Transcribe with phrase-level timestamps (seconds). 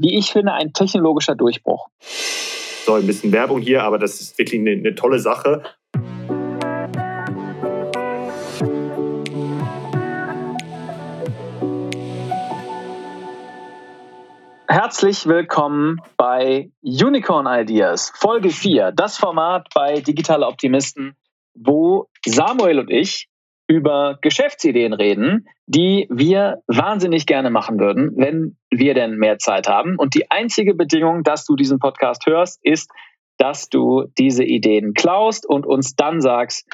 [0.00, 1.88] wie ich finde, ein technologischer Durchbruch.
[2.86, 5.62] So, ein bisschen Werbung hier, aber das ist wirklich eine, eine tolle Sache.
[14.68, 21.14] Herzlich willkommen bei Unicorn Ideas, Folge 4, das Format bei Digitale Optimisten,
[21.54, 23.28] wo Samuel und ich
[23.70, 29.94] über Geschäftsideen reden, die wir wahnsinnig gerne machen würden, wenn wir denn mehr Zeit haben.
[29.96, 32.90] Und die einzige Bedingung, dass du diesen Podcast hörst, ist,
[33.38, 36.66] dass du diese Ideen klaust und uns dann sagst,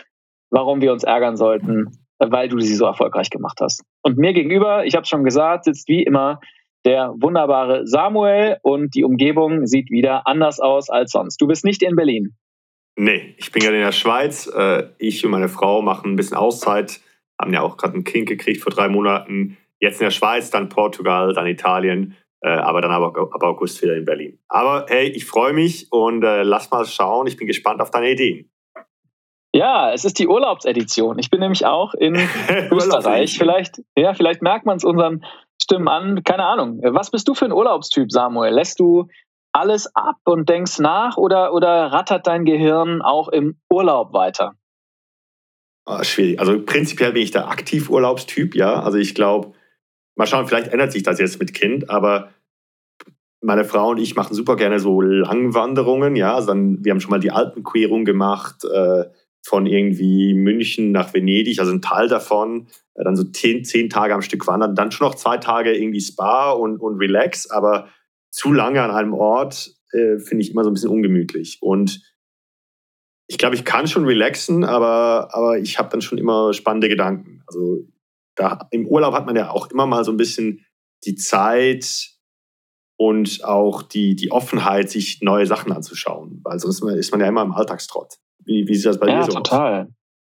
[0.50, 3.82] warum wir uns ärgern sollten, weil du sie so erfolgreich gemacht hast.
[4.02, 6.40] Und mir gegenüber, ich habe es schon gesagt, sitzt wie immer
[6.86, 11.42] der wunderbare Samuel und die Umgebung sieht wieder anders aus als sonst.
[11.42, 12.36] Du bist nicht in Berlin.
[12.96, 14.46] Nee, ich bin gerade in der Schweiz.
[14.46, 17.00] Äh, ich und meine Frau machen ein bisschen Auszeit,
[17.40, 19.58] haben ja auch gerade ein Kind gekriegt vor drei Monaten.
[19.80, 23.96] Jetzt in der Schweiz, dann Portugal, dann Italien, äh, aber dann aber ab August wieder
[23.96, 24.38] in Berlin.
[24.48, 27.26] Aber hey, ich freue mich und äh, lass mal schauen.
[27.26, 28.50] Ich bin gespannt auf deine Ideen.
[29.54, 31.18] Ja, es ist die Urlaubsedition.
[31.18, 32.14] Ich bin nämlich auch in
[32.70, 33.36] Österreich.
[33.36, 35.24] Vielleicht, ja, vielleicht merkt man es unseren
[35.62, 36.24] Stimmen an.
[36.24, 36.80] Keine Ahnung.
[36.82, 38.52] Was bist du für ein Urlaubstyp, Samuel?
[38.52, 39.08] Lässt du
[39.56, 44.54] alles ab und denkst nach oder, oder rattert dein Gehirn auch im Urlaub weiter?
[45.86, 46.40] Oh, schwierig.
[46.40, 48.82] Also prinzipiell bin ich der Aktivurlaubstyp, ja.
[48.82, 49.52] Also ich glaube,
[50.16, 52.30] mal schauen, vielleicht ändert sich das jetzt mit Kind, aber
[53.40, 56.34] meine Frau und ich machen super gerne so Langwanderungen, ja.
[56.34, 59.04] Also dann, wir haben schon mal die Alpenquerung gemacht, äh,
[59.46, 64.12] von irgendwie München nach Venedig, also ein Teil davon, äh, dann so zehn, zehn Tage
[64.12, 67.88] am Stück wandern, dann schon noch zwei Tage irgendwie Spa und, und Relax, aber
[68.36, 71.58] zu lange an einem Ort äh, finde ich immer so ein bisschen ungemütlich.
[71.62, 72.02] Und
[73.28, 77.42] ich glaube, ich kann schon relaxen, aber, aber ich habe dann schon immer spannende Gedanken.
[77.46, 77.88] Also
[78.34, 80.66] da, im Urlaub hat man ja auch immer mal so ein bisschen
[81.06, 82.10] die Zeit
[82.98, 87.42] und auch die, die Offenheit, sich neue Sachen anzuschauen, weil sonst ist man ja immer
[87.42, 88.18] im Alltagstrott.
[88.44, 89.84] Wie, wie sieht das bei ja, dir so total.
[89.84, 89.88] aus?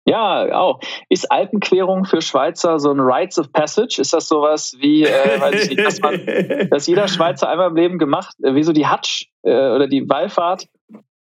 [0.08, 0.80] Ja, auch.
[1.10, 4.00] Ist Alpenquerung für Schweizer so ein Rites of Passage?
[4.00, 6.22] Ist das sowas wie, äh, weiß ich nicht, dass, man,
[6.70, 10.08] dass jeder Schweizer einmal im Leben gemacht, äh, wie so die Hatsch äh, oder die
[10.08, 10.68] Wallfahrt?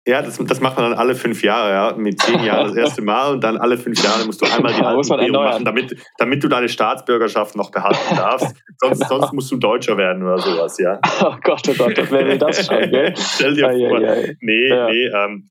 [0.08, 1.96] Ja, das, das macht man dann alle fünf Jahre, ja.
[1.96, 4.80] Mit zehn Jahren das erste Mal und dann alle fünf Jahre musst du einmal die
[4.84, 8.54] Alpenquerung machen, damit, damit du deine Staatsbürgerschaft noch behalten darfst.
[8.78, 9.20] Sonst, genau.
[9.20, 11.00] sonst musst du Deutscher werden oder sowas, ja.
[11.22, 13.14] Oh Gott, oh Gott, das wäre das schon, gell?
[13.16, 14.00] Stell dir vor.
[14.40, 14.90] Nee, ja.
[14.90, 15.48] nee, ähm,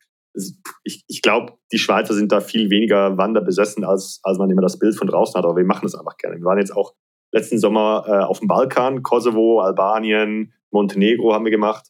[0.83, 4.79] ich, ich glaube, die Schweizer sind da viel weniger wanderbesessen, als, als man immer das
[4.79, 5.45] Bild von draußen hat.
[5.45, 6.37] Aber wir machen das einfach gerne.
[6.37, 6.93] Wir waren jetzt auch
[7.31, 11.87] letzten Sommer äh, auf dem Balkan, Kosovo, Albanien, Montenegro haben wir gemacht.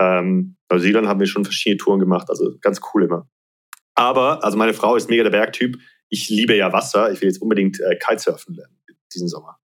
[0.00, 2.28] Ähm, Neuseeland haben wir schon verschiedene Touren gemacht.
[2.30, 3.28] Also ganz cool immer.
[3.94, 5.76] Aber, also meine Frau ist mega der Bergtyp.
[6.08, 7.10] Ich liebe ja Wasser.
[7.12, 8.78] Ich will jetzt unbedingt äh, Kitesurfen lernen
[9.14, 9.58] diesen Sommer.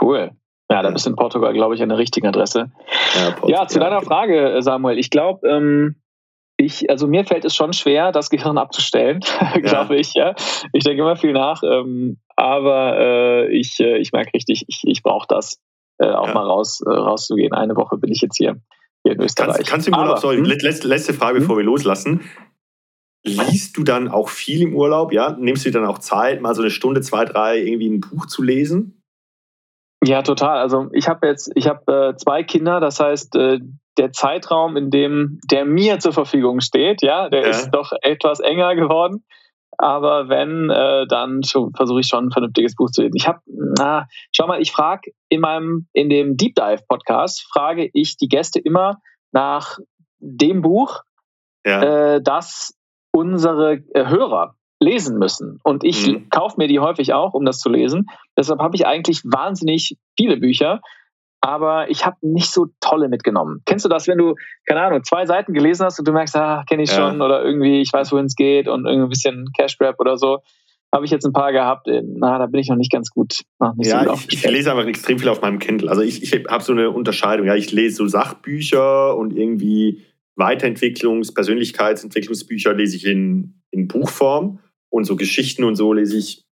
[0.00, 0.32] Cool.
[0.70, 2.72] Ja, da bist du in Portugal, glaube ich, an der richtigen Adresse.
[3.14, 4.98] Ja, ja zu deiner Frage, Samuel.
[4.98, 5.96] Ich glaube, ähm,
[6.64, 9.20] ich, also mir fällt es schon schwer, das Gehirn abzustellen,
[9.62, 10.14] glaube ich.
[10.14, 10.34] Ja,
[10.72, 15.02] ich denke immer viel nach, ähm, aber äh, ich, äh, ich merke richtig, ich, ich
[15.02, 15.58] brauche das,
[15.98, 16.34] äh, auch ja.
[16.34, 17.52] mal raus, äh, rauszugehen.
[17.52, 18.60] Eine Woche bin ich jetzt hier,
[19.04, 19.56] hier in Österreich.
[19.56, 20.44] Kannst, kannst du im Urlaub, aber, sorry, hm?
[20.44, 21.62] letzte, letzte Frage, bevor hm?
[21.62, 22.20] wir loslassen.
[23.26, 25.12] Liest du dann auch viel im Urlaub?
[25.12, 28.00] Ja, nimmst du dir dann auch Zeit, mal so eine Stunde, zwei, drei irgendwie ein
[28.00, 29.00] Buch zu lesen?
[30.04, 30.58] Ja, total.
[30.58, 33.60] Also ich habe jetzt, ich habe äh, zwei Kinder, das heißt, äh,
[33.98, 37.48] der Zeitraum, in dem der mir zur Verfügung steht, ja, der ja.
[37.48, 39.24] ist doch etwas enger geworden.
[39.76, 43.16] Aber wenn, äh, dann versuche ich schon ein vernünftiges Buch zu lesen.
[43.16, 47.90] Ich habe, na, schau mal, ich frage in meinem, in dem Deep Dive Podcast, frage
[47.92, 48.98] ich die Gäste immer
[49.32, 49.78] nach
[50.20, 51.02] dem Buch,
[51.66, 52.14] ja.
[52.14, 52.74] äh, das
[53.12, 55.60] unsere äh, Hörer lesen müssen.
[55.62, 56.28] Und ich mhm.
[56.30, 58.06] kaufe mir die häufig auch, um das zu lesen.
[58.36, 60.80] Deshalb habe ich eigentlich wahnsinnig viele Bücher
[61.44, 63.60] aber ich habe nicht so tolle mitgenommen.
[63.66, 64.34] Kennst du das, wenn du,
[64.64, 66.96] keine Ahnung, zwei Seiten gelesen hast und du merkst, ah, kenne ich ja.
[66.96, 70.16] schon oder irgendwie, ich weiß, wohin es geht und irgendwie ein bisschen Cash Grab oder
[70.16, 70.38] so.
[70.90, 73.42] Habe ich jetzt ein paar gehabt, na, da bin ich noch nicht ganz gut.
[73.76, 75.90] Nicht ja, so ich, ich, lese einfach extrem viel auf meinem Kindle.
[75.90, 77.46] Also ich, ich habe so eine Unterscheidung.
[77.46, 80.02] Ja, ich lese so Sachbücher und irgendwie
[80.36, 86.46] Weiterentwicklungs-, Persönlichkeitsentwicklungsbücher lese ich in, in Buchform und so Geschichten und so lese ich,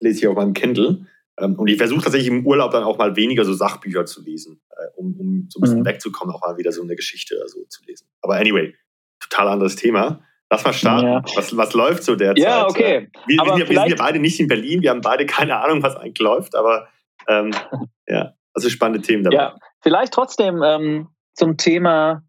[0.00, 1.06] lese ich auf meinem Kindle.
[1.38, 4.60] Ähm, und ich versuche tatsächlich im Urlaub dann auch mal weniger so Sachbücher zu lesen,
[4.70, 5.86] äh, um, um so ein bisschen mhm.
[5.86, 8.08] wegzukommen, auch mal wieder so eine Geschichte oder so zu lesen.
[8.22, 8.74] Aber anyway,
[9.20, 10.20] total anderes Thema.
[10.50, 11.06] Lass mal starten.
[11.06, 11.22] Ja.
[11.34, 12.44] Was, was läuft so derzeit?
[12.44, 13.08] Ja, okay.
[13.26, 15.56] Wir, wir, sind ja, wir, sind ja, beide nicht in Berlin, wir haben beide keine
[15.56, 16.88] Ahnung, was eigentlich läuft, aber
[17.26, 17.50] ähm,
[18.06, 19.36] ja, also spannende Themen dabei.
[19.36, 22.22] Ja, vielleicht trotzdem ähm, zum Thema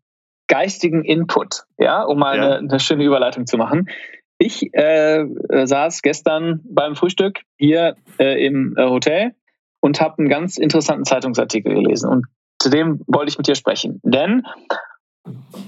[0.48, 2.44] geistigen Input, ja, um mal ja.
[2.44, 3.90] Eine, eine schöne Überleitung zu machen.
[4.38, 9.34] Ich äh, saß gestern beim Frühstück hier äh, im äh, Hotel
[9.80, 12.10] und habe einen ganz interessanten Zeitungsartikel gelesen.
[12.10, 12.26] Und
[12.60, 14.02] zu dem wollte ich mit dir sprechen.
[14.04, 14.46] Denn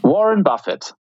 [0.02, 0.96] Warren Buffett,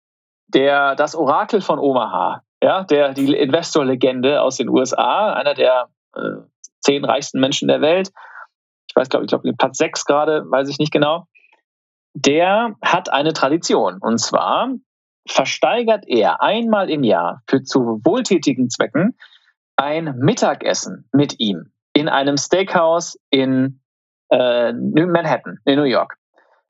[0.47, 6.19] der, das Orakel von Omaha, ja, der, die Investorlegende aus den USA, einer der äh,
[6.81, 8.11] zehn reichsten Menschen der Welt,
[8.89, 11.25] ich weiß, glaube ich, glaube Platz sechs gerade, weiß ich nicht genau,
[12.13, 13.97] der hat eine Tradition.
[13.99, 14.69] Und zwar
[15.27, 19.17] versteigert er einmal im Jahr für zu wohltätigen Zwecken
[19.75, 23.81] ein Mittagessen mit ihm in einem Steakhouse in
[24.29, 26.17] äh, Manhattan, in New York.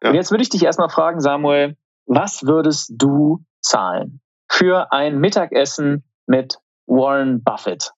[0.02, 0.10] Ja.
[0.10, 1.76] Und jetzt würde ich dich erstmal fragen, Samuel,
[2.06, 7.92] was würdest du zahlen für ein Mittagessen mit Warren Buffett?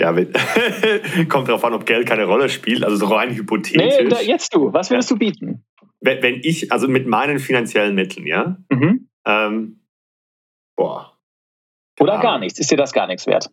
[0.00, 0.12] Ja,
[1.28, 3.98] kommt darauf an, ob Geld keine Rolle spielt, also so rein hypothetisch.
[3.98, 5.14] Nee, da, jetzt du, was würdest ja.
[5.14, 5.64] du bieten?
[6.00, 8.56] Wenn, wenn, ich, also mit meinen finanziellen Mitteln, ja?
[8.70, 9.08] Mhm.
[9.26, 9.80] Ähm,
[10.76, 11.18] boah.
[12.00, 13.50] Oder gar nichts, ist dir das gar nichts wert?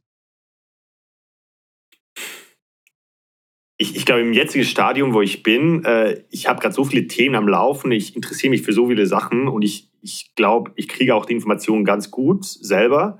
[3.77, 7.07] ich, ich glaube, im jetzigen Stadium, wo ich bin, äh, ich habe gerade so viele
[7.07, 10.87] Themen am Laufen, ich interessiere mich für so viele Sachen und ich, ich glaube, ich
[10.87, 13.19] kriege auch die Informationen ganz gut selber.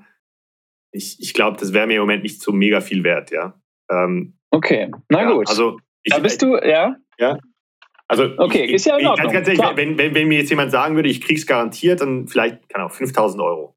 [0.98, 3.54] Ich, ich glaube, das wäre mir im Moment nicht so mega viel wert, ja.
[3.90, 5.48] Ähm, okay, na ja, gut.
[5.48, 6.96] Also ich, da bist du, ja?
[7.18, 7.38] Ja.
[8.08, 9.32] Also, okay, ich, ist ja in Ordnung.
[9.32, 12.26] Ganz, ganz ehrlich, wenn, wenn, wenn, mir jetzt jemand sagen würde, ich krieg's garantiert, dann
[12.26, 13.76] vielleicht, keine Ahnung, 5000 Euro.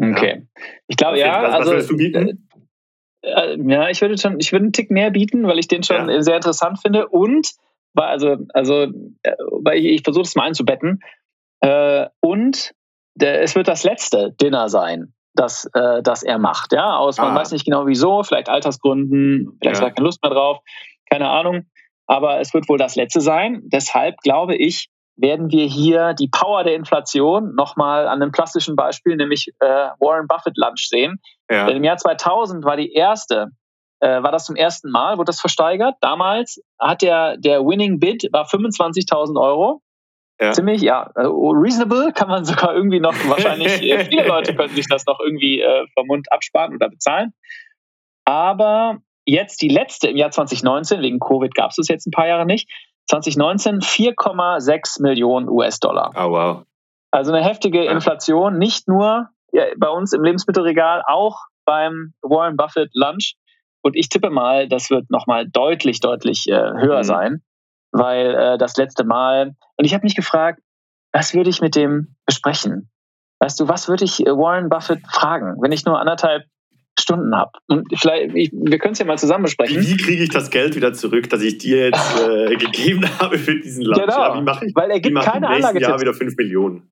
[0.00, 0.46] Okay.
[0.56, 0.62] Ja.
[0.88, 1.42] Ich glaube, ja.
[1.42, 2.48] Was, also, was würdest du bieten?
[3.22, 6.08] Äh, ja, ich würde schon, ich würde einen Tick mehr bieten, weil ich den schon
[6.08, 6.22] ja.
[6.22, 7.50] sehr interessant finde und
[7.92, 8.84] weil also, also,
[9.22, 11.00] äh, weil ich, ich versuche es mal einzubetten.
[11.60, 12.72] Äh, und
[13.14, 16.72] der, es wird das letzte Dinner sein, das, äh, das er macht.
[16.72, 17.34] Ja, aus man ah.
[17.36, 19.86] weiß nicht genau wieso, vielleicht Altersgründen, vielleicht ja.
[19.86, 20.58] hat er keine Lust mehr drauf,
[21.10, 21.66] keine Ahnung.
[22.06, 23.62] Aber es wird wohl das letzte sein.
[23.66, 29.16] Deshalb glaube ich, werden wir hier die Power der Inflation nochmal an einem plastischen Beispiel,
[29.16, 29.66] nämlich äh,
[30.00, 31.20] Warren Buffett Lunch sehen.
[31.50, 31.66] Ja.
[31.66, 33.48] Denn im Jahr 2000 war die erste,
[34.00, 35.94] äh, war das zum ersten Mal, wurde das versteigert.
[36.00, 39.82] Damals hat der, der Winning Bid war 25.000 Euro.
[40.40, 40.52] Ja.
[40.52, 44.86] Ziemlich, ja, äh, reasonable kann man sogar irgendwie noch, wahrscheinlich, äh, viele Leute können sich
[44.88, 47.34] das noch irgendwie äh, vom Mund absparen oder bezahlen.
[48.24, 52.26] Aber jetzt die letzte im Jahr 2019, wegen Covid gab es das jetzt ein paar
[52.26, 52.70] Jahre nicht,
[53.08, 56.12] 2019 4,6 Millionen US-Dollar.
[56.16, 56.62] Oh, wow.
[57.10, 63.34] Also eine heftige Inflation, nicht nur bei uns im Lebensmittelregal, auch beim Warren Buffett Lunch.
[63.82, 67.04] Und ich tippe mal, das wird nochmal deutlich, deutlich äh, höher mhm.
[67.04, 67.42] sein,
[67.92, 70.60] weil äh, das letzte Mal, und ich habe mich gefragt,
[71.12, 72.90] was würde ich mit dem besprechen?
[73.40, 76.44] Weißt du, was würde ich äh, Warren Buffett fragen, wenn ich nur anderthalb
[76.98, 77.52] Stunden habe.
[77.66, 79.80] Und vielleicht, ich, wir können es ja mal zusammen besprechen.
[79.80, 83.58] Wie kriege ich das Geld wieder zurück, das ich dir jetzt äh, gegeben habe für
[83.58, 84.00] diesen Lunch?
[84.00, 85.88] Genau, ja, wie mache ich, weil er gibt keine Anlagetipps.
[85.88, 86.90] Jahr wieder 5 Millionen.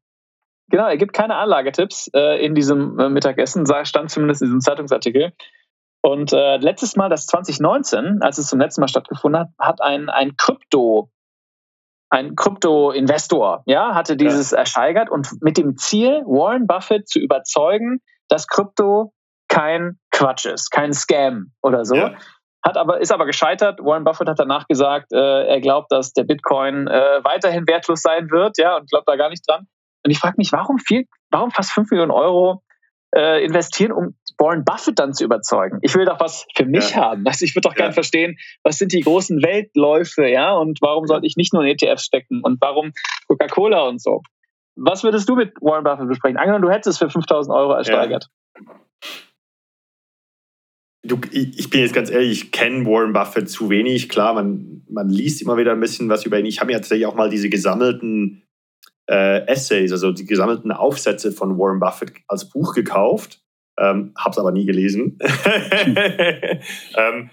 [0.70, 5.32] Genau, er gibt keine Anlagetipps äh, in diesem äh, Mittagessen, stand zumindest in diesem Zeitungsartikel.
[6.02, 10.08] Und äh, letztes Mal, das 2019, als es zum letzten Mal stattgefunden hat, hat ein,
[10.08, 11.10] ein Krypto,
[12.10, 14.58] ein Krypto-Investor, ja, hatte dieses ja.
[14.58, 19.12] ersteigert und mit dem Ziel, Warren Buffett zu überzeugen, dass Krypto
[19.48, 21.96] kein Quatsch ist, kein Scam oder so.
[21.96, 22.14] Ja.
[22.64, 23.80] Hat aber, ist aber gescheitert.
[23.80, 28.30] Warren Buffett hat danach gesagt, äh, er glaubt, dass der Bitcoin äh, weiterhin wertlos sein
[28.30, 29.66] wird, ja, und glaubt da gar nicht dran.
[30.04, 32.62] Und ich frage mich, warum viel, warum fast 5 Millionen Euro
[33.14, 35.79] äh, investieren, um Warren Buffett dann zu überzeugen?
[35.82, 36.96] Ich will doch was für mich ja.
[36.96, 37.26] haben.
[37.26, 37.82] Also ich würde doch ja.
[37.82, 41.69] gerne verstehen, was sind die großen Weltläufe, ja, und warum sollte ich nicht nur in
[41.69, 42.93] ETFs stecken und warum
[43.26, 44.23] Coca-Cola und so?
[44.77, 46.36] Was würdest du mit Warren Buffett besprechen?
[46.36, 48.29] Angenommen, du hättest es für 5000 Euro ersteigert.
[48.56, 48.74] Ja.
[51.05, 54.08] Du, ich bin jetzt ganz ehrlich, ich kenne Warren Buffett zu wenig.
[54.08, 56.46] Klar, man, man liest immer wieder ein bisschen was über ihn.
[56.46, 58.43] Ich habe mir tatsächlich auch mal diese gesammelten
[59.08, 63.41] äh, Essays, also die gesammelten Aufsätze von Warren Buffett als Buch gekauft.
[63.79, 65.19] Ähm, habe es aber nie gelesen.
[66.97, 67.31] ähm,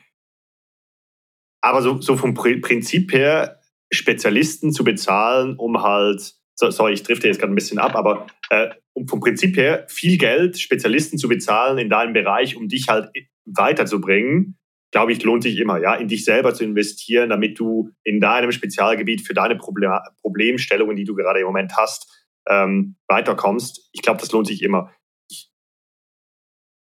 [1.61, 3.59] aber so, so vom Prinzip her,
[3.91, 8.69] Spezialisten zu bezahlen, um halt, sorry, ich drifte jetzt gerade ein bisschen ab, aber äh,
[8.93, 13.09] um vom Prinzip her viel Geld Spezialisten zu bezahlen in deinem Bereich, um dich halt
[13.45, 14.57] weiterzubringen,
[14.91, 18.51] glaube ich, lohnt sich immer, ja, in dich selber zu investieren, damit du in deinem
[18.51, 23.89] Spezialgebiet für deine Problem Problemstellungen, die du gerade im Moment hast, ähm, weiterkommst.
[23.91, 24.91] Ich glaube, das lohnt sich immer.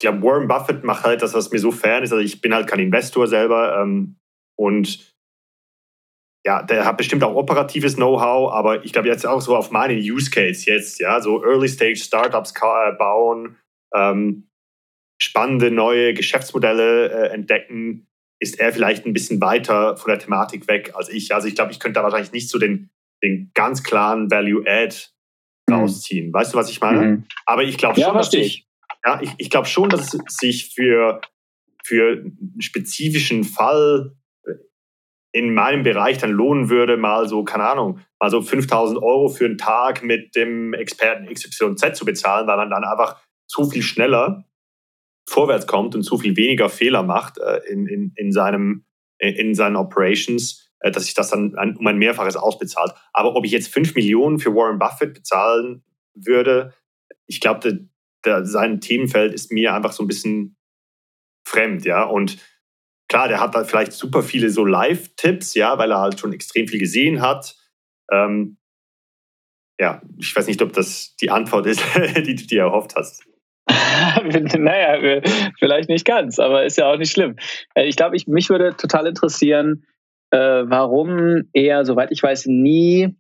[0.01, 2.13] Glaube, Warren Buffett macht halt das, was mir so fern ist.
[2.13, 4.17] Also ich bin halt kein Investor selber ähm,
[4.59, 5.15] und
[6.45, 9.99] ja, der hat bestimmt auch operatives Know-how, aber ich glaube jetzt auch so auf meinen
[9.99, 13.57] Use Case jetzt, ja, so Early Stage Startups äh, bauen,
[13.95, 14.49] ähm,
[15.21, 18.07] spannende neue Geschäftsmodelle äh, entdecken,
[18.41, 21.35] ist er vielleicht ein bisschen weiter von der Thematik weg als ich.
[21.35, 22.89] Also ich glaube, ich könnte da wahrscheinlich nicht so den,
[23.23, 24.97] den ganz klaren Value-Add
[25.69, 25.75] mhm.
[25.75, 26.33] rausziehen.
[26.33, 27.03] Weißt du, was ich meine?
[27.03, 27.25] Mhm.
[27.45, 28.67] Aber ich glaube schon, ja, dass ich,
[29.05, 31.21] ja, ich, ich glaube schon, dass es sich für,
[31.85, 34.15] für einen spezifischen Fall
[35.33, 39.45] in meinem Bereich dann lohnen würde, mal so, keine Ahnung, mal so 5000 Euro für
[39.45, 43.17] einen Tag mit dem Experten XYZ zu bezahlen, weil man dann einfach
[43.47, 44.45] zu viel schneller
[45.29, 48.85] vorwärts kommt und zu viel weniger Fehler macht äh, in, in, in, seinem,
[49.19, 52.93] in seinen Operations, äh, dass sich das dann um ein Mehrfaches ausbezahlt.
[53.13, 56.75] Aber ob ich jetzt 5 Millionen für Warren Buffett bezahlen würde,
[57.27, 57.89] ich glaube,
[58.25, 60.57] sein Themenfeld ist mir einfach so ein bisschen
[61.47, 62.05] fremd, ja.
[62.05, 62.39] Und
[63.09, 66.69] klar, der hat da vielleicht super viele so Live-Tipps, ja, weil er halt schon extrem
[66.69, 67.57] viel gesehen hat.
[68.11, 68.59] Ähm,
[69.81, 71.83] ja, ich weiß nicht, ob das die Antwort ist,
[72.17, 73.25] die du dir erhofft hast.
[73.69, 75.23] naja,
[75.59, 77.37] vielleicht nicht ganz, aber ist ja auch nicht schlimm.
[77.75, 79.85] Äh, ich glaube, ich, mich würde total interessieren,
[80.31, 83.17] äh, warum er, soweit ich weiß, nie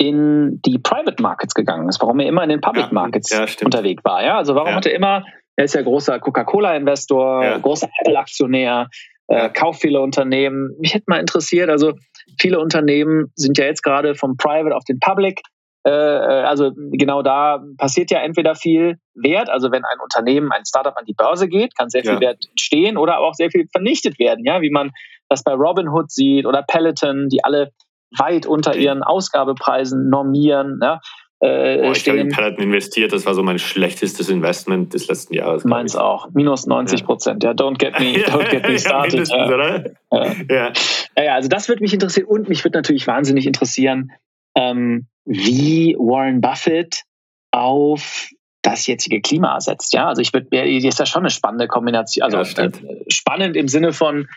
[0.00, 4.02] in die Private Markets gegangen ist, warum er immer in den Public Markets ja, unterwegs
[4.02, 4.24] war.
[4.24, 4.38] Ja?
[4.38, 4.76] Also warum ja.
[4.76, 5.24] hat er immer,
[5.56, 7.58] er ist ja großer Coca-Cola-Investor, ja.
[7.58, 8.88] großer Apple-Aktionär,
[9.26, 10.74] äh, kauft viele Unternehmen.
[10.78, 11.92] Mich hätte mal interessiert, also
[12.40, 15.42] viele Unternehmen sind ja jetzt gerade vom Private auf den Public
[15.86, 20.66] äh, äh, also genau da passiert ja entweder viel Wert, also wenn ein Unternehmen, ein
[20.66, 22.20] Startup an die Börse geht, kann sehr viel ja.
[22.20, 24.90] Wert entstehen oder auch sehr viel vernichtet werden, ja, wie man
[25.28, 27.70] das bei Robinhood sieht oder Peloton, die alle
[28.16, 31.00] weit unter ihren Ausgabepreisen normieren, ja.
[31.42, 35.32] Äh, Boah, ich habe in Peloton investiert, das war so mein schlechtestes Investment des letzten
[35.32, 35.64] Jahres.
[35.64, 37.42] Meins auch, minus 90 Prozent.
[37.42, 37.50] Ja.
[37.50, 39.26] ja, don't get me, don't get me started.
[39.26, 40.32] ja, ja.
[40.50, 40.72] Ja.
[41.16, 44.12] ja, also das würde mich interessieren und mich würde natürlich wahnsinnig interessieren,
[44.54, 47.04] ähm, wie Warren Buffett
[47.52, 48.28] auf
[48.60, 49.94] das jetzige Klima setzt.
[49.94, 52.22] Ja, also ich würde, ist ja schon eine spannende Kombination.
[52.22, 52.70] Also ja, äh,
[53.08, 54.28] spannend im Sinne von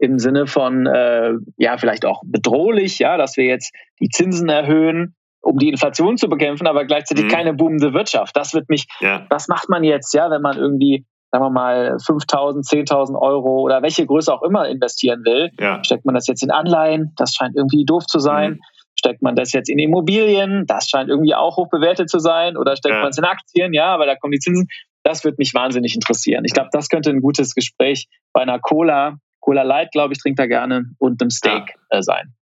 [0.00, 5.14] im Sinne von äh, ja vielleicht auch bedrohlich, ja, dass wir jetzt die Zinsen erhöhen,
[5.42, 7.28] um die Inflation zu bekämpfen, aber gleichzeitig mhm.
[7.28, 8.34] keine boomende Wirtschaft.
[8.36, 9.26] Das wird mich, ja.
[9.28, 13.82] was macht man jetzt, ja, wenn man irgendwie sagen wir mal 5.000, 10.000 Euro oder
[13.82, 15.82] welche Größe auch immer investieren will, ja.
[15.84, 17.12] steckt man das jetzt in Anleihen?
[17.16, 18.52] Das scheint irgendwie doof zu sein.
[18.52, 18.60] Mhm.
[18.98, 20.64] Steckt man das jetzt in Immobilien?
[20.66, 22.56] Das scheint irgendwie auch hoch bewertet zu sein.
[22.56, 23.00] Oder steckt ja.
[23.00, 23.72] man es in Aktien?
[23.72, 24.66] Ja, weil da kommen die Zinsen.
[25.04, 26.44] Das würde mich wahnsinnig interessieren.
[26.44, 30.38] Ich glaube, das könnte ein gutes Gespräch bei einer Cola, Cola Light, glaube ich, trinkt
[30.38, 31.98] er gerne, und einem Steak ja.
[31.98, 32.34] äh, sein.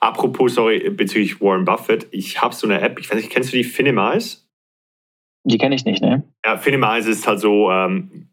[0.00, 3.56] Apropos, sorry, bezüglich Warren Buffett, ich habe so eine App, ich weiß nicht, kennst du
[3.56, 4.38] die Finimize?
[5.44, 6.24] Die kenne ich nicht, ne?
[6.44, 8.28] Ja, Finimize ist halt so, ähm,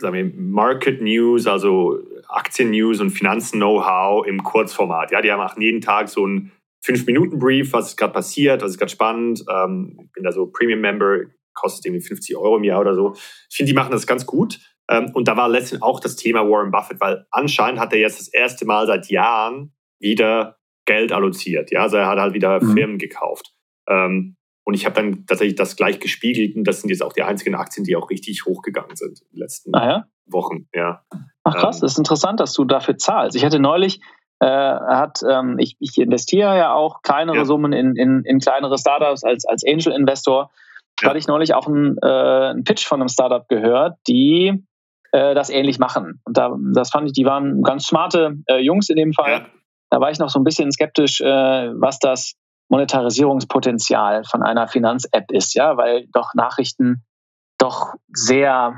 [0.00, 1.98] sagen wir, Market News, also
[2.28, 5.10] Aktien-News und Finanzen-Know-how im Kurzformat.
[5.10, 6.52] Ja, die machen jeden Tag so ein
[6.84, 9.44] Fünf-Minuten-Brief, was ist gerade passiert, was ist gerade spannend.
[9.50, 11.22] Ähm, ich bin da so Premium-Member,
[11.54, 13.14] kostet irgendwie 50 Euro im Jahr oder so.
[13.50, 14.58] Ich finde, die machen das ganz gut.
[14.88, 18.20] Ähm, und da war letztendlich auch das Thema Warren Buffett, weil anscheinend hat er jetzt
[18.20, 21.70] das erste Mal seit Jahren wieder Geld alloziert.
[21.70, 22.74] Ja, also er hat halt wieder mhm.
[22.74, 23.52] Firmen gekauft.
[23.88, 24.36] Ähm,
[24.66, 27.54] und ich habe dann tatsächlich das gleich gespiegelt und das sind jetzt auch die einzigen
[27.54, 30.04] Aktien, die auch richtig hochgegangen sind in den letzten ah, ja?
[30.26, 30.68] Wochen.
[30.74, 31.04] Ja.
[31.44, 33.36] Ach krass, ähm, das ist interessant, dass du dafür zahlst.
[33.36, 34.00] Ich hatte neulich
[34.40, 37.44] äh, hat, ähm, ich, ich, investiere ja auch kleinere ja.
[37.44, 40.50] Summen in, in, in, kleinere Startups als, als Angel-Investor.
[41.00, 41.08] Ja.
[41.08, 44.64] hatte ich neulich auch einen, äh, einen Pitch von einem Startup gehört, die
[45.14, 46.20] äh, das ähnlich machen.
[46.24, 49.30] Und da, das fand ich, die waren ganz smarte äh, Jungs in dem Fall.
[49.30, 49.46] Ja.
[49.90, 52.34] Da war ich noch so ein bisschen skeptisch, äh, was das
[52.68, 57.04] Monetarisierungspotenzial von einer Finanz-App ist, ja, weil doch Nachrichten
[57.58, 58.74] doch sehr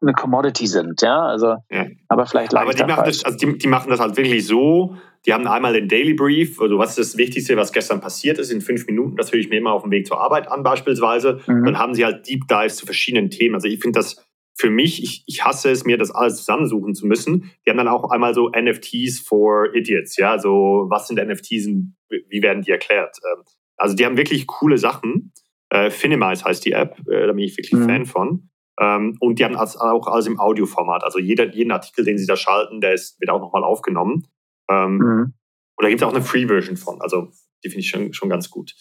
[0.00, 1.22] eine Commodity sind, ja.
[1.22, 1.86] Also, ja.
[2.08, 4.96] aber vielleicht Aber die machen, das, also die, die, machen das halt wirklich so.
[5.26, 8.52] Die haben einmal den Daily Brief, also was ist das Wichtigste, was gestern passiert ist,
[8.52, 9.16] in fünf Minuten.
[9.16, 11.40] Das höre ich mir immer auf dem Weg zur Arbeit an, beispielsweise.
[11.48, 11.64] Mhm.
[11.64, 13.56] Dann haben sie halt Deep Dives zu verschiedenen Themen.
[13.56, 14.24] Also ich finde das
[14.56, 17.50] für mich, ich, ich hasse es, mir das alles zusammensuchen zu müssen.
[17.64, 21.96] Die haben dann auch einmal so NFTs for Idiots, ja, so was sind NFTs und
[22.08, 23.18] wie werden die erklärt?
[23.24, 23.44] Ähm,
[23.76, 25.32] also die haben wirklich coole Sachen.
[25.70, 27.86] Äh, Finimize heißt die App, äh, da bin ich wirklich mhm.
[27.86, 28.50] Fan von.
[28.80, 31.04] Ähm, und die haben auch alles im Audioformat.
[31.04, 34.26] Also jeder, jeden Artikel, den sie da schalten, der ist, wird auch nochmal aufgenommen.
[34.70, 35.34] Ähm, mhm.
[35.76, 37.00] Und da gibt es auch eine Free-Version von.
[37.00, 37.28] Also
[37.64, 38.74] die finde ich schon, schon ganz gut.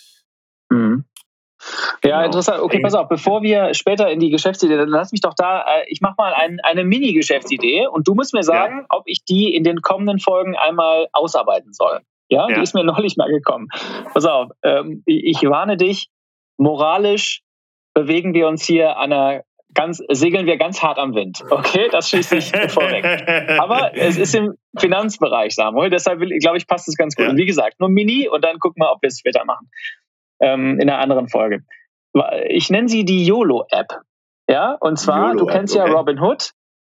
[2.03, 2.25] Ja, genau.
[2.25, 2.61] interessant.
[2.61, 5.85] Okay, pass auf, bevor wir später in die Geschäftsidee, dann lass mich doch da, äh,
[5.87, 8.85] ich mache mal ein, eine Mini-Geschäftsidee und du musst mir sagen, ja.
[8.89, 12.01] ob ich die in den kommenden Folgen einmal ausarbeiten soll.
[12.29, 12.55] Ja, ja.
[12.55, 13.67] die ist mir neulich mal gekommen.
[14.13, 16.09] Pass auf, ähm, ich warne dich,
[16.57, 17.41] moralisch
[17.93, 19.43] bewegen wir uns hier an einer
[19.73, 21.43] ganz, segeln wir ganz hart am Wind.
[21.49, 23.05] Okay, das schließe ich vorweg.
[23.59, 25.89] Aber es ist im Finanzbereich, Samuel.
[25.89, 27.25] Deshalb glaube ich, passt es ganz gut.
[27.25, 27.31] Ja.
[27.31, 29.69] Und wie gesagt, nur Mini und dann gucken wir, ob wir es später machen.
[30.43, 31.63] Ähm, in einer anderen Folge.
[32.49, 34.01] Ich nenne sie die YOLO-App.
[34.49, 35.87] Ja, und zwar, du kennst okay.
[35.87, 36.51] ja Robinhood.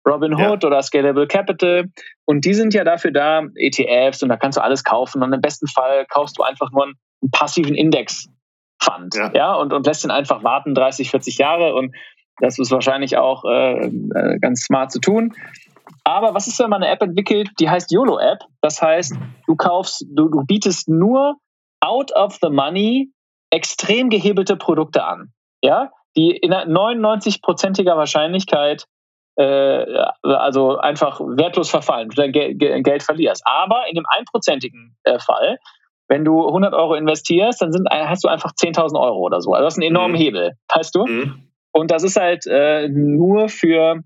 [0.07, 0.67] Robinhood ja.
[0.67, 1.85] oder Scalable Capital.
[2.25, 5.23] Und die sind ja dafür da, ETFs und da kannst du alles kaufen.
[5.23, 9.15] Und im besten Fall kaufst du einfach nur einen, einen passiven Index-Fund.
[9.15, 9.31] Ja.
[9.33, 11.73] ja, und, und lässt ihn einfach warten, 30, 40 Jahre.
[11.73, 11.95] Und
[12.39, 15.33] das ist wahrscheinlich auch äh, äh, ganz smart zu tun.
[16.03, 18.39] Aber was ist, wenn man eine App entwickelt, die heißt YOLO-App?
[18.61, 19.15] Das heißt,
[19.47, 21.35] du kaufst, du, du bietest nur
[21.81, 23.11] out of the money
[23.49, 25.33] extrem gehebelte Produkte an.
[25.61, 28.85] Ja, die in 99-prozentiger Wahrscheinlichkeit
[29.39, 29.85] äh,
[30.23, 33.43] also einfach wertlos verfallen, du dein Geld, verlierst.
[33.45, 35.57] Aber in dem einprozentigen äh, Fall,
[36.09, 39.53] wenn du 100 Euro investierst, dann sind, hast du einfach 10.000 Euro oder so.
[39.53, 40.21] Also das ist ein enormer mhm.
[40.21, 41.05] Hebel, weißt du?
[41.05, 41.49] Mhm.
[41.71, 44.01] Und das ist halt äh, nur für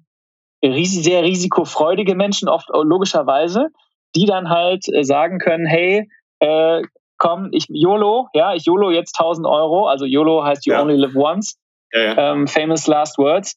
[0.63, 3.69] ris sehr risikofreudige Menschen, oft logischerweise,
[4.15, 6.09] die dann halt äh, sagen können, hey,
[6.39, 6.83] äh,
[7.23, 10.81] komm, ich YOLO, ja, ich YOLO jetzt 1000 Euro, also YOLO heißt You ja.
[10.81, 11.57] Only Live Once,
[11.93, 12.31] ja, ja.
[12.31, 13.55] Ähm, famous last words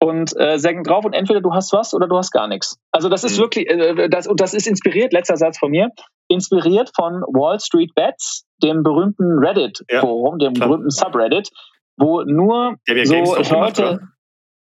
[0.00, 2.76] und äh, sägen drauf und entweder du hast was oder du hast gar nichts.
[2.90, 3.42] Also das ist mhm.
[3.42, 5.90] wirklich, äh, das, und das ist inspiriert, letzter Satz von mir,
[6.26, 10.68] inspiriert von Wall Street Bets, dem berühmten Reddit-Forum, dem klar.
[10.68, 11.50] berühmten Subreddit,
[11.96, 14.00] wo nur so Leute,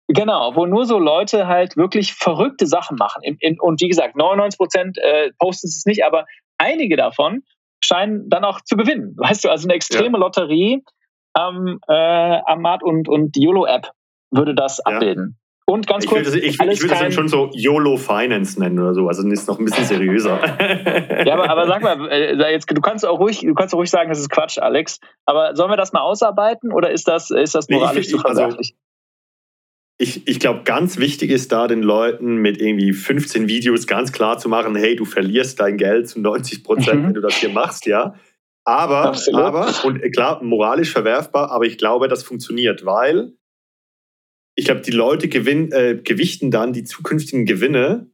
[0.08, 3.24] genau, wo nur so Leute halt wirklich verrückte Sachen machen.
[3.24, 6.26] In, in, und wie gesagt, 99 Prozent äh, posten es nicht, aber
[6.60, 7.42] einige davon
[7.82, 9.14] scheinen dann auch zu gewinnen.
[9.18, 10.20] Weißt du, also eine extreme ja.
[10.20, 10.84] Lotterie
[11.34, 13.92] am, äh, am Markt und, und die YOLO-App
[14.32, 14.94] würde das ja.
[14.94, 15.38] abbilden.
[15.66, 16.22] Und ganz kurz.
[16.22, 19.08] Ich würde, ich, ich würde es schon so YOLO Finance nennen oder so.
[19.08, 20.40] Also das ist noch ein bisschen seriöser.
[21.28, 23.92] ja, aber, aber sag mal, äh, jetzt, du kannst auch ruhig, du kannst auch ruhig
[23.92, 25.00] sagen, das ist Quatsch, Alex.
[25.28, 28.26] Aber sollen wir das mal ausarbeiten oder ist das, ist das moralisch nee, ich, zu
[28.26, 28.76] also verwerflich?
[30.02, 34.38] Ich, ich glaube, ganz wichtig ist da den Leuten mit irgendwie 15 Videos ganz klar
[34.38, 37.08] zu machen, hey, du verlierst dein Geld zu 90 Prozent, mhm.
[37.08, 38.16] wenn du das hier machst, ja.
[38.64, 43.34] Aber, aber, und klar, moralisch verwerfbar, aber ich glaube, das funktioniert, weil
[44.56, 48.12] ich glaube, die Leute gewinn, äh, gewichten dann die zukünftigen Gewinne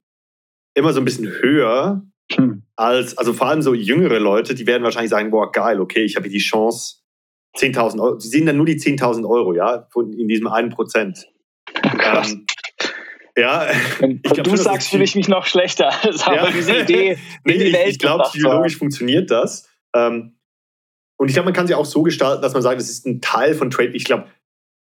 [0.75, 2.63] immer so ein bisschen höher hm.
[2.75, 6.15] als, also vor allem so jüngere Leute, die werden wahrscheinlich sagen, boah, geil, okay, ich
[6.15, 6.97] habe hier die Chance,
[7.57, 11.27] 10.000 Euro, sie sehen dann nur die 10.000 Euro, ja, in diesem einen Prozent.
[12.03, 12.45] Ähm,
[13.37, 13.67] ja,
[14.23, 15.91] ich glaub, du sagst, fühle ich mich noch schlechter.
[16.03, 16.49] Das ja.
[16.51, 19.69] diese Idee nee, in die Welt Ich, ich glaube, psychologisch funktioniert das.
[19.93, 20.37] Ähm,
[21.17, 23.21] und ich glaube, man kann sie auch so gestalten, dass man sagt, es ist ein
[23.21, 23.89] Teil von Trade.
[23.89, 24.27] Ich glaube,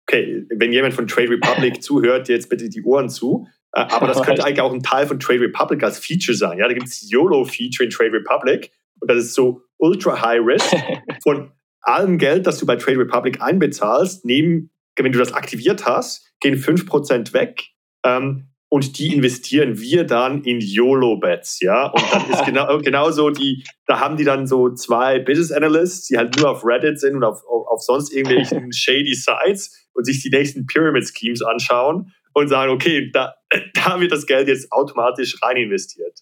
[0.07, 3.47] okay, wenn jemand von Trade Republic zuhört, jetzt bitte die Ohren zu.
[3.73, 6.57] Äh, aber das könnte eigentlich auch ein Teil von Trade Republic als Feature sein.
[6.57, 10.75] Ja, da gibt es YOLO-Feature in Trade Republic und das ist so ultra high risk.
[11.23, 16.25] Von allem Geld, das du bei Trade Republic einbezahlst, nehmen, wenn du das aktiviert hast,
[16.39, 17.63] gehen 5% weg.
[18.03, 21.87] Ähm, und die investieren wir dann in YOLO-Bets, ja.
[21.87, 26.17] Und dann ist genau, genauso die, da haben die dann so zwei Business Analysts, die
[26.17, 30.21] halt nur auf Reddit sind und auf, auf, auf sonst irgendwelchen shady Sites und sich
[30.23, 33.33] die nächsten Pyramid Schemes anschauen und sagen, okay, da,
[33.73, 36.21] da wird das Geld jetzt automatisch rein investiert.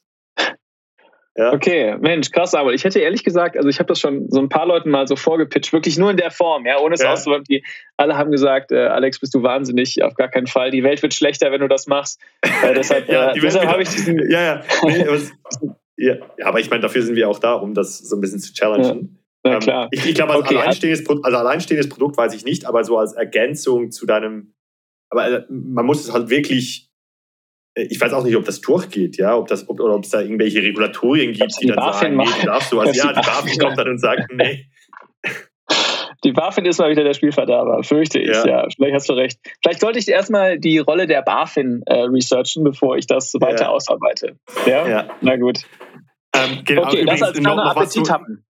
[1.40, 1.54] Ja.
[1.54, 4.50] Okay, Mensch, krass, aber ich hätte ehrlich gesagt, also ich habe das schon so ein
[4.50, 7.14] paar Leuten mal so vorgepitcht, wirklich nur in der Form, ja, ohne es ja.
[7.14, 7.46] auszuwirken.
[7.50, 7.64] Die
[7.96, 10.70] alle haben gesagt, äh, Alex, bist du wahnsinnig, auf gar keinen Fall.
[10.70, 12.20] Die Welt wird schlechter, wenn du das machst.
[12.42, 14.30] Äh, deshalb ja, äh, deshalb habe ich diesen.
[14.30, 14.62] Ja, ja.
[14.86, 15.32] Nee, was,
[15.96, 16.16] ja.
[16.44, 19.24] aber ich meine, dafür sind wir auch da, um das so ein bisschen zu challengen.
[19.46, 19.88] Ja, ähm, klar.
[19.92, 20.58] Ich, ich glaube, als, okay.
[20.58, 24.56] alleinstehendes, also alleinstehendes Produkt weiß ich nicht, aber so als Ergänzung zu deinem,
[25.10, 26.89] aber äh, man muss es halt wirklich, äh,
[27.84, 30.22] ich weiß auch nicht, ob das durchgeht, ja, ob das, ob, oder ob es da
[30.22, 32.96] irgendwelche Regulatorien gibt, die, die dann BaFin sagen, nee, du darfst sowas.
[32.96, 34.66] Ja, die BaFin kommt dann und sagt, nee.
[36.24, 38.46] Die BaFin ist mal wieder der Spielverderber, fürchte ich, ja.
[38.46, 38.68] ja.
[38.76, 39.40] Vielleicht hast du recht.
[39.62, 43.70] Vielleicht sollte ich erstmal die Rolle der BaFin äh, researchen, bevor ich das weiter ja.
[43.70, 44.36] ausarbeite.
[44.66, 44.88] Ja?
[44.88, 45.08] ja?
[45.22, 45.62] Na gut.
[46.36, 48.44] Ähm, genau, okay, das als kleiner Appetit haben.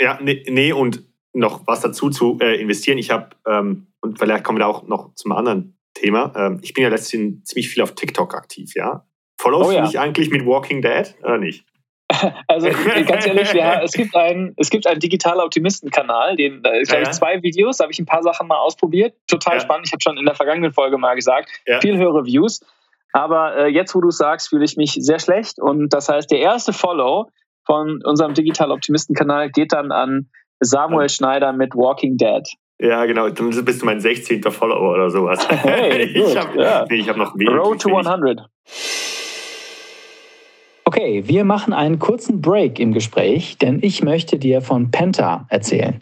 [0.00, 2.96] Ja, nee, nee, und noch was dazu zu äh, investieren.
[2.96, 6.32] Ich habe, ähm, und vielleicht kommen wir da auch noch zum anderen Thema.
[6.36, 9.04] Ähm, ich bin ja letztens ziemlich viel auf TikTok aktiv, ja.
[9.40, 9.80] Followst oh, ja.
[9.80, 11.64] du mich eigentlich mit Walking Dead oder nicht?
[12.48, 12.68] Also
[13.06, 17.02] ganz ehrlich, ja, es gibt einen, es gibt einen digitaler Optimisten-Kanal, den da glaube ja,
[17.02, 19.14] ich zwei Videos, da habe ich ein paar Sachen mal ausprobiert.
[19.28, 19.60] Total ja.
[19.60, 19.86] spannend.
[19.86, 21.48] Ich habe schon in der vergangenen Folge mal gesagt,
[21.80, 22.60] viel höhere Views.
[23.12, 25.60] Aber äh, jetzt, wo du sagst, fühle ich mich sehr schlecht.
[25.60, 27.30] Und das heißt, der erste Follow
[27.64, 32.46] von unserem Digital Optimisten-Kanal geht dann an Samuel Schneider mit Walking Dead.
[32.80, 33.28] Ja, genau.
[33.28, 34.42] Dann bist du mein 16.
[34.44, 35.46] Follower oder sowas.
[35.62, 36.86] Hey, ich habe ja.
[36.88, 37.54] nee, hab noch wenig.
[37.54, 38.40] Road to 100.
[40.86, 46.00] Okay, wir machen einen kurzen Break im Gespräch, denn ich möchte dir von Penta erzählen.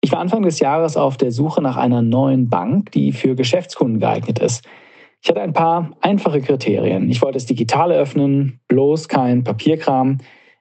[0.00, 4.00] Ich war Anfang des Jahres auf der Suche nach einer neuen Bank, die für Geschäftskunden
[4.00, 4.66] geeignet ist.
[5.22, 7.10] Ich hatte ein paar einfache Kriterien.
[7.10, 10.18] Ich wollte es digital öffnen, bloß kein Papierkram.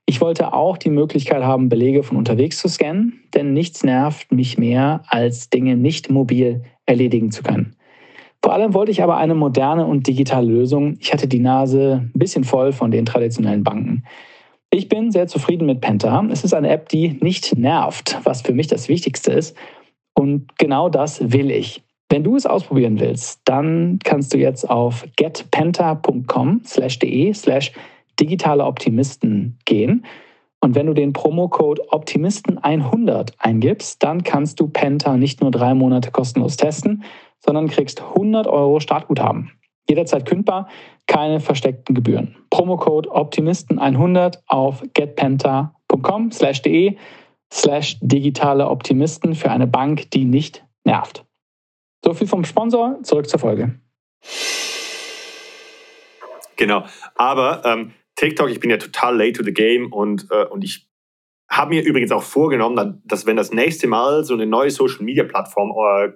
[0.09, 4.57] Ich wollte auch die Möglichkeit haben, Belege von unterwegs zu scannen, denn nichts nervt mich
[4.57, 7.75] mehr, als Dinge nicht mobil erledigen zu können.
[8.41, 10.95] Vor allem wollte ich aber eine moderne und digitale Lösung.
[11.01, 14.03] Ich hatte die Nase ein bisschen voll von den traditionellen Banken.
[14.69, 16.25] Ich bin sehr zufrieden mit Penta.
[16.31, 19.57] Es ist eine App, die nicht nervt, was für mich das Wichtigste ist.
[20.13, 21.83] Und genau das will ich.
[22.09, 27.73] Wenn du es ausprobieren willst, dann kannst du jetzt auf getpenta.com slash de slash
[28.19, 30.05] digitale Optimisten gehen.
[30.59, 36.11] Und wenn du den Promocode Optimisten100 eingibst, dann kannst du Penta nicht nur drei Monate
[36.11, 37.03] kostenlos testen,
[37.39, 39.51] sondern kriegst 100 Euro Startguthaben.
[39.89, 40.67] Jederzeit kündbar,
[41.05, 42.35] keine versteckten Gebühren.
[42.49, 46.97] Promocode Optimisten100 auf getpenta.com slash de
[47.53, 51.25] slash digitale Optimisten für eine Bank, die nicht nervt.
[52.03, 53.79] So viel vom Sponsor, zurück zur Folge.
[56.57, 56.83] Genau,
[57.15, 60.89] aber ähm, TikTok, ich bin ja total late to the game und, äh, und ich
[61.49, 66.11] habe mir übrigens auch vorgenommen, dass wenn das nächste Mal so eine neue Social-Media-Plattform äh,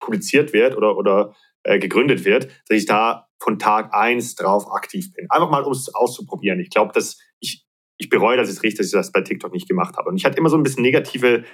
[0.00, 5.12] publiziert wird oder, oder äh, gegründet wird, dass ich da von Tag eins drauf aktiv
[5.12, 5.26] bin.
[5.30, 6.58] Einfach mal, um es auszuprobieren.
[6.60, 7.64] Ich glaube, dass ich,
[7.98, 10.08] ich bereue, dass es richtig, dass ich das bei TikTok nicht gemacht habe.
[10.08, 11.44] Und ich hatte immer so ein bisschen negative,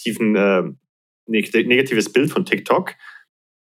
[0.00, 0.64] tiefen, äh,
[1.26, 2.94] negatives Bild von TikTok.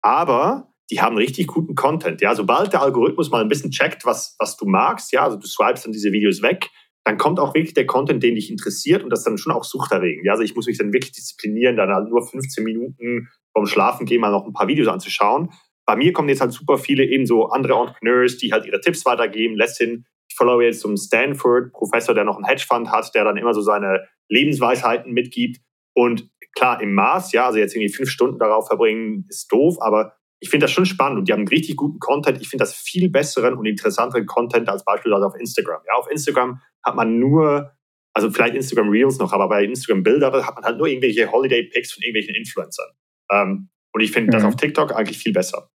[0.02, 2.22] Aber die haben richtig guten Content.
[2.22, 5.48] Ja, sobald der Algorithmus mal ein bisschen checkt, was, was du magst, ja, also du
[5.48, 6.70] swipest dann diese Videos weg,
[7.06, 10.26] dann kommt auch wirklich der Content, den dich interessiert und das dann schon auch suchterregend.
[10.26, 14.06] Ja, also ich muss mich dann wirklich disziplinieren, dann halt nur 15 Minuten vorm Schlafen
[14.06, 15.50] gehen, mal noch ein paar Videos anzuschauen.
[15.86, 19.06] Bei mir kommen jetzt halt super viele eben so andere Entrepreneurs, die halt ihre Tipps
[19.06, 19.56] weitergeben.
[19.56, 23.62] Letzthin, ich followe jetzt einen Stanford-Professor, der noch einen Hedgefonds hat, der dann immer so
[23.62, 25.58] seine Lebensweisheiten mitgibt.
[25.96, 30.14] Und klar, im Maß, ja, also jetzt irgendwie fünf Stunden darauf verbringen, ist doof, aber
[30.42, 32.42] ich finde das schon spannend und die haben einen richtig guten Content.
[32.42, 35.82] Ich finde das viel besseren und interessanteren Content als beispielsweise auf Instagram.
[35.86, 37.74] Ja, auf Instagram hat man nur,
[38.14, 41.64] also vielleicht Instagram Reels noch, aber bei Instagram Bilder hat man halt nur irgendwelche Holiday
[41.64, 42.88] Pics von irgendwelchen Influencern.
[43.32, 44.32] Ähm, und ich finde mhm.
[44.32, 45.70] das auf TikTok eigentlich viel besser.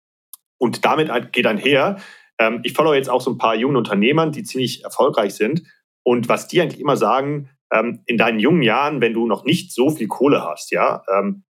[0.59, 1.97] Und damit geht einher,
[2.39, 5.63] ähm, ich folge jetzt auch so ein paar jungen Unternehmern, die ziemlich erfolgreich sind.
[6.03, 9.73] Und was die eigentlich immer sagen, ähm, in deinen jungen Jahren, wenn du noch nicht
[9.73, 11.43] so viel Kohle hast, ja, ähm,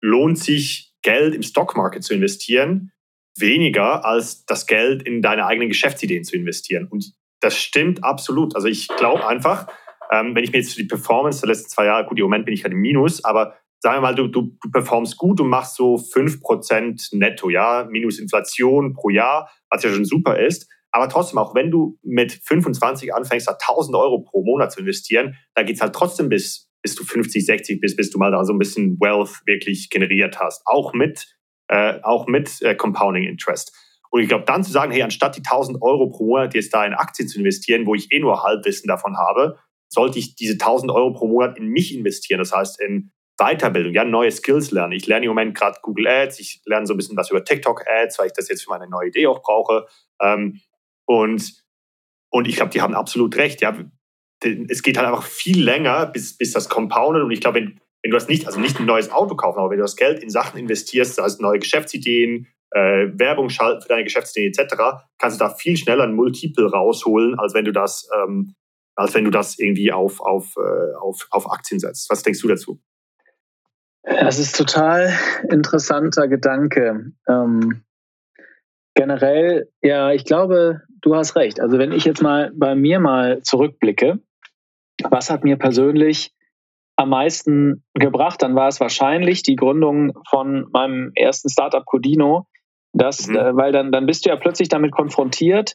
[0.00, 2.90] lohnt sich Geld im Stockmarket zu investieren
[3.38, 6.88] weniger als das Geld in deine eigenen Geschäftsideen zu investieren.
[6.88, 8.54] Und das stimmt absolut.
[8.56, 9.66] Also ich glaube einfach,
[10.10, 12.54] ähm, wenn ich mir jetzt die Performance der letzten zwei Jahre, gut, im Moment bin
[12.54, 15.76] ich gerade im Minus, aber sagen wir mal, du, du, du performst gut und machst
[15.76, 20.70] so 5% netto, ja, minus Inflation pro Jahr, was ja schon super ist.
[20.90, 25.62] Aber trotzdem, auch wenn du mit 25 anfängst, 1000 Euro pro Monat zu investieren, da
[25.62, 28.52] geht es halt trotzdem bis, bis du 50, 60 bist, bis du mal da so
[28.52, 30.62] ein bisschen Wealth wirklich generiert hast.
[30.66, 31.26] Auch mit,
[31.66, 33.76] äh, auch mit äh, Compounding Interest.
[34.10, 36.86] Und ich glaube, dann zu sagen, hey, anstatt die 1000 Euro pro Monat jetzt da
[36.86, 40.92] in Aktien zu investieren, wo ich eh nur Halbwissen davon habe, sollte ich diese 1000
[40.92, 42.38] Euro pro Monat in mich investieren.
[42.38, 44.92] Das heißt, in Weiterbildung, ja, neue Skills lernen.
[44.92, 47.82] Ich lerne im Moment gerade Google Ads, ich lerne so ein bisschen was über TikTok
[47.88, 49.88] Ads, weil ich das jetzt für meine neue Idee auch brauche.
[50.22, 50.60] Ähm,
[51.04, 51.52] und,
[52.30, 53.60] und ich glaube, die haben absolut recht.
[53.60, 53.76] Ja,
[54.42, 57.22] es geht halt einfach viel länger, bis, bis das compoundet.
[57.22, 59.70] Und ich glaube, wenn, wenn du das nicht, also nicht ein neues Auto kaufen, aber
[59.70, 64.04] wenn du das Geld in Sachen investierst, also neue Geschäftsideen, äh, Werbung schalten für deine
[64.04, 64.74] Geschäftsideen etc.,
[65.18, 68.54] kannst du da viel schneller ein Multiple rausholen, als wenn du das, ähm,
[68.94, 72.10] als wenn du das irgendwie auf, auf, äh, auf, auf Aktien setzt.
[72.10, 72.80] Was denkst du dazu?
[74.02, 75.12] Das ist total
[75.50, 77.12] interessanter Gedanke.
[77.28, 77.82] Ähm,
[78.94, 81.60] generell, ja, ich glaube, du hast recht.
[81.60, 84.20] Also wenn ich jetzt mal bei mir mal zurückblicke,
[85.04, 86.32] was hat mir persönlich
[86.96, 92.46] am meisten gebracht, dann war es wahrscheinlich die Gründung von meinem ersten Startup Codino.
[92.92, 93.36] Das, mhm.
[93.36, 95.74] äh, weil dann, dann bist du ja plötzlich damit konfrontiert,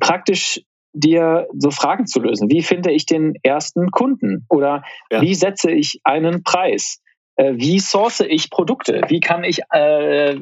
[0.00, 0.62] praktisch
[0.94, 2.50] dir so Fragen zu lösen.
[2.50, 4.46] Wie finde ich den ersten Kunden?
[4.48, 5.20] Oder ja.
[5.20, 7.00] wie setze ich einen Preis?
[7.36, 9.02] Äh, wie source ich Produkte?
[9.08, 10.38] Wie kann ich äh,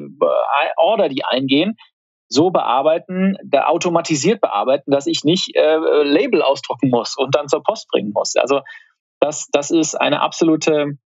[0.77, 1.75] Order, die eingehen,
[2.31, 7.61] so bearbeiten, da automatisiert bearbeiten, dass ich nicht äh, Label ausdrucken muss und dann zur
[7.61, 8.35] Post bringen muss.
[8.35, 8.61] Also
[9.19, 10.97] das, das ist eine absolute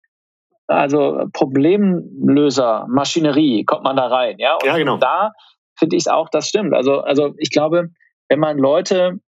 [0.67, 4.38] also Problemlöser, Maschinerie, kommt man da rein.
[4.39, 4.97] Ja, und ja genau.
[4.97, 5.31] da
[5.77, 6.73] finde ich es auch, das stimmt.
[6.73, 7.89] Also, also ich glaube,
[8.29, 9.19] wenn man Leute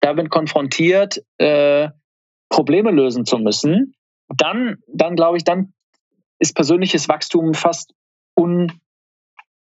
[0.00, 1.88] damit konfrontiert, äh,
[2.50, 3.94] Probleme lösen zu müssen,
[4.28, 5.72] dann, dann glaube ich, dann
[6.38, 7.94] ist persönliches Wachstum fast
[8.38, 8.72] un,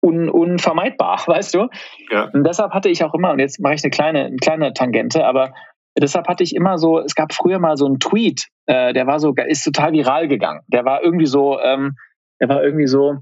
[0.01, 1.69] un, unvermeidbar, weißt du?
[2.11, 2.31] Ja.
[2.33, 5.25] Und deshalb hatte ich auch immer, und jetzt mache ich eine kleine, eine kleine Tangente,
[5.25, 5.53] aber
[5.99, 9.19] deshalb hatte ich immer so, es gab früher mal so einen Tweet, äh, der war
[9.19, 10.61] so, ist total viral gegangen.
[10.69, 11.97] Der war irgendwie so, ähm,
[12.41, 13.17] der war irgendwie so,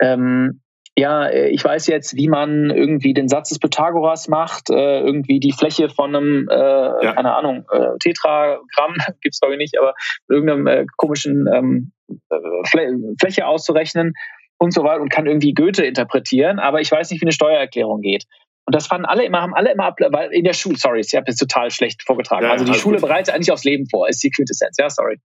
[0.00, 0.62] ähm,
[0.98, 5.52] ja, ich weiß jetzt, wie man irgendwie den Satz des Pythagoras macht, äh, irgendwie die
[5.52, 7.12] Fläche von einem, äh, ja.
[7.12, 9.92] keine Ahnung, äh, Tetragramm, gibt's glaube ich nicht, aber
[10.28, 11.92] irgendeinem äh, komischen ähm,
[12.30, 14.14] äh, Fläche auszurechnen
[14.58, 18.00] und so weiter und kann irgendwie Goethe interpretieren, aber ich weiß nicht, wie eine Steuererklärung
[18.00, 18.24] geht.
[18.66, 21.26] Und das fanden alle immer, haben alle immer, weil in der Schule, sorry, ich habe
[21.28, 22.46] jetzt total schlecht vorgetragen.
[22.46, 23.08] Ja, also die Schule gut.
[23.08, 25.20] bereitet eigentlich aufs Leben vor, ist die Quintessenz, ja, sorry.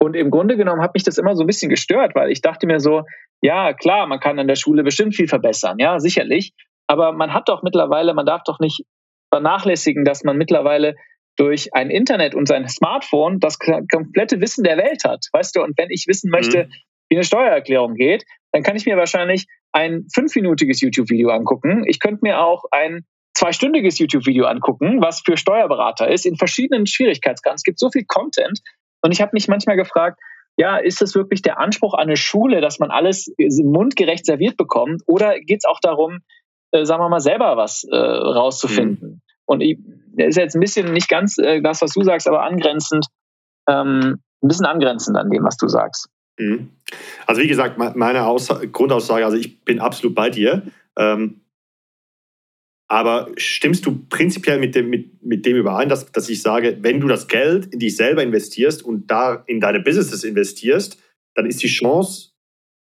[0.00, 2.66] Und im Grunde genommen hat mich das immer so ein bisschen gestört, weil ich dachte
[2.66, 3.02] mir so,
[3.42, 6.52] ja, klar, man kann an der Schule bestimmt viel verbessern, ja, sicherlich.
[6.88, 8.82] Aber man hat doch mittlerweile, man darf doch nicht
[9.32, 10.94] vernachlässigen, dass man mittlerweile
[11.36, 15.62] durch ein Internet und sein Smartphone das komplette Wissen der Welt hat, weißt du?
[15.62, 16.72] Und wenn ich wissen möchte, mhm.
[17.10, 21.84] wie eine Steuererklärung geht, dann kann ich mir wahrscheinlich ein fünfminütiges YouTube-Video angucken.
[21.86, 27.56] Ich könnte mir auch ein zweistündiges YouTube-Video angucken, was für Steuerberater ist, in verschiedenen Schwierigkeitsgraden.
[27.56, 28.60] Es gibt so viel Content.
[29.02, 30.18] Und ich habe mich manchmal gefragt,
[30.56, 35.02] ja, ist es wirklich der Anspruch an eine Schule, dass man alles mundgerecht serviert bekommt?
[35.06, 36.18] Oder geht es auch darum,
[36.72, 39.08] äh, sagen wir mal, selber was äh, rauszufinden?
[39.08, 39.20] Mhm.
[39.46, 39.78] Und ich,
[40.16, 43.06] ist jetzt ein bisschen nicht ganz äh, das, was du sagst, aber angrenzend,
[43.68, 46.08] ähm, ein bisschen angrenzend an dem, was du sagst.
[46.38, 46.70] Mhm.
[47.26, 50.62] Also wie gesagt, meine Aussa Grundaussage, also ich bin absolut bei dir.
[50.96, 51.40] Ähm,
[52.90, 57.00] aber stimmst du prinzipiell mit dem, mit, mit dem überein, dass, dass ich sage, wenn
[57.00, 60.98] du das Geld in dich selber investierst und da in deine Businesses investierst,
[61.34, 62.30] dann ist die Chance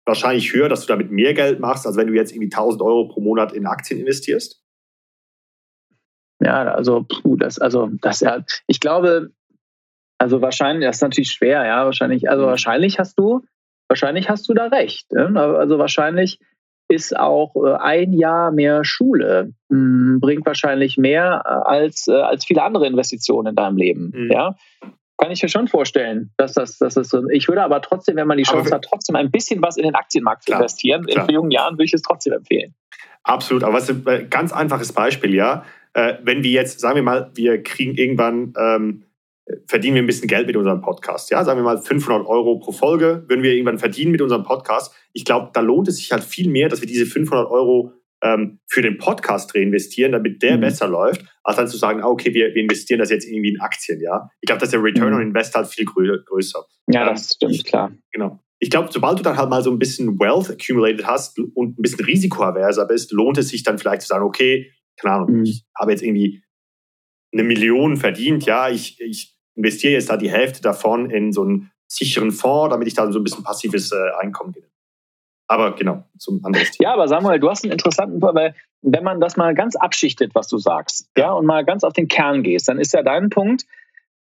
[0.06, 3.08] wahrscheinlich höher, dass du damit mehr Geld machst, als wenn du jetzt irgendwie 1000 Euro
[3.08, 4.64] pro Monat in Aktien investierst?
[6.42, 9.32] Ja, also, puh, das, also, das ja, ich glaube,
[10.20, 12.50] also wahrscheinlich, das ist natürlich schwer, ja, wahrscheinlich, also mhm.
[12.50, 13.42] wahrscheinlich hast du,
[13.88, 15.12] wahrscheinlich hast du da recht.
[15.12, 15.32] Ne?
[15.40, 16.40] Also wahrscheinlich
[16.90, 22.46] ist auch äh, ein Jahr mehr Schule, hm, bringt wahrscheinlich mehr äh, als, äh, als
[22.46, 24.12] viele andere Investitionen in deinem Leben.
[24.14, 24.32] Mhm.
[24.32, 24.56] Ja?
[25.18, 27.30] Kann ich mir schon vorstellen, dass das, dass das so.
[27.30, 29.84] Ich würde aber trotzdem, wenn man die Chance aber hat, trotzdem ein bisschen was in
[29.84, 31.28] den Aktienmarkt zu investieren, klar.
[31.28, 32.74] in jungen Jahren würde ich es trotzdem empfehlen.
[33.24, 35.66] Absolut, aber was ein ganz einfaches Beispiel, ja.
[35.94, 39.04] Wenn wir jetzt, sagen wir mal, wir kriegen irgendwann ähm,
[39.68, 41.32] verdienen wir ein bisschen Geld mit unserem Podcast.
[41.32, 44.94] Ja, sagen wir mal 500 Euro pro Folge würden wir irgendwann verdienen mit unserem Podcast.
[45.14, 48.60] Ich glaube, da lohnt es sich halt viel mehr, dass wir diese 500 Euro ähm,
[48.68, 50.62] für den Podcast reinvestieren, damit der mhm.
[50.62, 53.62] besser läuft, als dann zu sagen, ah, okay, wir, wir, investieren das jetzt irgendwie in
[53.62, 54.02] Aktien.
[54.02, 55.16] Ja, ich glaube, dass der Return mhm.
[55.16, 56.64] on Invest halt viel grö größer.
[56.88, 57.92] Ja, ähm, das stimmt, klar.
[58.12, 58.40] Genau.
[58.60, 61.82] Ich glaube, sobald du dann halt mal so ein bisschen Wealth accumulated hast und ein
[61.82, 65.44] bisschen risikoaverser bist, lohnt es sich dann vielleicht zu sagen, okay, keine Ahnung, mhm.
[65.44, 66.44] ich habe jetzt irgendwie
[67.32, 71.72] eine Million verdient, ja, ich, ich investiere jetzt da die Hälfte davon in so einen
[71.88, 74.72] sicheren Fonds, damit ich da so ein bisschen passives äh, Einkommen gewinne.
[75.48, 76.90] Aber genau, zum anderen Thema.
[76.90, 80.34] Ja, aber Samuel, du hast einen interessanten Punkt, weil wenn man das mal ganz abschichtet,
[80.36, 83.30] was du sagst, ja, und mal ganz auf den Kern gehst, dann ist ja dein
[83.30, 83.66] Punkt,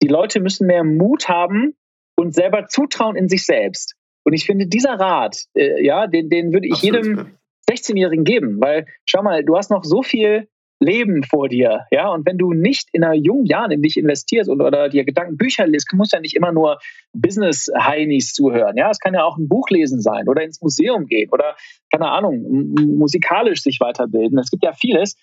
[0.03, 1.75] die Leute müssen mehr Mut haben
[2.17, 3.95] und selber zutrauen in sich selbst.
[4.25, 7.27] Und ich finde, dieser Rat, äh, ja, den, den würde ich Absolut, jedem ja.
[7.75, 10.49] 16-Jährigen geben, weil schau mal, du hast noch so viel
[10.81, 12.09] Leben vor dir, ja.
[12.09, 15.37] Und wenn du nicht in einer jungen Jahren in dich investierst und, oder dir Gedanken
[15.37, 16.79] Bücher liest, muss ja nicht immer nur
[17.13, 18.91] Business-Heinis zuhören, ja.
[18.91, 21.55] Es kann ja auch ein Buch lesen sein oder ins Museum gehen oder,
[21.93, 24.39] keine Ahnung, musikalisch sich weiterbilden.
[24.39, 25.17] Es gibt ja vieles.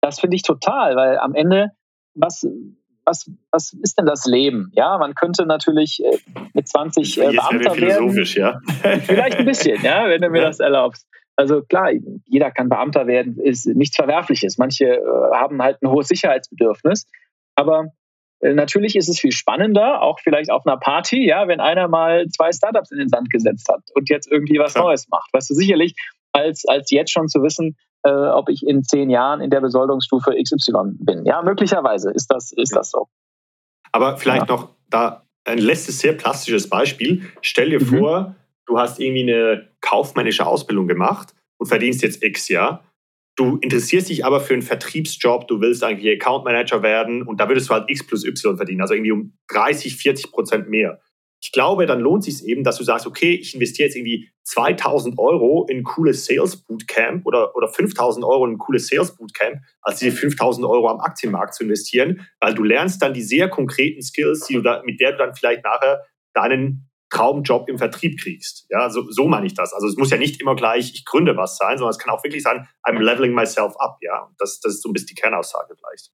[0.00, 1.72] Das finde ich total, weil am Ende,
[2.14, 2.46] was,
[3.04, 4.70] was, was ist denn das Leben?
[4.74, 6.18] Ja, man könnte natürlich äh,
[6.52, 8.24] mit 20 äh, Beamter werden.
[8.34, 8.60] Ja.
[9.00, 10.48] Vielleicht ein bisschen, ja, wenn du mir ja.
[10.48, 11.06] das erlaubst.
[11.38, 11.92] Also klar,
[12.26, 14.58] jeder kann Beamter werden, ist nichts Verwerfliches.
[14.58, 15.00] Manche äh,
[15.32, 17.06] haben halt ein hohes Sicherheitsbedürfnis.
[17.54, 17.92] Aber
[18.40, 22.26] äh, natürlich ist es viel spannender, auch vielleicht auf einer Party, ja, wenn einer mal
[22.26, 24.82] zwei Startups in den Sand gesetzt hat und jetzt irgendwie was ja.
[24.82, 25.32] Neues macht.
[25.32, 25.94] Weißt du, sicherlich
[26.32, 30.34] als, als jetzt schon zu wissen, äh, ob ich in zehn Jahren in der Besoldungsstufe
[30.42, 31.24] XY bin.
[31.24, 33.06] Ja, möglicherweise ist das, ist das so.
[33.92, 34.56] Aber vielleicht ja.
[34.56, 37.22] noch da ein letztes sehr plastisches Beispiel.
[37.42, 37.86] Stell dir mhm.
[37.86, 38.34] vor,
[38.66, 42.84] du hast irgendwie eine kaufmännische Ausbildung gemacht und verdienst jetzt X, ja.
[43.36, 47.48] Du interessierst dich aber für einen Vertriebsjob, du willst eigentlich Account Manager werden und da
[47.48, 51.00] würdest du halt X plus Y verdienen, also irgendwie um 30, 40 Prozent mehr.
[51.40, 55.18] Ich glaube, dann lohnt sich eben, dass du sagst, okay, ich investiere jetzt irgendwie 2000
[55.20, 59.60] Euro in ein cooles Sales Bootcamp oder, oder 5000 Euro in ein cooles Sales Bootcamp,
[59.82, 64.02] als diese 5000 Euro am Aktienmarkt zu investieren, weil du lernst dann die sehr konkreten
[64.02, 66.02] Skills, die du da, mit der du dann vielleicht nachher
[66.34, 68.66] deinen Traumjob im Vertrieb kriegst.
[68.70, 69.72] Ja, so, so meine ich das.
[69.72, 72.22] Also es muss ja nicht immer gleich, ich gründe was sein, sondern es kann auch
[72.22, 73.98] wirklich sein, I'm leveling myself up.
[74.02, 76.10] Ja, das, das ist so ein bisschen die Kernaussage vielleicht.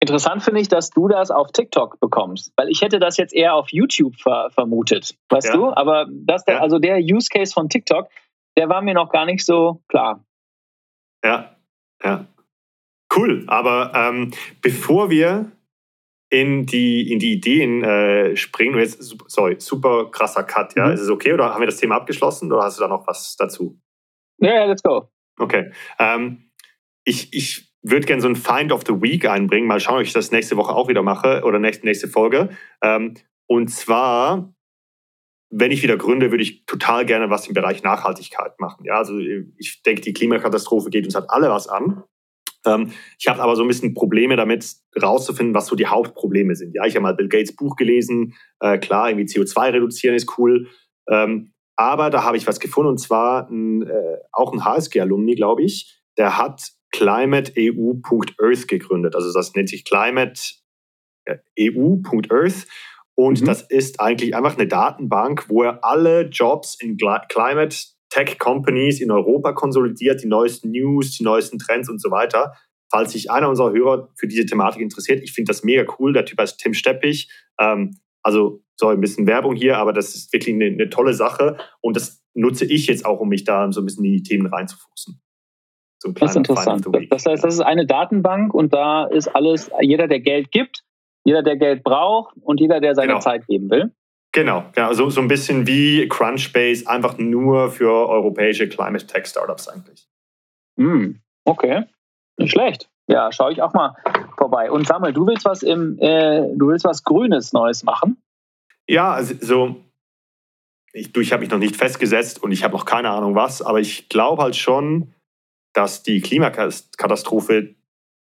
[0.00, 3.54] Interessant finde ich, dass du das auf TikTok bekommst, weil ich hätte das jetzt eher
[3.54, 5.54] auf YouTube ver vermutet, weißt ja.
[5.54, 5.66] du?
[5.72, 6.60] Aber das, der, ja.
[6.60, 8.08] also der Use Case von TikTok,
[8.56, 10.24] der war mir noch gar nicht so klar.
[11.24, 11.56] Ja,
[12.02, 12.26] ja.
[13.14, 13.44] Cool.
[13.46, 15.52] Aber ähm, bevor wir
[16.32, 18.78] in die, in die Ideen äh, springen.
[18.78, 20.86] jetzt, sorry, super krasser Cut, ja.
[20.86, 20.94] Mhm.
[20.94, 23.36] Ist es okay oder haben wir das Thema abgeschlossen oder hast du da noch was
[23.36, 23.78] dazu?
[24.38, 25.10] Ja, yeah, let's go.
[25.38, 25.70] Okay.
[25.98, 26.50] Ähm,
[27.04, 29.66] ich ich würde gerne so ein Find of the Week einbringen.
[29.66, 32.48] Mal schauen, ob ich das nächste Woche auch wieder mache oder nächste, nächste Folge.
[32.82, 33.14] Ähm,
[33.46, 34.54] und zwar,
[35.50, 38.86] wenn ich wieder gründe, würde ich total gerne was im Bereich Nachhaltigkeit machen.
[38.86, 42.04] Ja, also ich denke, die Klimakatastrophe geht uns halt alle was an.
[42.66, 46.74] Ähm, ich habe aber so ein bisschen Probleme damit, rauszufinden, was so die Hauptprobleme sind.
[46.74, 48.34] Ja, ich habe mal Bill Gates Buch gelesen.
[48.60, 50.68] Äh, klar, irgendwie CO2 reduzieren ist cool.
[51.08, 55.62] Ähm, aber da habe ich was gefunden und zwar ein, äh, auch ein HSG-Alumni, glaube
[55.62, 56.00] ich.
[56.18, 59.16] Der hat climateeu.earth gegründet.
[59.16, 62.66] Also das nennt sich climateeu.earth.
[63.14, 63.44] Und mhm.
[63.44, 67.76] das ist eigentlich einfach eine Datenbank, wo er alle Jobs in Climate
[68.12, 72.52] Tech Companies in Europa konsolidiert, die neuesten News, die neuesten Trends und so weiter.
[72.90, 76.12] Falls sich einer unserer Hörer für diese Thematik interessiert, ich finde das mega cool.
[76.12, 77.30] Der Typ heißt Tim Steppich.
[77.58, 81.56] Ähm, also, so ein bisschen Werbung hier, aber das ist wirklich eine, eine, tolle Sache
[81.80, 84.46] und das nutze ich jetzt auch, um mich da so ein bisschen in die Themen
[84.46, 85.20] reinzufuchsen.
[85.98, 86.86] So das ist interessant.
[87.10, 90.82] Das heißt, das ist eine Datenbank und da ist alles, jeder, der Geld gibt,
[91.24, 93.20] jeder, der Geld braucht und jeder, der seine genau.
[93.20, 93.92] Zeit geben will.
[94.32, 99.68] Genau, ja, so, so ein bisschen wie Crunchbase, einfach nur für europäische Climate Tech Startups
[99.68, 100.08] eigentlich.
[100.76, 101.84] Mm, okay,
[102.38, 102.88] nicht schlecht.
[103.08, 103.94] Ja, schaue ich auch mal
[104.38, 104.70] vorbei.
[104.70, 108.22] Und Samuel, du willst was im, äh, du willst was Grünes Neues machen?
[108.88, 109.84] Ja, also so,
[110.92, 113.80] ich, ich habe mich noch nicht festgesetzt und ich habe noch keine Ahnung was, aber
[113.80, 115.12] ich glaube halt schon,
[115.74, 117.74] dass die Klimakatastrophe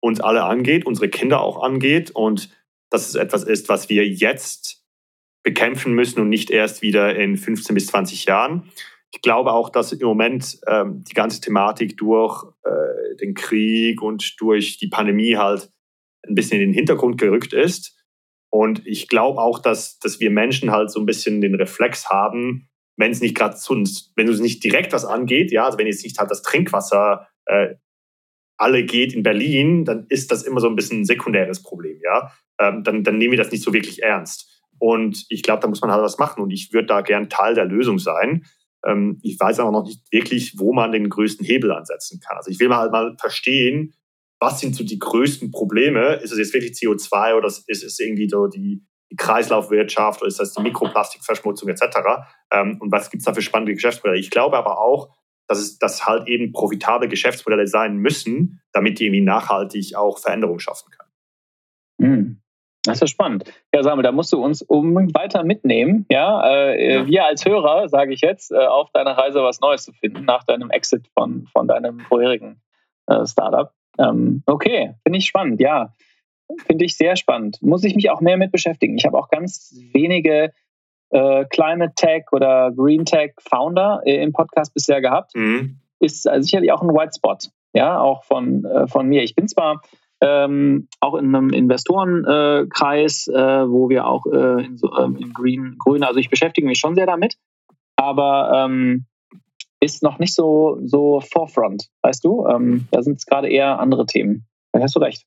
[0.00, 2.50] uns alle angeht, unsere Kinder auch angeht und
[2.90, 4.77] dass es etwas ist, was wir jetzt
[5.48, 8.70] bekämpfen müssen und nicht erst wieder in 15 bis 20 Jahren.
[9.10, 14.38] Ich glaube auch, dass im Moment ähm, die ganze Thematik durch äh, den Krieg und
[14.42, 15.70] durch die Pandemie halt
[16.28, 17.96] ein bisschen in den Hintergrund gerückt ist.
[18.50, 22.68] Und ich glaube auch, dass, dass wir Menschen halt so ein bisschen den Reflex haben,
[22.98, 25.86] wenn es nicht gerade zu uns, wenn es nicht direkt was angeht, ja, also wenn
[25.86, 27.76] jetzt nicht halt das Trinkwasser äh,
[28.58, 32.32] alle geht in Berlin, dann ist das immer so ein bisschen ein sekundäres Problem, ja.
[32.60, 34.57] Ähm, dann, dann nehmen wir das nicht so wirklich ernst.
[34.78, 36.42] Und ich glaube, da muss man halt was machen.
[36.42, 38.44] Und ich würde da gern Teil der Lösung sein.
[38.86, 42.36] Ähm, ich weiß aber noch nicht wirklich, wo man den größten Hebel ansetzen kann.
[42.36, 43.94] Also ich will mal halt mal verstehen,
[44.40, 46.14] was sind so die größten Probleme?
[46.14, 50.38] Ist es jetzt wirklich CO2 oder ist es irgendwie so die, die Kreislaufwirtschaft oder ist
[50.38, 51.82] das die Mikroplastikverschmutzung etc.?
[52.52, 54.20] Ähm, und was gibt es da für spannende Geschäftsmodelle?
[54.20, 55.12] Ich glaube aber auch,
[55.48, 60.60] dass es dass halt eben profitable Geschäftsmodelle sein müssen, damit die irgendwie nachhaltig auch Veränderungen
[60.60, 61.08] schaffen können.
[61.98, 62.42] Mhm.
[62.88, 63.44] Das ist spannend.
[63.74, 66.06] Ja, Samuel, da musst du uns unbedingt weiter mitnehmen.
[66.10, 67.06] Ja, äh, ja.
[67.06, 70.44] wir als Hörer, sage ich jetzt, äh, auf deiner Reise was Neues zu finden nach
[70.44, 72.60] deinem Exit von, von deinem vorherigen
[73.06, 73.72] äh, Startup.
[73.98, 75.60] Ähm, okay, finde ich spannend.
[75.60, 75.94] Ja,
[76.66, 77.60] finde ich sehr spannend.
[77.62, 78.96] Muss ich mich auch mehr mit beschäftigen.
[78.96, 80.52] Ich habe auch ganz wenige
[81.10, 85.34] äh, Climate Tech oder Green Tech Founder äh, im Podcast bisher gehabt.
[85.34, 85.80] Mhm.
[86.00, 87.38] Ist also sicherlich auch ein White Spot.
[87.74, 89.22] Ja, auch von, äh, von mir.
[89.22, 89.82] Ich bin zwar
[90.20, 95.76] ähm, auch in einem Investorenkreis, äh, wo wir auch äh, in, so, ähm, in Green,
[95.78, 97.36] Grün, also ich beschäftige mich schon sehr damit,
[97.96, 99.06] aber ähm,
[99.80, 102.46] ist noch nicht so, so Forefront, weißt du?
[102.46, 104.46] Ähm, da sind es gerade eher andere Themen.
[104.72, 105.24] Da hast du recht.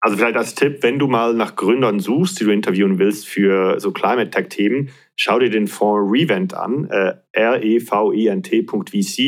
[0.00, 3.80] Also vielleicht als Tipp, wenn du mal nach Gründern suchst, die du interviewen willst für
[3.80, 9.18] so Climate Tech Themen, schau dir den Fonds Revent an, äh, r-e-v-e-n-t.vc.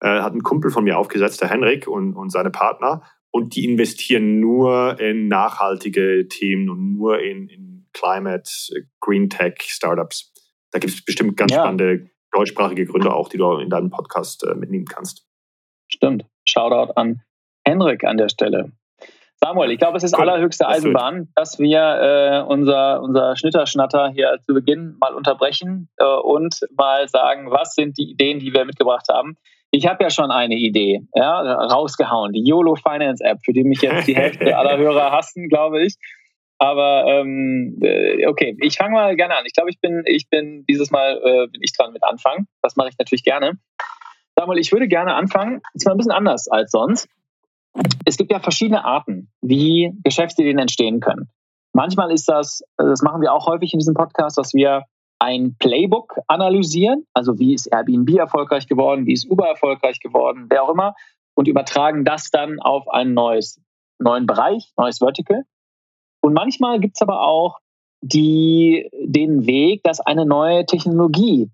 [0.00, 3.64] Äh, hat ein Kumpel von mir aufgesetzt, der Henrik und, und seine Partner und die
[3.64, 8.50] investieren nur in nachhaltige Themen und nur in, in Climate,
[9.00, 10.32] Green Tech Startups.
[10.70, 11.60] Da gibt es bestimmt ganz ja.
[11.60, 15.26] spannende deutschsprachige Gründer auch, die du in deinem Podcast äh, mitnehmen kannst.
[15.88, 16.26] Stimmt.
[16.44, 17.22] Shoutout an
[17.64, 18.72] Henrik an der Stelle.
[19.40, 20.28] Samuel, ich glaube, es ist cool.
[20.28, 26.66] allerhöchste Eisenbahn, dass wir äh, unser, unser Schnitterschnatter hier zu Beginn mal unterbrechen äh, und
[26.76, 29.36] mal sagen, was sind die Ideen, die wir mitgebracht haben.
[29.70, 33.82] Ich habe ja schon eine Idee, ja, rausgehauen, die YOLO Finance App, für die mich
[33.82, 35.96] jetzt die Hälfte aller Hörer hassen, glaube ich.
[36.58, 39.44] Aber ähm, äh, okay, ich fange mal gerne an.
[39.46, 42.48] Ich glaube, ich bin, ich bin dieses Mal äh, bin ich dran mit anfangen.
[42.62, 43.58] Das mache ich natürlich gerne.
[44.36, 45.60] Samuel, ich würde gerne anfangen.
[45.74, 47.08] Ist mal ein bisschen anders als sonst.
[48.04, 51.28] Es gibt ja verschiedene Arten, wie Geschäftsideen entstehen können.
[51.72, 54.82] Manchmal ist das, das machen wir auch häufig in diesem Podcast, dass wir
[55.18, 60.62] ein Playbook analysieren, also wie ist Airbnb erfolgreich geworden, wie ist Uber erfolgreich geworden, wer
[60.62, 60.94] auch immer,
[61.34, 63.60] und übertragen das dann auf einen neues,
[63.98, 65.44] neuen Bereich, neues Vertical.
[66.20, 67.58] Und manchmal gibt es aber auch
[68.00, 71.50] die, den Weg, dass eine neue Technologie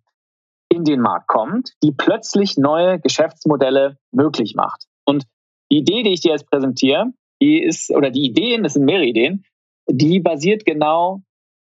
[0.70, 4.86] in den Markt kommt, die plötzlich neue Geschäftsmodelle möglich macht.
[5.04, 5.24] Und
[5.70, 9.06] die Idee, die ich dir jetzt präsentiere, die ist, oder die Ideen, das sind mehrere
[9.06, 9.44] Ideen,
[9.88, 11.22] die basiert genau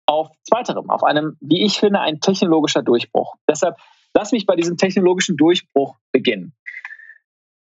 [0.06, 3.36] auf zweiterem, auf einem, wie ich finde, ein technologischer Durchbruch.
[3.49, 3.78] Deshalb
[4.14, 6.53] lass mich bei diesem technologischen Durchbruch beginnen.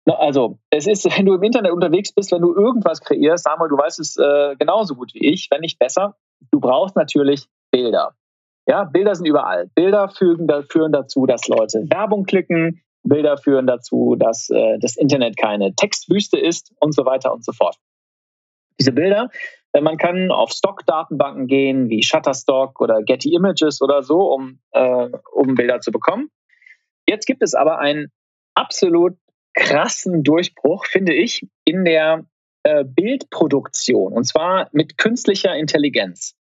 [0.06, 3.76] Also, es ist, wenn du im Internet unterwegs bist, wenn du irgendwas kreierst, Samuel, du
[3.76, 6.16] weißt es äh, genauso gut wie ich, wenn nicht besser,
[6.50, 8.14] du brauchst natürlich Bilder.
[8.66, 9.70] Ja, Bilder sind überall.
[9.74, 15.36] Bilder fügen, führen dazu, dass Leute Werbung klicken, Bilder führen dazu, dass äh, das Internet
[15.36, 17.76] keine Textwüste ist und so weiter und so fort.
[18.82, 19.30] Diese Bilder,
[19.72, 25.08] äh, man kann auf Stock-Datenbanken gehen, wie Shutterstock oder Getty Images oder so, um, äh,
[25.32, 26.30] um Bilder zu bekommen.
[27.08, 28.10] Jetzt gibt es aber einen
[28.56, 29.16] absolut
[29.54, 32.26] krassen Durchbruch, finde ich, in der
[32.64, 36.34] äh, Bildproduktion und zwar mit künstlicher Intelligenz.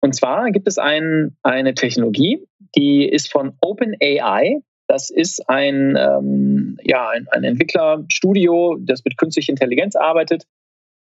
[0.00, 4.60] Und zwar gibt es ein, eine Technologie, die ist von OpenAI.
[4.86, 10.44] Das ist ein, ähm, ja, ein, ein Entwicklerstudio, das mit künstlicher Intelligenz arbeitet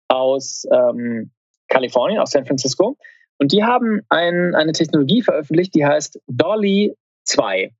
[0.09, 1.31] aus ähm,
[1.69, 2.97] Kalifornien, aus San Francisco.
[3.37, 7.71] Und die haben ein, eine Technologie veröffentlicht, die heißt Dolly 2.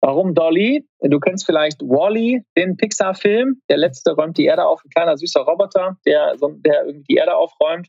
[0.00, 0.84] Warum Dolly?
[1.00, 3.62] Du kennst vielleicht Wally, den Pixar-Film.
[3.68, 7.36] Der letzte räumt die Erde auf, ein kleiner süßer Roboter, der, der irgendwie die Erde
[7.36, 7.88] aufräumt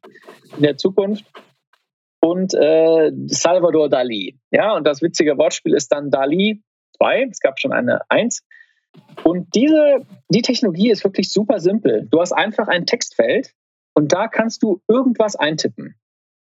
[0.55, 1.25] in der Zukunft.
[2.19, 4.37] Und äh, Salvador Dali.
[4.51, 6.61] Ja, und das witzige Wortspiel ist dann Dali
[6.97, 7.27] 2.
[7.31, 8.43] Es gab schon eine 1.
[9.23, 12.07] Und diese, die Technologie ist wirklich super simpel.
[12.11, 13.53] Du hast einfach ein Textfeld
[13.93, 15.95] und da kannst du irgendwas eintippen.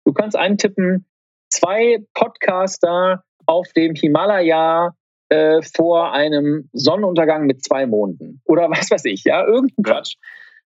[0.04, 1.06] Du kannst eintippen,
[1.50, 4.94] zwei Podcaster auf dem Himalaya
[5.30, 10.16] äh, vor einem Sonnenuntergang mit zwei Monden oder was weiß ich, ja, irgendein Quatsch.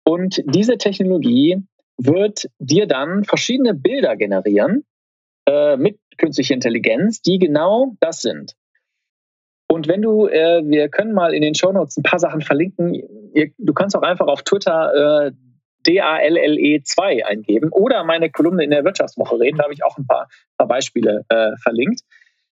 [0.04, 1.62] Und diese Technologie
[1.98, 4.84] wird dir dann verschiedene Bilder generieren
[5.48, 8.54] äh, mit künstlicher Intelligenz, die genau das sind.
[9.70, 12.94] Und wenn du, äh, wir können mal in den Shownotes ein paar Sachen verlinken.
[13.34, 15.32] Ihr, du kannst auch einfach auf Twitter äh,
[15.87, 19.59] DALLE 2 eingeben oder meine Kolumne in der Wirtschaftswoche reden.
[19.59, 22.01] Da habe ich auch ein paar, paar Beispiele äh, verlinkt.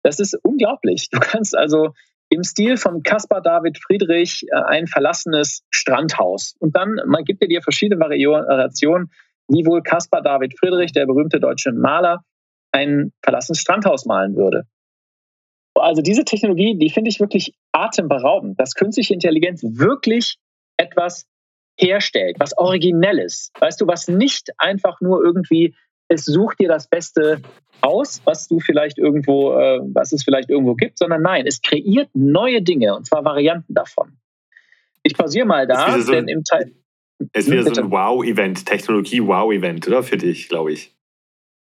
[0.03, 1.09] Das ist unglaublich.
[1.11, 1.93] Du kannst also
[2.29, 6.55] im Stil von Caspar David Friedrich äh, ein verlassenes Strandhaus.
[6.59, 9.11] Und dann man gibt dir verschiedene Variationen,
[9.47, 12.23] wie wohl Caspar David Friedrich, der berühmte deutsche Maler,
[12.71, 14.63] ein verlassenes Strandhaus malen würde.
[15.73, 20.37] Also diese Technologie, die finde ich wirklich atemberaubend, dass künstliche Intelligenz wirklich
[20.77, 21.25] etwas
[21.79, 23.51] herstellt, was originelles.
[23.59, 25.73] Weißt du, was nicht einfach nur irgendwie
[26.09, 27.41] es sucht dir das Beste
[27.81, 32.09] aus, was du vielleicht irgendwo, äh, was es vielleicht irgendwo gibt, sondern nein, es kreiert
[32.13, 34.17] neue Dinge und zwar Varianten davon.
[35.03, 36.73] Ich pausiere mal da, so denn im Teil.
[37.31, 40.95] Es ist wieder so ein Wow-Event, Technologie-Wow-Event, oder für dich, glaube ich.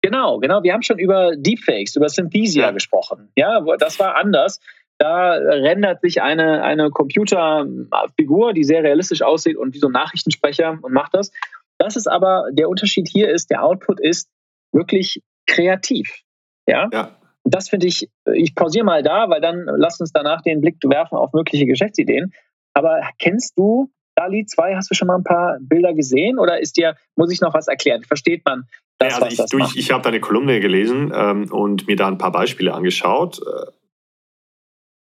[0.03, 0.63] Genau, genau.
[0.63, 2.71] Wir haben schon über Deepfakes, über Synthesia ja.
[2.73, 3.31] gesprochen.
[3.37, 4.61] Ja, das war anders.
[4.99, 10.79] Da rendert sich eine, eine Computerfigur, die sehr realistisch aussieht und wie so ein Nachrichtensprecher
[10.81, 11.33] und macht das.
[11.79, 14.29] Das ist aber, der Unterschied hier ist, der Output ist
[14.73, 16.23] wirklich kreativ.
[16.67, 16.89] Ja.
[16.93, 17.17] ja.
[17.45, 21.17] Das finde ich, ich pausiere mal da, weil dann lass uns danach den Blick werfen
[21.17, 22.33] auf mögliche Geschäftsideen.
[22.73, 24.77] Aber kennst du DALI 2?
[24.77, 27.69] Hast du schon mal ein paar Bilder gesehen oder ist dir, muss ich noch was
[27.69, 28.03] erklären?
[28.05, 28.67] Versteht man
[28.99, 32.19] das, ja, also ich, ich, ich habe deine Kolumne gelesen ähm, und mir da ein
[32.19, 33.41] paar Beispiele angeschaut.
[33.41, 33.71] Äh,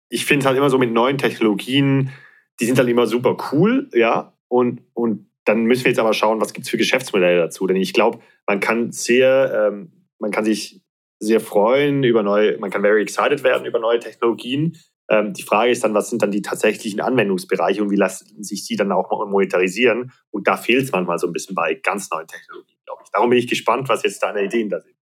[0.10, 2.12] ich finde es halt immer so mit neuen Technologien,
[2.60, 6.42] die sind halt immer super cool, ja, und, und dann müssen wir jetzt aber schauen,
[6.42, 7.66] was gibt es für Geschäftsmodelle dazu.
[7.66, 10.82] Denn ich glaube, man kann sehr, ähm, man kann sich
[11.20, 14.78] sehr freuen über neue, man kann very excited werden über neue Technologien.
[15.10, 18.68] Ähm, die Frage ist dann, was sind dann die tatsächlichen Anwendungsbereiche und wie lassen sich
[18.68, 20.12] die dann auch monetarisieren?
[20.30, 23.12] Und da fehlt es manchmal so ein bisschen bei ganz neuen Technologien, glaube ich.
[23.12, 24.96] Darum bin ich gespannt, was jetzt deine Ideen da sind.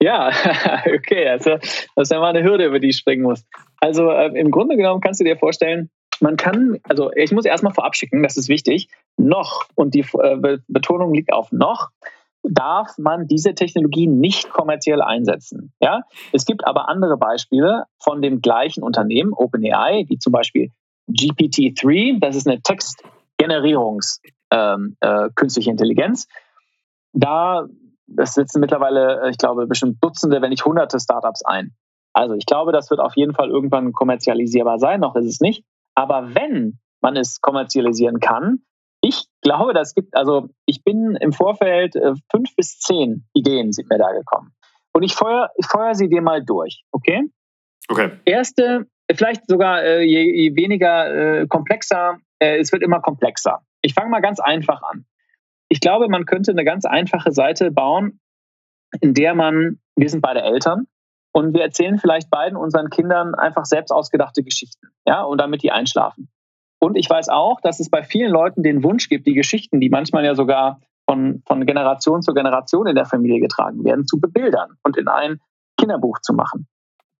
[0.00, 0.28] Ja,
[0.94, 3.44] okay, also das ist ja mal eine Hürde, über die ich springen muss.
[3.80, 5.90] Also äh, im Grunde genommen kannst du dir vorstellen,
[6.20, 10.58] man kann, also ich muss erstmal vorab schicken, das ist wichtig, noch, und die äh,
[10.68, 11.90] Betonung liegt auf noch,
[12.42, 15.72] darf man diese Technologie nicht kommerziell einsetzen.
[15.80, 16.02] Ja?
[16.32, 20.70] Es gibt aber andere Beispiele von dem gleichen Unternehmen, OpenAI, wie zum Beispiel
[21.10, 26.28] GPT-3, das ist eine Textgenerierungs- ähm, äh, künstliche Intelligenz.
[27.12, 27.66] Da
[28.06, 31.74] das sitzen mittlerweile, äh, ich glaube, bestimmt Dutzende, wenn nicht hunderte Startups ein.
[32.12, 35.64] Also ich glaube, das wird auf jeden Fall irgendwann kommerzialisierbar sein, noch ist es nicht.
[35.94, 38.60] Aber wenn man es kommerzialisieren kann,
[39.02, 43.90] ich glaube, das gibt, also ich bin im Vorfeld äh, fünf bis zehn Ideen sind
[43.90, 44.52] mir da gekommen.
[44.92, 47.22] Und ich feuer, ich feuer sie dir mal durch, okay?
[47.88, 48.12] Okay.
[48.24, 53.60] Erste, vielleicht sogar äh, je, je, weniger äh, komplexer, äh, es wird immer komplexer.
[53.82, 55.04] Ich fange mal ganz einfach an.
[55.68, 58.20] Ich glaube, man könnte eine ganz einfache Seite bauen,
[59.00, 60.86] in der man, wir sind beide Eltern,
[61.32, 65.70] und wir erzählen vielleicht beiden unseren Kindern einfach selbst ausgedachte Geschichten, ja, und damit die
[65.70, 66.30] einschlafen.
[66.78, 69.90] Und ich weiß auch, dass es bei vielen Leuten den Wunsch gibt, die Geschichten, die
[69.90, 74.70] manchmal ja sogar von, von Generation zu Generation in der Familie getragen werden, zu bebildern
[74.82, 75.40] und in ein
[75.78, 76.68] Kinderbuch zu machen.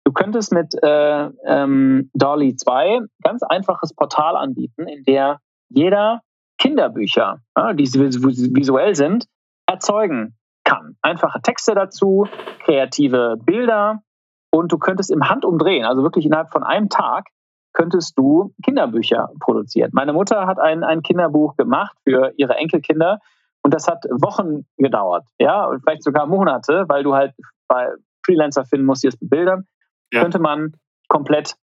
[0.05, 6.23] Du könntest mit äh, ähm, Dolly 2 ganz einfaches Portal anbieten, in der jeder
[6.59, 9.27] Kinderbücher, ja, die visuell sind,
[9.67, 10.97] erzeugen kann.
[11.03, 12.27] Einfache Texte dazu,
[12.65, 14.03] kreative Bilder,
[14.51, 17.27] und du könntest im Handumdrehen, also wirklich innerhalb von einem Tag,
[17.73, 19.91] könntest du Kinderbücher produzieren.
[19.93, 23.19] Meine Mutter hat ein, ein Kinderbuch gemacht für ihre Enkelkinder
[23.63, 27.35] und das hat Wochen gedauert, ja, und vielleicht sogar Monate, weil du halt
[27.69, 27.89] bei
[28.25, 29.67] Freelancer finden musst, die es bebildern.
[30.13, 30.23] Ja.
[30.23, 30.73] Könnte man
[31.09, 31.57] komplett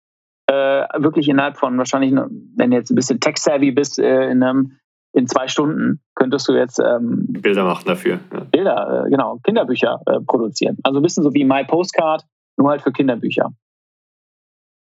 [0.47, 4.79] äh, wirklich innerhalb von wahrscheinlich, wenn du jetzt ein bisschen tech-savvy bist, äh, in, einem,
[5.13, 8.19] in zwei Stunden könntest du jetzt ähm, Bilder machen dafür.
[8.31, 8.39] Ja.
[8.45, 10.77] Bilder, äh, genau, Kinderbücher äh, produzieren.
[10.83, 12.23] Also ein bisschen so wie My Postcard,
[12.57, 13.51] nur halt für Kinderbücher.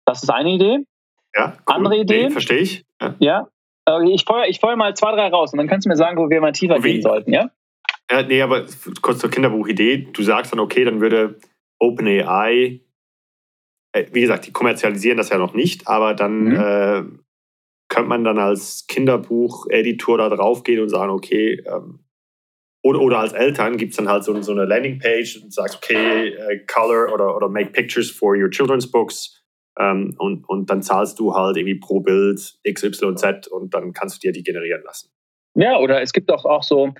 [0.06, 0.86] Das ist eine Idee.
[1.34, 1.74] Ja, cool.
[1.74, 2.24] Andere Idee.
[2.24, 2.84] Nee, verstehe ich.
[3.00, 3.14] Ja.
[3.18, 3.48] ja.
[3.88, 6.16] Äh, ich feuer, ich feuer mal zwei, drei raus und dann kannst du mir sagen,
[6.16, 6.92] wo wir mal tiefer wie?
[6.92, 7.50] gehen sollten, ja?
[8.10, 8.66] Ja, nee, aber
[9.00, 10.08] kurz zur Kinderbuchidee.
[10.12, 11.38] Du sagst dann, okay, dann würde
[11.80, 12.80] OpenAI,
[13.92, 17.23] äh, wie gesagt, die kommerzialisieren das ja noch nicht, aber dann mhm.
[17.94, 22.00] Äh, könnte man dann als Kinderbuch-Editor da drauf gehen und sagen, okay, ähm,
[22.82, 26.36] oder, oder als Eltern gibt es dann halt so, so eine Landingpage und sagst, okay,
[26.36, 29.42] uh, color oder, oder make pictures for your children's books.
[29.78, 34.28] Ähm, und, und dann zahlst du halt irgendwie pro Bild XYZ und dann kannst du
[34.28, 35.10] dir die generieren lassen.
[35.54, 36.92] Ja, oder es gibt auch, auch so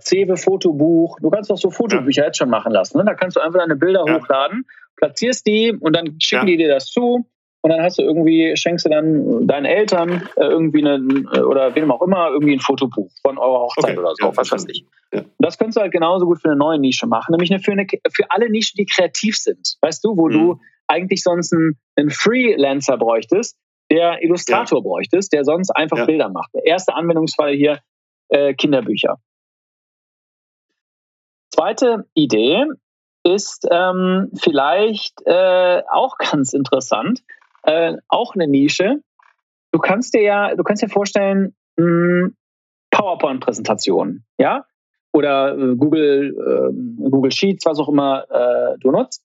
[0.00, 1.18] Cewe Fotobuch.
[1.20, 2.26] Du kannst auch so Fotobücher ja.
[2.28, 2.98] jetzt schon machen lassen.
[2.98, 3.04] Ne?
[3.04, 4.16] Da kannst du einfach deine Bilder ja.
[4.16, 4.64] hochladen,
[4.96, 6.52] platzierst die und dann schicken ja.
[6.52, 7.26] die dir das zu.
[7.66, 10.98] Und dann hast du irgendwie, schenkst du dann deinen Eltern äh, irgendwie eine,
[11.34, 13.98] äh, oder wem auch immer, irgendwie ein Fotobuch von eurer Hochzeit okay.
[13.98, 14.86] oder so, was weiß ich.
[15.40, 17.84] Das könntest du halt genauso gut für eine neue Nische machen, nämlich eine, für, eine,
[18.12, 19.78] für alle Nischen, die kreativ sind.
[19.80, 20.32] Weißt du, wo mhm.
[20.32, 23.58] du eigentlich sonst einen, einen Freelancer bräuchtest,
[23.90, 26.54] der Illustrator bräuchtest, der sonst einfach Bilder macht.
[26.54, 27.80] Der erste Anwendungsfall hier,
[28.28, 29.16] äh, Kinderbücher.
[31.52, 32.66] Zweite Idee
[33.24, 37.22] ist ähm, vielleicht äh, auch ganz interessant,
[37.66, 39.00] äh, auch eine Nische.
[39.72, 42.34] Du kannst dir ja, du kannst dir vorstellen, hm,
[42.90, 44.64] PowerPoint-Präsentationen, ja,
[45.12, 49.22] oder äh, Google, äh, Google Sheets, was auch immer äh, du nutzt.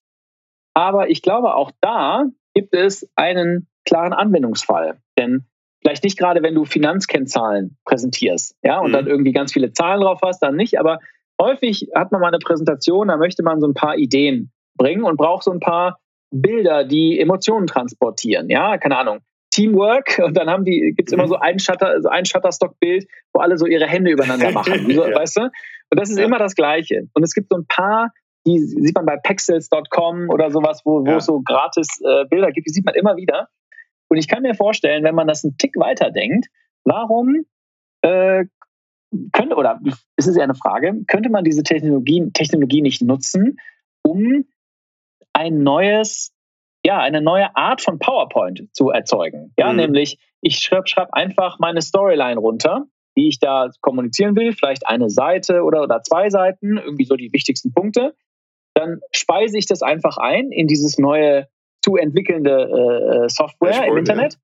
[0.73, 4.97] Aber ich glaube, auch da gibt es einen klaren Anwendungsfall.
[5.17, 5.45] Denn
[5.81, 8.93] vielleicht nicht gerade, wenn du Finanzkennzahlen präsentierst, ja, und mhm.
[8.93, 10.99] dann irgendwie ganz viele Zahlen drauf hast, dann nicht, aber
[11.39, 15.17] häufig hat man mal eine Präsentation, da möchte man so ein paar Ideen bringen und
[15.17, 15.99] braucht so ein paar
[16.31, 18.49] Bilder, die Emotionen transportieren.
[18.49, 19.19] Ja, keine Ahnung.
[19.51, 23.41] Teamwork und dann haben die, gibt es immer so ein Shutter, so ein Shutterstock-Bild, wo
[23.41, 24.89] alle so ihre Hände übereinander machen.
[24.91, 25.15] So, ja.
[25.15, 25.41] Weißt du?
[25.43, 26.25] Und das ist ja.
[26.25, 27.07] immer das Gleiche.
[27.13, 28.11] Und es gibt so ein paar,
[28.47, 31.17] die sieht man bei pexels.com oder sowas, wo, wo ja.
[31.17, 33.49] es so gratis äh, Bilder gibt, die sieht man immer wieder.
[34.09, 36.47] Und ich kann mir vorstellen, wenn man das einen Tick weiter denkt,
[36.83, 37.45] warum
[38.01, 38.45] äh,
[39.33, 39.79] könnte, oder
[40.15, 43.57] es ist ja eine Frage, könnte man diese Technologie, Technologie nicht nutzen,
[44.03, 44.45] um
[45.41, 46.31] ein neues,
[46.85, 49.53] ja, eine neue Art von PowerPoint zu erzeugen?
[49.57, 49.77] Ja, mhm.
[49.77, 52.85] nämlich, ich schreibe schreib einfach meine Storyline runter,
[53.17, 57.33] die ich da kommunizieren will, vielleicht eine Seite oder, oder zwei Seiten, irgendwie so die
[57.33, 58.15] wichtigsten Punkte.
[58.73, 61.47] Dann speise ich das einfach ein in dieses neue
[61.83, 64.33] zu entwickelnde äh, äh Software im Internet.
[64.33, 64.39] Ja.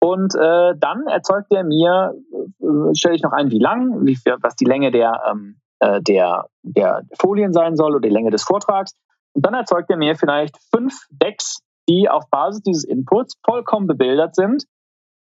[0.00, 2.14] Und äh, dann erzeugt er mir,
[2.60, 6.46] äh, stelle ich noch ein, wie lang, wie, was die Länge der, ähm, äh, der,
[6.62, 8.92] der Folien sein soll oder die Länge des Vortrags.
[9.34, 14.34] Und dann erzeugt er mir vielleicht fünf Decks, die auf Basis dieses Inputs vollkommen bebildert
[14.34, 14.64] sind.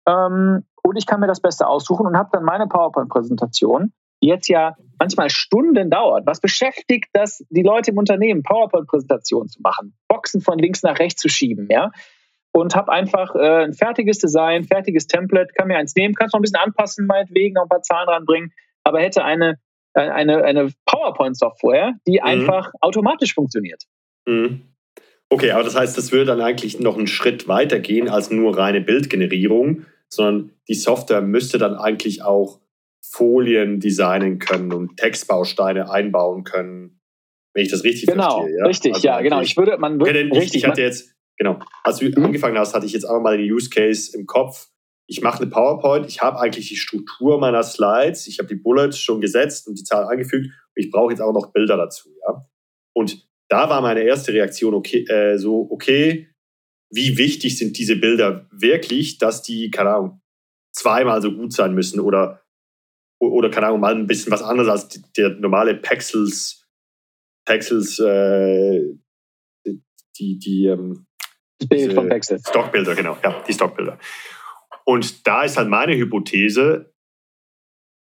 [0.07, 3.93] Ähm, und ich kann mir das Beste aussuchen und habe dann meine PowerPoint-Präsentation,
[4.23, 6.25] die jetzt ja manchmal Stunden dauert.
[6.25, 11.21] Was beschäftigt das die Leute im Unternehmen, PowerPoint-Präsentationen zu machen, Boxen von links nach rechts
[11.21, 11.91] zu schieben, ja?
[12.57, 16.33] und habe einfach äh, ein fertiges Design, fertiges Template, kann mir eins nehmen, kann es
[16.33, 18.51] noch ein bisschen anpassen, meinetwegen, noch ein paar Zahlen ranbringen,
[18.83, 19.59] aber hätte eine,
[19.97, 22.25] eine, eine PowerPoint-Software, die mhm.
[22.25, 23.83] einfach automatisch funktioniert.
[24.25, 24.61] Mhm.
[25.29, 28.57] Okay, aber das heißt, das würde dann eigentlich noch einen Schritt weiter gehen als nur
[28.57, 32.61] reine Bildgenerierung, sondern die Software müsste dann eigentlich auch
[33.01, 36.99] Folien designen können und Textbausteine einbauen können,
[37.53, 38.57] wenn ich das richtig genau, verstehe.
[38.57, 38.65] Ja?
[38.65, 39.41] Richtig, also ja, genau.
[39.41, 41.59] Ich würde, man würde, okay, richtig, ich hatte jetzt Genau.
[41.83, 42.25] Als du mhm.
[42.25, 44.67] angefangen hast, hatte ich jetzt einfach mal den Use Case im Kopf.
[45.09, 48.99] Ich mache eine PowerPoint, ich habe eigentlich die Struktur meiner Slides, ich habe die Bullets
[48.99, 52.09] schon gesetzt und die Zahlen angefügt und ich brauche jetzt auch noch Bilder dazu.
[52.27, 52.45] Ja?
[52.93, 56.29] Und da war meine erste Reaktion okay, äh, so, okay,
[56.89, 60.21] wie wichtig sind diese Bilder wirklich, dass die, keine Ahnung,
[60.73, 62.43] zweimal so gut sein müssen oder,
[63.19, 66.65] oder keine Ahnung, mal ein bisschen was anderes als die, der normale Pexels,
[67.45, 68.81] Pexels, äh,
[70.19, 71.05] die, die, ähm,
[71.59, 72.41] das Bild von Backset.
[72.47, 73.97] Stockbilder, genau, ja, die Stockbilder.
[74.87, 76.93] Und da ist halt meine Hypothese,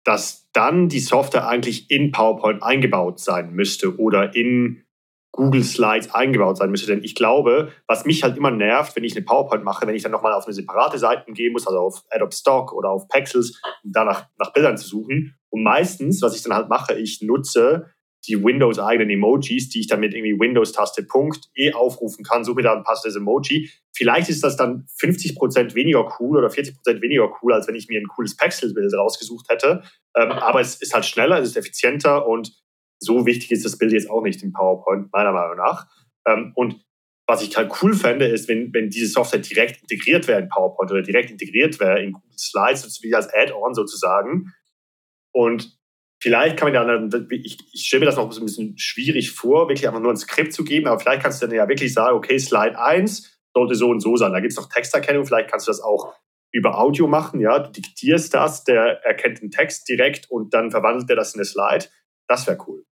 [0.05, 4.84] dass dann die Software eigentlich in PowerPoint eingebaut sein müsste oder in
[5.32, 6.88] Google Slides eingebaut sein müsste.
[6.88, 10.03] Denn ich glaube, was mich halt immer nervt, wenn ich eine PowerPoint mache, wenn ich
[10.03, 13.59] dann nochmal auf eine separate Seite gehen muss, also auf Adobe Stock oder auf Pexels,
[13.84, 15.36] um da nach, nach Bildern zu suchen.
[15.49, 17.91] Und meistens, was ich dann halt mache, ich nutze
[18.28, 22.63] die Windows-eigenen Emojis, die ich dann mit irgendwie Windows-Taste Punkt eh aufrufen kann, suche mir
[22.63, 23.70] da ein passendes Emoji.
[23.95, 27.99] Vielleicht ist das dann 50% weniger cool oder 40% weniger cool, als wenn ich mir
[27.99, 29.84] ein cooles Pexel-Bild rausgesucht hätte.
[30.15, 32.51] Ähm, aber es ist halt schneller, es ist effizienter und
[32.99, 35.88] so wichtig ist das Bild jetzt auch nicht im PowerPoint, meiner Meinung nach.
[36.28, 36.84] Ähm, und
[37.26, 40.91] was ich halt cool fände, ist, wenn, wenn diese Software direkt integriert wäre in PowerPoint
[40.91, 44.51] oder direkt integriert wäre in Google Slides, wie als Add-on sozusagen.
[45.32, 45.79] Und
[46.20, 49.88] vielleicht kann man ja, ich, ich stelle mir das noch ein bisschen schwierig vor, wirklich
[49.88, 52.38] einfach nur ein Skript zu geben, aber vielleicht kannst du dann ja wirklich sagen, okay,
[52.38, 54.32] Slide 1 sollte so und so sein.
[54.32, 56.13] Da gibt es noch Texterkennung, vielleicht kannst du das auch
[56.51, 61.09] über Audio machen, ja, du diktierst das, der erkennt den Text direkt und dann verwandelt
[61.09, 61.86] er das in eine Slide.
[62.28, 62.86] Das wäre cool.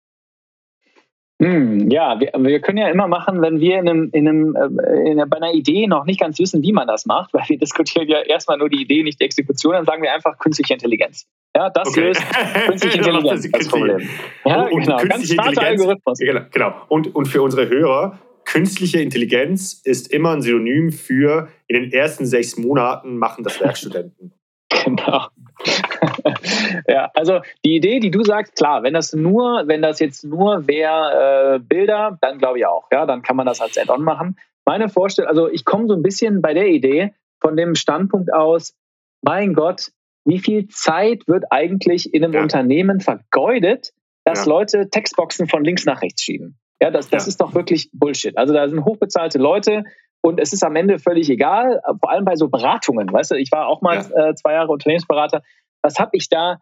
[1.39, 5.11] Hm, ja, wir, wir, können ja immer machen, wenn wir in einem, in einem, äh,
[5.11, 7.59] in einer, bei einer Idee noch nicht ganz wissen, wie man das macht, weil wir
[7.59, 11.27] diskutieren ja erstmal nur die Idee, nicht die Exekution, dann sagen wir einfach künstliche Intelligenz.
[11.55, 12.01] Ja, das okay.
[12.01, 12.23] löst
[12.65, 14.09] künstliche Intelligenz das Problem.
[14.45, 16.17] Ja, und, und genau, ganz starker Algorithmus.
[16.17, 16.73] Genau, genau.
[16.89, 22.25] Und, und für unsere Hörer, künstliche Intelligenz ist immer ein Synonym für in den ersten
[22.25, 24.33] sechs Monaten machen das Werkstudenten.
[24.83, 25.27] Genau.
[26.87, 30.67] ja, also die Idee, die du sagst, klar, wenn das nur, wenn das jetzt nur
[30.67, 34.37] wäre äh, Bilder, dann glaube ich auch, ja, dann kann man das als Add-on machen.
[34.65, 38.75] Meine Vorstellung, also ich komme so ein bisschen bei der Idee von dem Standpunkt aus,
[39.21, 39.91] mein Gott,
[40.25, 42.41] wie viel Zeit wird eigentlich in einem ja.
[42.41, 43.93] Unternehmen vergeudet,
[44.25, 44.51] dass ja.
[44.51, 46.57] Leute Textboxen von links nach rechts schieben?
[46.81, 47.29] Ja, das, das ja.
[47.29, 48.37] ist doch wirklich Bullshit.
[48.37, 49.83] Also da sind hochbezahlte Leute,
[50.27, 53.11] und es ist am Ende völlig egal, vor allem bei so Beratungen.
[53.11, 54.29] Weißt du, ich war auch mal ja.
[54.29, 55.41] äh, zwei Jahre Unternehmensberater.
[55.81, 56.59] Was habe ich da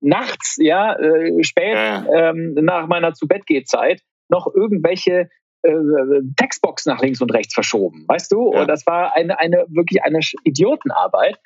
[0.00, 2.30] nachts, ja, äh, spät ja.
[2.30, 4.00] Ähm, nach meiner zu Bett Zeit
[4.30, 5.28] noch irgendwelche
[5.62, 5.72] äh,
[6.36, 8.52] Textboxen nach links und rechts verschoben, weißt du?
[8.52, 8.62] Ja.
[8.62, 11.38] Und das war eine, eine wirklich eine Idiotenarbeit.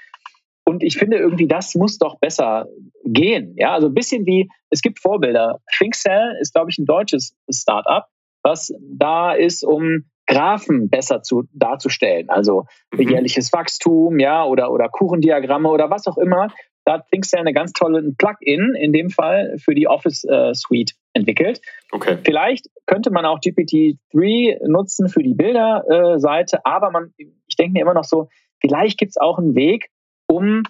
[0.64, 2.66] Und ich finde irgendwie, das muss doch besser
[3.04, 3.54] gehen.
[3.56, 5.60] Ja, also ein bisschen wie, es gibt Vorbilder.
[5.76, 8.04] ThinkCell ist, glaube ich, ein deutsches Startup,
[8.44, 13.08] was da ist, um Graphen besser zu, darzustellen, also mhm.
[13.08, 16.48] jährliches Wachstum, ja, oder, oder Kuchendiagramme oder was auch immer.
[16.84, 20.92] Da hat ThinkCell eine ganz tolle Plugin, in dem Fall für die Office äh, Suite
[21.14, 21.60] entwickelt.
[21.90, 22.18] Okay.
[22.24, 27.82] Vielleicht könnte man auch GPT-3 nutzen für die Bilderseite, äh, aber man, ich denke mir
[27.82, 28.28] immer noch so,
[28.60, 29.88] vielleicht gibt es auch einen Weg,
[30.28, 30.62] um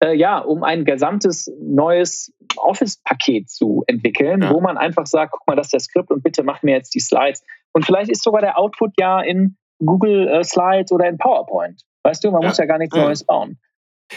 [0.00, 4.52] äh, ja, um ein gesamtes neues Office-Paket zu entwickeln, ja.
[4.52, 6.94] wo man einfach sagt, guck mal, das ist der Skript und bitte mach mir jetzt
[6.94, 7.42] die Slides.
[7.76, 11.82] Und vielleicht ist sogar der Output ja in Google äh, Slides oder in PowerPoint.
[12.04, 12.48] Weißt du, man ja.
[12.48, 13.58] muss ja gar nichts Neues bauen.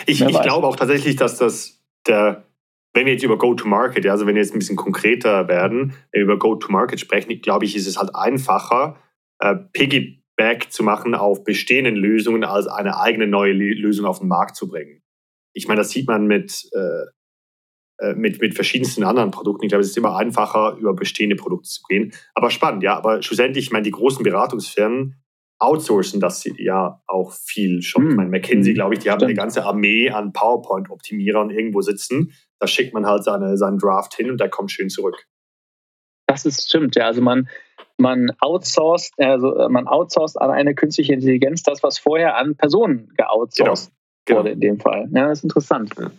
[0.06, 2.46] Ich, ich glaube auch tatsächlich, dass das der,
[2.94, 6.22] wenn wir jetzt über Go-to-Market, also wenn wir jetzt ein bisschen konkreter werden, wenn wir
[6.22, 8.96] über Go-to-Market sprechen, glaube ich, ist es halt einfacher,
[9.40, 14.56] äh, Piggyback zu machen auf bestehenden Lösungen, als eine eigene neue Lösung auf den Markt
[14.56, 15.02] zu bringen
[15.54, 17.06] ich meine, das sieht man mit, äh,
[18.16, 19.66] mit, mit verschiedensten anderen Produkten.
[19.66, 22.14] Ich glaube, es ist immer einfacher, über bestehende Produkte zu gehen.
[22.34, 22.96] Aber spannend, ja.
[22.96, 25.16] Aber schlussendlich, ich meine, die großen Beratungsfirmen
[25.60, 28.04] outsourcen das ja auch viel schon.
[28.04, 28.10] Hm.
[28.12, 29.32] Ich meine, McKinsey, glaube ich, die haben Stimmt.
[29.32, 32.34] eine ganze Armee an PowerPoint-Optimierern irgendwo sitzen.
[32.60, 35.28] Da schickt man halt seine, seinen Draft hin und der kommt schön zurück.
[36.28, 37.06] Das ist stimmt, ja.
[37.06, 37.50] Also man,
[37.98, 43.12] man outsourced, also äh, man outsourced an eine künstliche Intelligenz das, was vorher an Personen
[43.18, 43.92] geoutsourced
[44.26, 44.40] genau.
[44.40, 45.10] wurde in dem Fall.
[45.12, 45.94] Ja, das ist interessant.
[46.00, 46.12] Ja.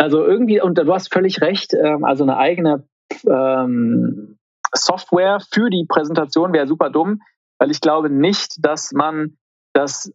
[0.00, 2.88] Also irgendwie, und du hast völlig recht, ähm, also eine eigene
[3.26, 4.38] ähm,
[4.72, 7.20] Software für die Präsentation wäre super dumm,
[7.58, 9.36] weil ich glaube nicht, dass man
[9.74, 10.10] das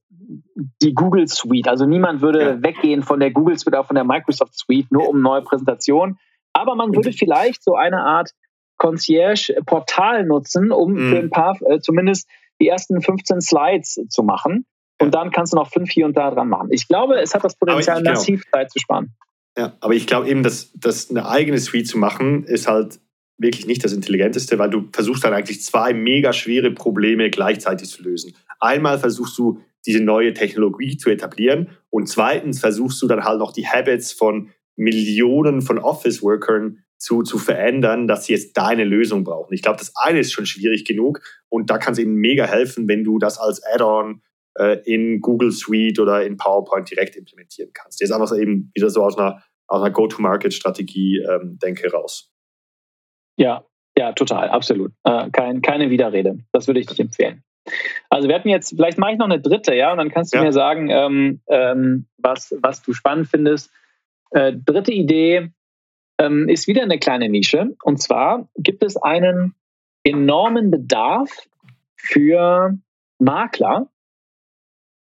[0.82, 2.64] die Google Suite, also niemand würde ja.
[2.64, 6.18] weggehen von der Google Suite oder von der Microsoft Suite nur um neue Präsentationen,
[6.54, 8.32] aber man würde vielleicht so eine Art
[8.78, 11.10] Concierge-Portal nutzen, um mhm.
[11.10, 12.28] für ein paar, äh, zumindest
[12.60, 14.66] die ersten 15 Slides zu machen.
[15.00, 16.70] Und dann kannst du noch fünf hier und da dran machen.
[16.72, 18.12] Ich glaube, es hat das Potenzial, genau.
[18.12, 19.14] massiv Zeit zu sparen.
[19.58, 23.00] Ja, aber ich glaube eben, dass, dass eine eigene Suite zu machen, ist halt
[23.38, 28.04] wirklich nicht das Intelligenteste, weil du versuchst dann eigentlich zwei mega schwere Probleme gleichzeitig zu
[28.04, 28.34] lösen.
[28.60, 33.54] Einmal versuchst du, diese neue Technologie zu etablieren und zweitens versuchst du dann halt noch
[33.54, 39.54] die Habits von Millionen von Office-Workern zu, zu verändern, dass sie jetzt deine Lösung brauchen.
[39.54, 42.88] Ich glaube, das eine ist schon schwierig genug und da kann es eben mega helfen,
[42.88, 44.22] wenn du das als Add-on
[44.56, 48.02] äh, in Google Suite oder in PowerPoint direkt implementieren kannst.
[48.02, 52.32] Jetzt einfach eben wieder so aus einer, aus einer Go-to-Market-Strategie ähm, denke raus.
[53.38, 53.66] Ja,
[53.98, 54.92] ja, total, absolut.
[55.04, 56.38] Äh, kein, keine Widerrede.
[56.52, 57.44] Das würde ich nicht empfehlen.
[58.10, 60.38] Also wir hatten jetzt, vielleicht mache ich noch eine dritte, ja, und dann kannst du
[60.38, 60.44] ja.
[60.44, 63.72] mir sagen, ähm, ähm, was, was du spannend findest.
[64.32, 65.50] Äh, dritte Idee
[66.20, 67.76] ähm, ist wieder eine kleine Nische.
[67.84, 69.56] Und zwar gibt es einen
[70.04, 71.32] enormen Bedarf
[71.96, 72.78] für
[73.18, 73.90] Makler,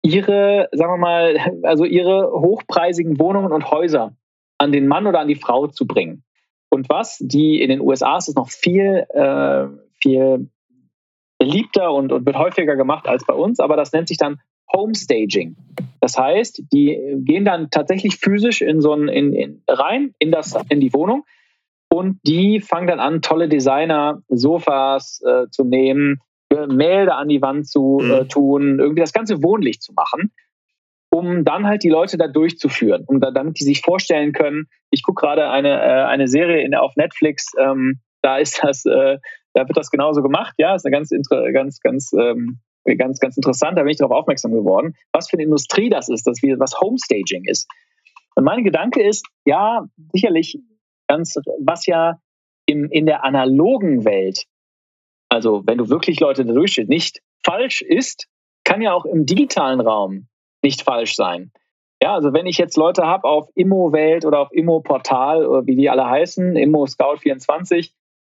[0.04, 4.16] ihre, sagen wir mal, also ihre hochpreisigen Wohnungen und Häuser
[4.60, 6.24] an den Mann oder an die Frau zu bringen.
[6.70, 9.68] Und was, die in den USA ist es noch viel, äh,
[10.02, 10.50] viel
[11.38, 14.40] beliebter und, und wird häufiger gemacht als bei uns, aber das nennt sich dann
[14.72, 15.56] Homestaging.
[16.02, 20.56] Das heißt, die gehen dann tatsächlich physisch in so ein, in, in, rein in, das,
[20.70, 21.26] in die Wohnung
[21.94, 26.22] und die fangen dann an, tolle Designer, Sofas äh, zu nehmen,
[26.56, 28.30] Gemälde an die Wand zu äh, mhm.
[28.30, 30.32] tun, irgendwie das ganze wohnlich zu machen,
[31.10, 34.68] um dann halt die Leute da durchzuführen, um da, damit die sich vorstellen können.
[34.90, 39.18] Ich gucke gerade eine, äh, eine Serie in, auf Netflix, ähm, da ist das, äh,
[39.54, 42.60] da wird das genauso gemacht, ja, ist eine ganz, ganz, ganz, ähm,
[42.98, 46.26] ganz, ganz interessant, da bin ich darauf aufmerksam geworden, was für eine Industrie das ist,
[46.26, 47.68] dass wir, was Homestaging ist.
[48.36, 50.58] Und mein Gedanke ist, ja, sicherlich
[51.08, 52.18] ganz, was ja
[52.66, 54.46] in, in der analogen Welt
[55.34, 56.54] also wenn du wirklich Leute da
[56.88, 58.28] nicht falsch ist,
[58.64, 60.28] kann ja auch im digitalen Raum
[60.64, 61.52] nicht falsch sein.
[62.02, 65.90] Ja, also wenn ich jetzt Leute habe auf Immo-Welt oder auf Immo-Portal, oder wie die
[65.90, 67.94] alle heißen, Immo Scout 24,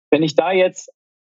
[0.10, 0.91] wenn ich da jetzt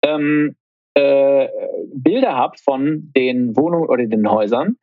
[0.04, 0.56] ähm,
[0.94, 1.48] äh,
[1.94, 4.76] Bilder habe von den Wohnungen oder den Häusern,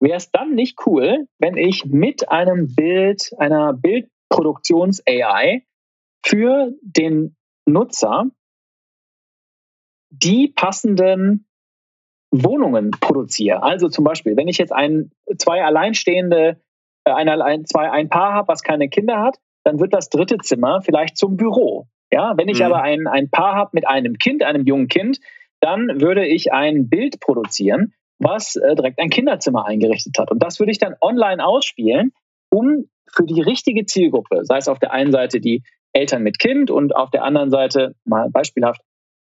[0.00, 5.62] wäre es dann nicht cool, wenn ich mit einem Bild, einer Bildproduktions-AI
[6.24, 8.26] für den Nutzer
[10.12, 11.46] die passenden
[12.30, 13.62] Wohnungen produziere.
[13.62, 16.60] Also zum Beispiel, wenn ich jetzt ein, zwei alleinstehende,
[17.04, 20.38] äh, ein, ein, zwei, ein Paar habe, was keine Kinder hat, dann wird das dritte
[20.38, 21.86] Zimmer vielleicht zum Büro.
[22.12, 22.66] Ja, wenn ich mhm.
[22.66, 25.18] aber ein, ein Paar habe mit einem Kind, einem jungen Kind,
[25.60, 30.30] dann würde ich ein Bild produzieren, was äh, direkt ein Kinderzimmer eingerichtet hat.
[30.30, 32.12] Und das würde ich dann online ausspielen,
[32.50, 36.70] um für die richtige Zielgruppe, sei es auf der einen Seite die Eltern mit Kind
[36.70, 38.80] und auf der anderen Seite, mal beispielhaft,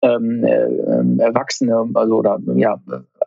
[0.02, 2.80] ähm, äh, ähm, Erwachsene, also oder ja,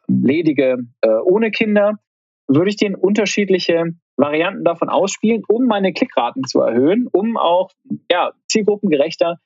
[0.08, 2.00] ledige äh, ohne Kinder,
[2.48, 3.86] würde ich den unterschiedliche
[4.18, 7.72] Varianten davon ausspielen, um meine Klickraten zu erhöhen, um auch
[8.12, 9.40] ja, zielgruppengerechter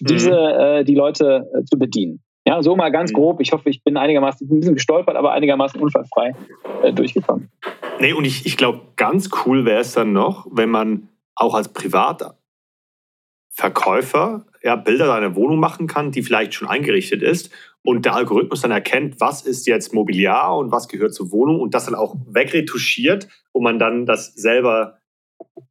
[0.00, 0.60] diese mhm.
[0.60, 2.22] äh, die Leute äh, zu bedienen.
[2.46, 3.16] Ja, so mal ganz mhm.
[3.16, 3.40] grob.
[3.40, 6.34] Ich hoffe, ich bin einigermaßen ein bisschen gestolpert, aber einigermaßen unfallfrei
[6.82, 7.50] äh, durchgekommen.
[8.00, 11.68] Nee, und ich, ich glaube, ganz cool wäre es dann noch, wenn man auch als
[13.56, 17.50] Privatverkäufer ja, Bilder deiner Wohnung machen kann, die vielleicht schon eingerichtet ist
[17.82, 21.74] und der Algorithmus dann erkennt, was ist jetzt Mobiliar und was gehört zur Wohnung und
[21.74, 24.98] das dann auch wegretuschiert und man dann das selber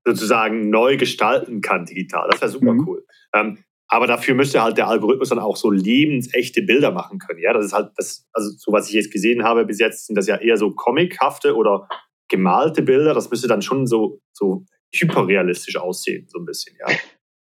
[0.05, 2.27] sozusagen neu gestalten kann digital.
[2.29, 2.87] Das wäre super mhm.
[2.87, 3.05] cool.
[3.33, 3.57] Ähm,
[3.87, 7.39] aber dafür müsste halt der Algorithmus dann auch so lebensechte Bilder machen können.
[7.39, 10.15] Ja, das ist halt das, also so was ich jetzt gesehen habe bis jetzt sind
[10.15, 11.87] das ja eher so comichafte oder
[12.29, 13.13] gemalte Bilder.
[13.13, 16.95] Das müsste dann schon so, so hyperrealistisch aussehen, so ein bisschen, ja.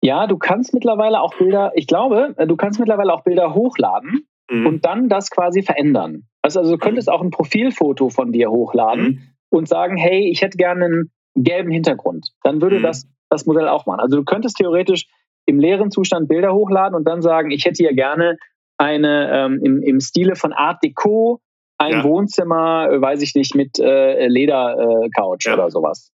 [0.01, 4.27] Ja, du kannst mittlerweile auch Bilder, ich glaube, äh, du kannst mittlerweile auch Bilder hochladen
[4.49, 4.65] mhm.
[4.65, 6.23] und dann das quasi verändern.
[6.41, 7.13] Also, also du könntest mhm.
[7.13, 9.19] auch ein Profilfoto von dir hochladen mhm.
[9.49, 12.29] und sagen, hey, ich hätte gerne einen gelben Hintergrund.
[12.43, 12.83] Dann würde mhm.
[12.83, 13.99] das das Modell auch machen.
[14.01, 15.07] Also du könntest theoretisch
[15.45, 18.37] im leeren Zustand Bilder hochladen und dann sagen, ich hätte hier gerne
[18.77, 21.39] eine ähm, im, im Stile von Art Deco,
[21.77, 22.03] ein ja.
[22.03, 25.53] Wohnzimmer, äh, weiß ich nicht, mit äh, Ledercouch äh, ja.
[25.53, 26.11] oder sowas.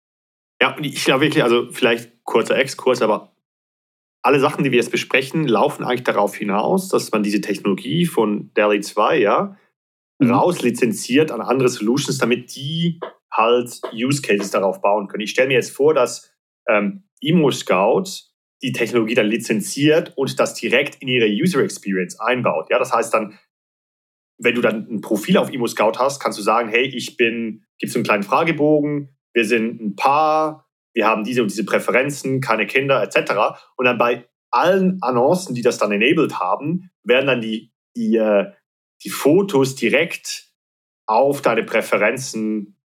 [0.61, 3.31] Ja, und ich glaube wirklich, also vielleicht kurzer Exkurs, aber
[4.27, 8.51] alle Sachen, die wir jetzt besprechen, laufen eigentlich darauf hinaus, dass man diese Technologie von
[8.55, 9.57] DALI 2 ja,
[10.19, 10.31] mhm.
[10.31, 12.99] rauslizenziert an andere Solutions, damit die
[13.31, 15.23] halt Use Cases darauf bauen können.
[15.23, 16.29] Ich stelle mir jetzt vor, dass
[16.67, 18.03] ähm, Emo Scout
[18.61, 22.69] die Technologie dann lizenziert und das direkt in ihre User Experience einbaut.
[22.69, 23.39] Ja, das heißt dann,
[24.39, 27.63] wenn du dann ein Profil auf Emo Scout hast, kannst du sagen, hey, ich bin,
[27.79, 30.66] gibt es einen kleinen Fragebogen, wir sind ein Paar,
[30.97, 33.59] wir haben diese und diese Präferenzen, keine Kinder etc.
[33.75, 38.51] Und dann bei allen Annoncen, die das dann enabled haben, werden dann die, die, äh,
[39.03, 40.47] die Fotos direkt
[41.05, 42.79] auf deine Präferenzen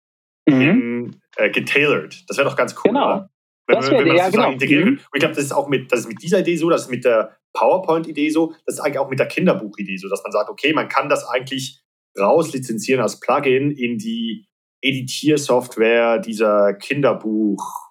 [0.46, 0.60] mhm.
[0.60, 2.30] hin, äh, getailert.
[2.30, 2.92] Das wäre doch ganz cool.
[2.92, 3.30] Genau.
[3.66, 4.52] Wenn, das wenn man das ja, genau.
[4.52, 4.96] integrieren mhm.
[4.96, 6.92] Und ich glaube, das ist auch mit, das ist mit dieser Idee so, das ist
[6.92, 10.50] mit der PowerPoint-Idee so, das ist eigentlich auch mit der Kinderbuch-Idee so, dass man sagt,
[10.50, 11.82] okay, man kann das eigentlich
[12.20, 14.50] rauslizenzieren als Plugin in die
[14.82, 17.91] Editiersoftware dieser Kinderbuch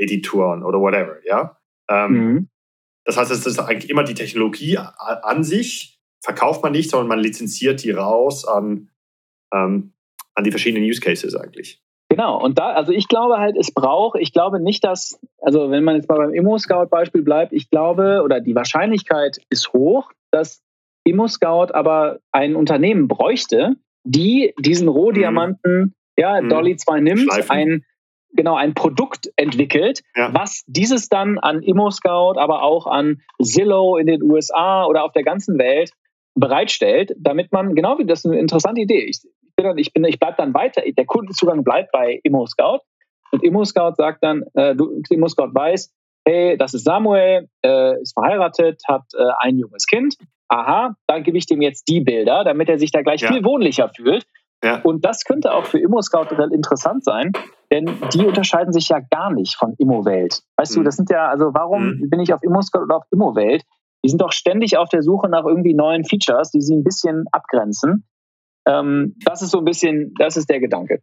[0.00, 1.56] Editoren oder whatever, ja.
[1.88, 2.48] Ähm, mhm.
[3.04, 7.18] Das heißt, es ist eigentlich immer die Technologie an sich, verkauft man nicht, sondern man
[7.18, 8.90] lizenziert die raus an,
[9.52, 9.92] ähm,
[10.34, 11.82] an die verschiedenen Use Cases eigentlich.
[12.10, 15.84] Genau, und da, also ich glaube halt, es braucht, ich glaube nicht, dass, also wenn
[15.84, 20.60] man jetzt mal beim Immo-Scout-Beispiel bleibt, ich glaube, oder die Wahrscheinlichkeit ist hoch, dass
[21.04, 25.94] Immo-Scout aber ein Unternehmen bräuchte, die diesen Rohdiamanten, mhm.
[26.18, 27.50] ja, Dolly 2 nimmt, Schleifen.
[27.50, 27.84] ein
[28.32, 30.32] genau ein Produkt entwickelt, ja.
[30.32, 35.24] was dieses dann an ImmoScout, aber auch an Zillow in den USA oder auf der
[35.24, 35.92] ganzen Welt
[36.34, 39.04] bereitstellt, damit man, genau wie das ist eine interessante Idee.
[39.04, 39.20] Ich,
[39.56, 42.80] bin ich, bin, ich bleibe dann weiter, der Kundenzugang bleibt bei ImmoScout
[43.32, 44.74] und ImmoScout sagt dann, äh,
[45.10, 45.92] ImmoScout weiß,
[46.24, 50.16] hey, das ist Samuel, äh, ist verheiratet, hat äh, ein junges Kind.
[50.48, 53.28] Aha, dann gebe ich dem jetzt die Bilder, damit er sich da gleich ja.
[53.28, 54.24] viel wohnlicher fühlt.
[54.62, 54.80] Ja.
[54.82, 57.32] Und das könnte auch für ImmoScout interessant sein,
[57.72, 60.42] denn die unterscheiden sich ja gar nicht von ImmoWelt.
[60.56, 60.80] Weißt mhm.
[60.80, 62.10] du, das sind ja, also warum mhm.
[62.10, 63.64] bin ich auf ImmoScout oder auf ImmoWelt?
[64.04, 67.26] Die sind doch ständig auf der Suche nach irgendwie neuen Features, die sie ein bisschen
[67.32, 68.04] abgrenzen.
[68.66, 71.02] Ähm, das ist so ein bisschen, das ist der Gedanke.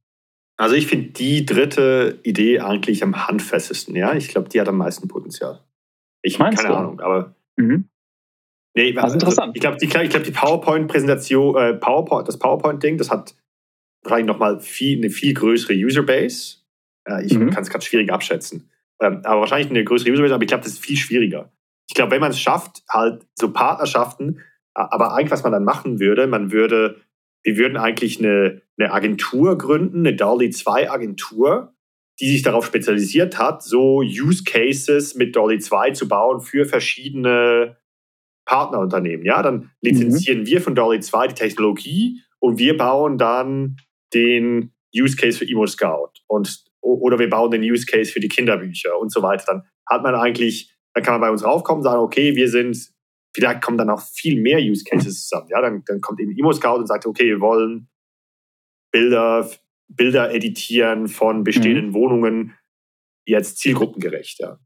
[0.58, 4.14] Also ich finde die dritte Idee eigentlich am handfestesten, ja.
[4.16, 5.60] Ich glaube, die hat am meisten Potenzial.
[6.24, 6.76] Ich habe keine du?
[6.76, 7.36] Ahnung, aber.
[7.58, 7.90] Mhm.
[8.76, 9.52] Nee, das ist also, interessant.
[9.56, 13.36] Ich glaube, die, glaub, die PowerPoint-Präsentation, äh, PowerPoint, das PowerPoint-Ding, das hat
[14.04, 16.58] wahrscheinlich nochmal viel, eine viel größere Userbase.
[17.08, 17.50] Äh, ich mhm.
[17.50, 18.70] kann es ganz schwierig abschätzen.
[19.02, 21.52] Ähm, aber wahrscheinlich eine größere Userbase, aber ich glaube, das ist viel schwieriger.
[21.90, 24.42] Ich glaube, wenn man es schafft, halt so Partnerschaften,
[24.74, 27.02] aber eigentlich, was man dann machen würde, man würde
[27.48, 31.74] wir würden eigentlich eine, eine Agentur gründen, eine Dolly 2 Agentur,
[32.20, 37.78] die sich darauf spezialisiert hat, so Use Cases mit Dolly 2 zu bauen für verschiedene
[38.46, 39.26] Partnerunternehmen.
[39.26, 40.46] Ja, dann lizenzieren mhm.
[40.46, 43.78] wir von Dolly 2 die Technologie und wir bauen dann
[44.14, 48.30] den Use Case für Emo Scout und oder wir bauen den Use Case für die
[48.30, 49.44] Kinderbücher und so weiter.
[49.46, 52.94] Dann hat man eigentlich, dann kann man bei uns raufkommen und sagen, okay, wir sind
[53.38, 55.50] vielleicht kommen dann auch viel mehr Use Cases zusammen.
[55.52, 57.88] Ja, dann, dann kommt eben Emo Scout und sagt, okay, wir wollen
[58.92, 59.48] Bilder,
[59.88, 61.94] Bilder editieren von bestehenden mhm.
[61.94, 62.54] Wohnungen
[63.26, 64.40] jetzt zielgruppengerecht.
[64.40, 64.58] Ja.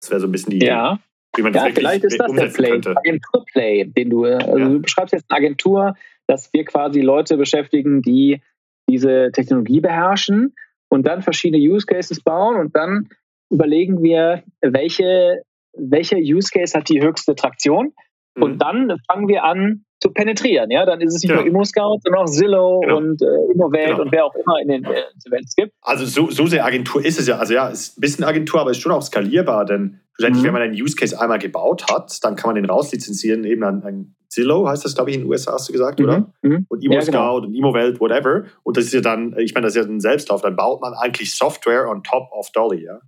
[0.00, 0.98] Das wäre so ein bisschen die ja.
[1.36, 4.68] wie man das ja, vielleicht ist das der Play, Agenturplay, den du, also ja.
[4.68, 5.94] du beschreibst jetzt eine Agentur,
[6.26, 8.42] dass wir quasi Leute beschäftigen, die
[8.88, 10.54] diese Technologie beherrschen
[10.88, 13.08] und dann verschiedene Use Cases bauen und dann
[13.50, 15.42] überlegen wir, welche
[15.76, 17.92] welcher Use Case hat die höchste Traktion?
[18.36, 18.42] Mhm.
[18.42, 20.70] Und dann fangen wir an zu penetrieren.
[20.70, 21.36] Ja, dann ist es nicht ja.
[21.36, 22.96] nur ImmoScout, sondern auch Zillow genau.
[22.98, 24.02] und äh, ImmoWelt genau.
[24.02, 25.72] und wer auch immer in den äh, Events gibt.
[25.82, 27.38] Also so, so sehr Agentur ist es ja.
[27.38, 30.42] Also ja, es ist ein bisschen Agentur, aber es ist schon auch skalierbar, denn schlussendlich,
[30.42, 30.46] mhm.
[30.46, 33.82] wenn man einen Use Case einmal gebaut hat, dann kann man den rauslizenzieren, eben an,
[33.82, 36.04] an Zillow heißt das, glaube ich, in den USA, hast du gesagt, mhm.
[36.04, 36.32] oder?
[36.42, 36.66] Mhm.
[36.68, 37.36] Und ImmoScout ja, genau.
[37.36, 38.44] und ImmoWelt, whatever.
[38.64, 40.92] Und das ist ja dann, ich meine, das ist ja ein Selbstlauf, dann baut man
[40.94, 43.00] eigentlich Software on top of Dolly, ja?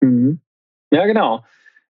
[0.00, 0.40] Mhm.
[0.92, 1.44] Ja, genau.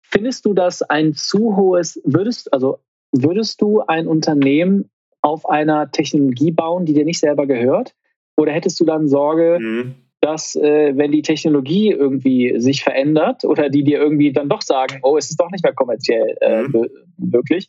[0.02, 2.78] Findest du das ein zu hohes, würdest, also
[3.12, 7.94] würdest du ein Unternehmen auf einer Technologie bauen, die dir nicht selber gehört?
[8.36, 9.94] Oder hättest du dann Sorge, mhm.
[10.20, 15.00] dass äh, wenn die Technologie irgendwie sich verändert oder die dir irgendwie dann doch sagen,
[15.02, 16.88] oh, es ist doch nicht mehr kommerziell äh, mhm.
[17.18, 17.68] möglich,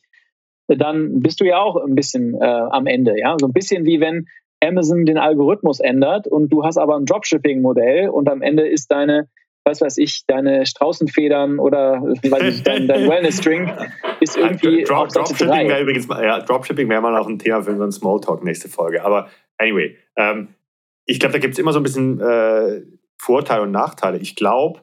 [0.76, 3.20] dann bist du ja auch ein bisschen äh, am Ende.
[3.20, 3.36] Ja?
[3.40, 4.28] So ein bisschen wie wenn
[4.64, 9.28] Amazon den Algorithmus ändert und du hast aber ein Dropshipping-Modell und am Ende ist deine
[9.64, 13.72] was weiß ich, deine Straußenfedern oder ich, dein, dein Wellness-Drink
[14.20, 17.92] ist irgendwie Drop, Dropshipping wäre übrigens, ja, Dropshipping wäre mal auch ein Thema für unseren
[17.92, 19.04] Smalltalk nächste Folge.
[19.04, 20.50] Aber anyway, ähm,
[21.06, 22.82] ich glaube, da gibt es immer so ein bisschen äh,
[23.20, 24.18] Vorteile und Nachteile.
[24.18, 24.82] Ich glaube,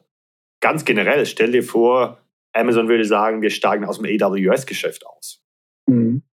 [0.61, 2.19] ganz generell, stell dir vor,
[2.53, 5.43] Amazon würde sagen, wir steigen aus dem AWS-Geschäft aus.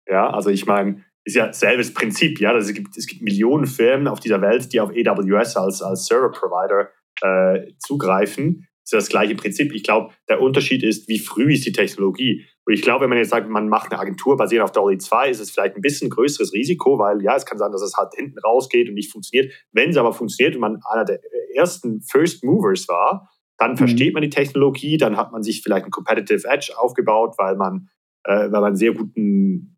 [0.08, 2.52] Ja, also ich meine, ist ja selbes Prinzip, ja.
[2.52, 6.06] Also es, gibt, es gibt Millionen Firmen auf dieser Welt, die auf AWS als, als
[6.06, 6.88] Server-Provider
[7.22, 8.68] äh, zugreifen.
[8.84, 9.74] Das ist das gleiche Prinzip.
[9.74, 12.46] Ich glaube, der Unterschied ist, wie früh ist die Technologie.
[12.64, 15.30] Und ich glaube, wenn man jetzt sagt, man macht eine Agentur basierend auf Dolly 2,
[15.30, 18.14] ist es vielleicht ein bisschen größeres Risiko, weil ja, es kann sein, dass es halt
[18.14, 19.52] hinten rausgeht und nicht funktioniert.
[19.72, 21.20] Wenn es aber funktioniert und man einer der
[21.56, 23.28] ersten First Movers war,
[23.58, 23.76] dann mhm.
[23.78, 27.88] versteht man die Technologie, dann hat man sich vielleicht ein Competitive Edge aufgebaut, weil man,
[28.24, 29.75] äh, weil man einen sehr guten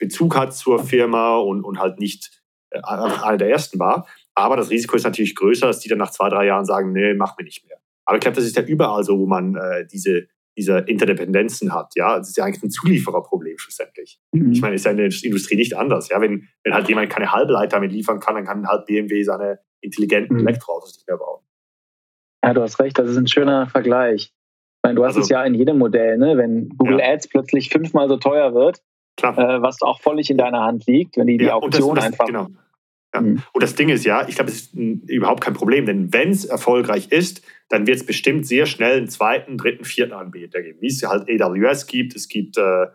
[0.00, 4.08] Bezug hat zur Firma und, und halt nicht äh, einer der ersten war.
[4.34, 7.14] Aber das Risiko ist natürlich größer, dass die dann nach zwei, drei Jahren sagen, nee,
[7.14, 7.76] mach mir nicht mehr.
[8.06, 10.26] Aber ich glaube, das ist ja überall so, wo man äh, diese,
[10.56, 11.92] diese Interdependenzen hat.
[11.94, 14.18] Ja, das ist ja eigentlich ein Zuliefererproblem schlussendlich.
[14.32, 14.52] Mhm.
[14.52, 16.08] Ich meine, ist ja in der Industrie nicht anders.
[16.08, 19.60] Ja, wenn, wenn halt jemand keine Halbleiter mit liefern kann, dann kann halt BMW seine
[19.80, 20.48] intelligenten mhm.
[20.48, 21.42] Elektroautos nicht mehr bauen.
[22.42, 24.32] Ja, du hast recht, das ist ein schöner Vergleich.
[24.32, 26.38] Ich meine, du hast also, es ja in jedem Modell, ne?
[26.38, 27.12] wenn Google ja.
[27.12, 28.82] Ads plötzlich fünfmal so teuer wird,
[29.22, 32.26] äh, was auch völlig in deiner Hand liegt, wenn die die ja, Auktion das, einfach
[32.26, 32.48] genau.
[33.14, 33.20] Ja.
[33.20, 33.42] Mhm.
[33.52, 36.44] Und das Ding ist ja, ich glaube, es ist überhaupt kein Problem, denn wenn es
[36.44, 40.88] erfolgreich ist, dann wird es bestimmt sehr schnell einen zweiten, dritten, vierten Anbieter geben, wie
[40.88, 42.14] es halt AWS gibt.
[42.14, 42.86] Es gibt äh,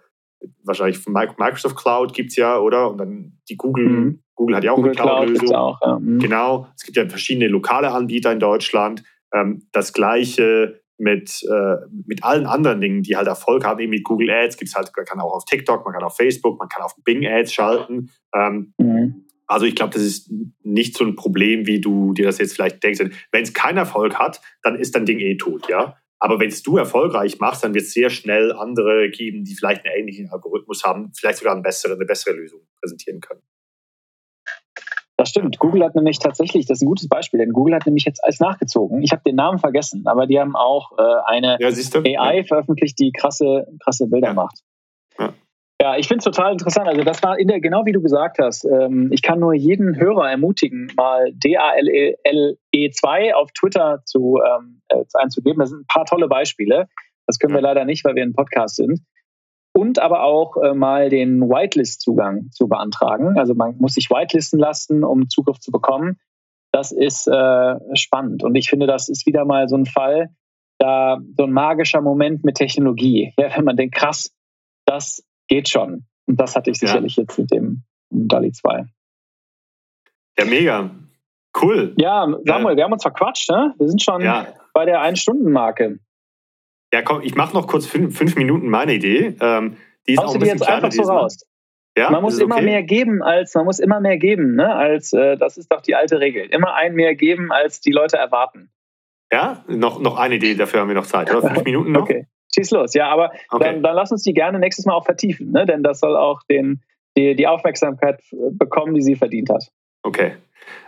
[0.63, 2.89] wahrscheinlich von Microsoft Cloud gibt es ja, oder?
[2.89, 4.19] Und dann die Google, mhm.
[4.35, 5.47] Google hat ja auch Google eine Cloud-Lösung.
[5.47, 5.99] Cloud ja.
[5.99, 6.19] mhm.
[6.19, 6.67] Genau.
[6.75, 9.03] Es gibt ja verschiedene lokale Anbieter in Deutschland.
[9.33, 11.75] Ähm, das gleiche mit, äh,
[12.05, 14.91] mit allen anderen Dingen, die halt Erfolg haben, eben mit Google Ads gibt es halt,
[14.95, 18.11] man kann auch auf TikTok, man kann auf Facebook, man kann auf Bing Ads schalten.
[18.33, 19.25] Ähm, mhm.
[19.47, 20.31] Also ich glaube, das ist
[20.63, 22.99] nicht so ein Problem, wie du dir das jetzt vielleicht denkst.
[23.31, 25.95] Wenn es keinen Erfolg hat, dann ist dein Ding eh tot, ja.
[26.19, 29.85] Aber wenn es du erfolgreich machst, dann wird es sehr schnell andere geben, die vielleicht
[29.85, 33.41] einen ähnlichen Algorithmus haben, vielleicht sogar eine bessere, eine bessere Lösung präsentieren können.
[35.25, 35.57] Das stimmt.
[35.57, 38.39] Google hat nämlich tatsächlich, das ist ein gutes Beispiel, denn Google hat nämlich jetzt alles
[38.39, 39.01] nachgezogen.
[39.01, 42.43] Ich habe den Namen vergessen, aber die haben auch äh, eine ja, AI ja.
[42.43, 44.33] veröffentlicht, die krasse, krasse Bilder ja.
[44.35, 44.59] macht.
[45.81, 46.87] Ja, ich finde es total interessant.
[46.87, 48.65] Also das war in der, genau wie du gesagt hast.
[48.65, 55.59] Ähm, ich kann nur jeden Hörer ermutigen, mal DALE2 auf Twitter zu, ähm, äh, einzugeben.
[55.59, 56.85] Das sind ein paar tolle Beispiele.
[57.25, 58.99] Das können wir leider nicht, weil wir ein Podcast sind
[59.75, 63.37] und aber auch äh, mal den Whitelist-Zugang zu beantragen.
[63.37, 66.17] Also man muss sich whitelisten lassen, um Zugriff zu bekommen.
[66.71, 70.29] Das ist äh, spannend und ich finde, das ist wieder mal so ein Fall,
[70.79, 73.33] da so ein magischer Moment mit Technologie.
[73.39, 74.33] Ja, wenn man denkt, krass,
[74.85, 76.05] das geht schon.
[76.25, 77.23] Und das hatte ich sicherlich ja.
[77.23, 78.85] jetzt mit dem DALI 2.
[80.37, 80.89] Ja, mega.
[81.61, 81.93] Cool.
[81.97, 83.73] Ja, Samuel, äh, wir haben uns verquatscht, ne?
[83.77, 84.47] Wir sind schon ja.
[84.73, 85.99] bei der Ein-Stunden-Marke.
[86.93, 89.35] Ja, komm, ich mache noch kurz fünf, fünf, Minuten meine Idee.
[89.41, 89.77] Ähm,
[90.07, 91.45] die ist Haust auch ein jetzt einfach so raus.
[91.97, 92.65] Ja, man muss immer okay?
[92.65, 94.75] mehr geben als man muss immer mehr geben, ne?
[94.75, 96.45] Als äh, das ist doch die alte Regel.
[96.47, 98.69] Immer ein mehr geben, als die Leute erwarten.
[99.31, 101.33] Ja, noch, noch eine Idee, dafür haben wir noch Zeit.
[101.33, 102.01] Oder fünf Minuten noch?
[102.01, 102.93] Okay, schieß los.
[102.93, 103.63] Ja, aber okay.
[103.63, 105.65] dann, dann lass uns die gerne nächstes Mal auch vertiefen, ne?
[105.65, 106.81] Denn das soll auch den,
[107.17, 109.71] die, die Aufmerksamkeit bekommen, die sie verdient hat.
[110.03, 110.33] Okay.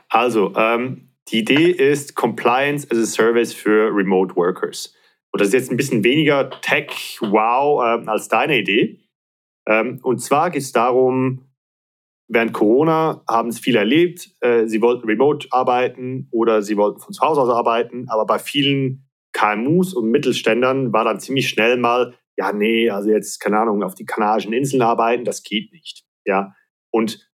[0.09, 4.93] Also, ähm, die Idee ist Compliance as a Service für Remote Workers.
[5.37, 8.99] Und das ist jetzt ein bisschen weniger Tech-Wow äh, als deine Idee.
[9.67, 11.45] Ähm, und zwar geht es darum,
[12.27, 17.13] während Corona haben es viele erlebt, äh, sie wollten remote arbeiten oder sie wollten von
[17.13, 22.15] zu Hause aus arbeiten, aber bei vielen KMUs und Mittelständern war dann ziemlich schnell mal,
[22.35, 26.03] ja, nee, also jetzt, keine Ahnung, auf die Kanarischen Inseln arbeiten, das geht nicht.
[26.25, 26.55] Ja.
[26.89, 27.29] Und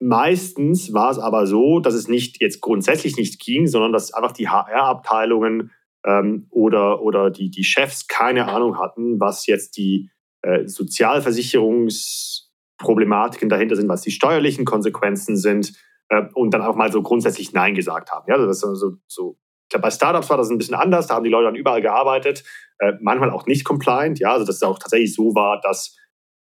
[0.00, 4.32] meistens war es aber so, dass es nicht jetzt grundsätzlich nicht ging, sondern dass einfach
[4.32, 5.70] die HR-Abteilungen
[6.04, 10.10] ähm, oder, oder die, die Chefs keine Ahnung hatten, was jetzt die
[10.42, 15.72] äh, Sozialversicherungsproblematiken dahinter sind, was die steuerlichen Konsequenzen sind
[16.08, 18.24] äh, und dann auch mal so grundsätzlich Nein gesagt haben.
[18.28, 21.14] Ja, das ist so, so ich glaube, bei Startups war das ein bisschen anders, da
[21.14, 22.44] haben die Leute dann überall gearbeitet,
[22.78, 25.96] äh, manchmal auch nicht compliant, ja, also dass es auch tatsächlich so war, dass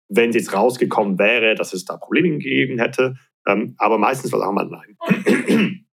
[0.08, 4.40] wenn es jetzt rausgekommen wäre, dass es da Probleme gegeben hätte, ähm, aber meistens war
[4.40, 5.84] es auch mal Nein.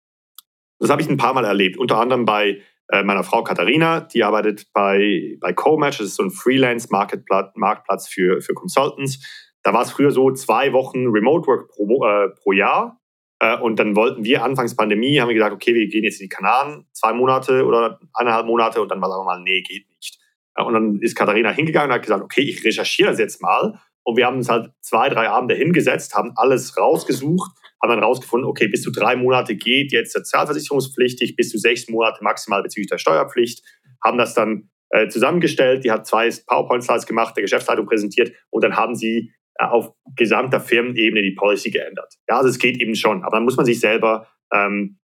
[0.80, 2.60] Das habe ich ein paar Mal erlebt, unter anderem bei
[3.02, 8.54] meiner Frau Katharina, die arbeitet bei, bei CoMatch, das ist so ein Freelance-Marktplatz für, für
[8.54, 9.20] Consultants.
[9.62, 13.00] Da war es früher so zwei Wochen Remote Work pro, äh, pro Jahr.
[13.40, 16.26] Äh, und dann wollten wir anfangs Pandemie, haben wir gesagt, okay, wir gehen jetzt in
[16.26, 20.18] die Kanaren, zwei Monate oder eineinhalb Monate und dann war es mal, nee, geht nicht.
[20.54, 23.80] Äh, und dann ist Katharina hingegangen und hat gesagt, okay, ich recherchiere das jetzt mal.
[24.04, 27.50] Und wir haben uns halt zwei, drei Abende hingesetzt, haben alles rausgesucht
[27.84, 32.24] haben dann rausgefunden, okay, bis zu drei Monate geht jetzt sozialversicherungspflichtig, bis zu sechs Monate
[32.24, 33.62] maximal bezüglich der Steuerpflicht,
[34.02, 38.76] haben das dann äh, zusammengestellt, die hat zwei PowerPoint-Slides gemacht, der Geschäftsleitung präsentiert und dann
[38.76, 42.14] haben sie äh, auf gesamter Firmenebene die Policy geändert.
[42.28, 44.98] Ja, also es geht eben schon, aber dann muss man sich selber ähm,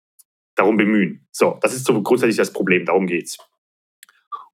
[0.56, 1.28] darum bemühen.
[1.32, 3.38] So, das ist so grundsätzlich das Problem, darum geht's.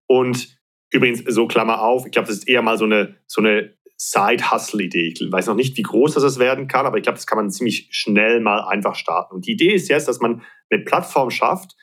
[0.07, 0.57] Und
[0.91, 5.13] übrigens, so Klammer auf, ich glaube, das ist eher mal so eine, so eine Side-Hustle-Idee.
[5.17, 7.49] Ich weiß noch nicht, wie groß das werden kann, aber ich glaube, das kann man
[7.49, 9.35] ziemlich schnell mal einfach starten.
[9.35, 11.75] Und die Idee ist jetzt, dass man eine Plattform schafft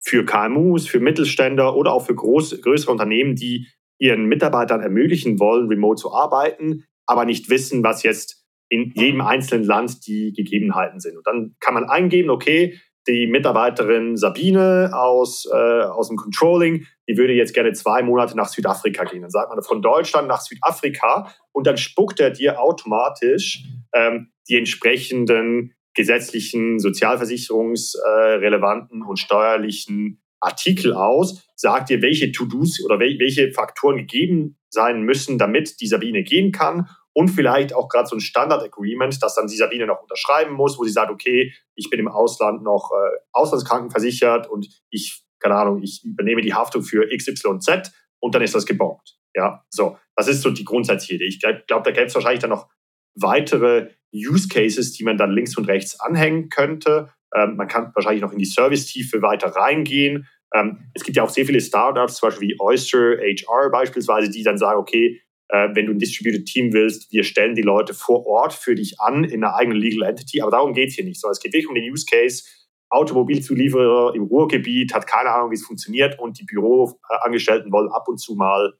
[0.00, 3.66] für KMUs, für Mittelständler oder auch für groß, größere Unternehmen, die
[3.98, 9.64] ihren Mitarbeitern ermöglichen wollen, remote zu arbeiten, aber nicht wissen, was jetzt in jedem einzelnen
[9.64, 11.16] Land die Gegebenheiten sind.
[11.16, 12.78] Und dann kann man eingeben, okay,
[13.08, 18.48] die Mitarbeiterin Sabine aus, äh, aus dem Controlling, die würde jetzt gerne zwei Monate nach
[18.48, 19.22] Südafrika gehen.
[19.22, 24.56] Dann sagt man von Deutschland nach Südafrika und dann spuckt er dir automatisch ähm, die
[24.56, 33.96] entsprechenden gesetzlichen, sozialversicherungsrelevanten äh, und steuerlichen Artikel aus, sagt dir, welche To-Dos oder welche Faktoren
[33.96, 39.22] gegeben sein müssen, damit die Sabine gehen kann und vielleicht auch gerade so ein Standard-Agreement,
[39.22, 42.62] das dann die Sabine noch unterschreiben muss, wo sie sagt, okay, ich bin im Ausland
[42.62, 47.90] noch äh, auslandskrankenversichert und ich, keine Ahnung, ich übernehme die Haftung für XYZ
[48.20, 49.16] und dann ist das gebongt.
[49.34, 51.24] Ja, so, das ist so die grundsätzliche Idee.
[51.24, 52.68] Ich glaube, glaub, da gäbe es wahrscheinlich dann noch
[53.14, 57.14] weitere Use Cases, die man dann links und rechts anhängen könnte.
[57.34, 60.28] Ähm, man kann wahrscheinlich noch in die Service-Tiefe weiter reingehen.
[60.54, 64.42] Ähm, es gibt ja auch sehr viele Startups, zum Beispiel wie Oyster HR beispielsweise, die
[64.42, 68.52] dann sagen, okay, wenn du ein Distributed Team willst, wir stellen die Leute vor Ort
[68.52, 71.32] für dich an in einer eigenen Legal Entity, aber darum geht es hier nicht, sondern
[71.34, 72.42] es geht wirklich um den Use Case.
[72.88, 78.18] Automobilzulieferer im Ruhrgebiet hat keine Ahnung, wie es funktioniert und die Büroangestellten wollen ab und
[78.18, 78.74] zu mal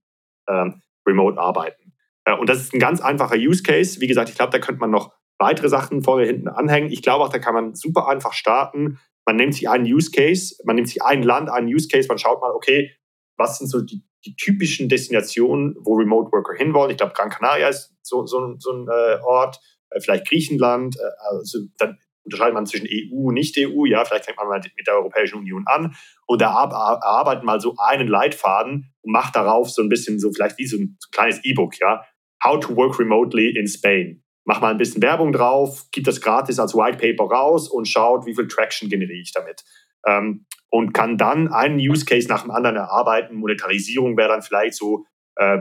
[0.48, 1.92] ähm, remote arbeiten.
[2.24, 4.00] Äh, und das ist ein ganz einfacher Use Case.
[4.00, 6.90] Wie gesagt, ich glaube, da könnte man noch weitere Sachen vorne hinten anhängen.
[6.90, 8.98] Ich glaube auch, da kann man super einfach starten.
[9.26, 12.18] Man nimmt sich einen Use Case, man nimmt sich ein Land, einen Use Case, man
[12.18, 12.92] schaut mal, okay,
[13.36, 16.90] was sind so die die typischen Destinationen, wo Remote Worker hinwollen.
[16.90, 19.60] Ich glaube, Gran Canaria ist so, so, so ein äh, Ort,
[19.90, 20.96] äh, vielleicht Griechenland.
[20.96, 23.86] Äh, also dann unterscheidet man zwischen EU und Nicht-EU.
[23.86, 25.94] Ja, vielleicht fängt man mal mit der Europäischen Union an
[26.26, 30.66] und erarbeitet mal so einen Leitfaden und macht darauf so ein bisschen so vielleicht wie
[30.66, 32.02] so ein, so ein kleines E-Book, ja.
[32.44, 34.22] How to work remotely in Spain.
[34.44, 38.26] Mach mal ein bisschen Werbung drauf, gibt das gratis als White Paper raus und schaut,
[38.26, 39.64] wie viel Traction generiere ich damit.
[40.06, 40.46] Ähm,
[40.76, 43.36] und kann dann einen Use Case nach dem anderen erarbeiten.
[43.36, 45.06] Monetarisierung wäre dann vielleicht so
[45.36, 45.60] äh,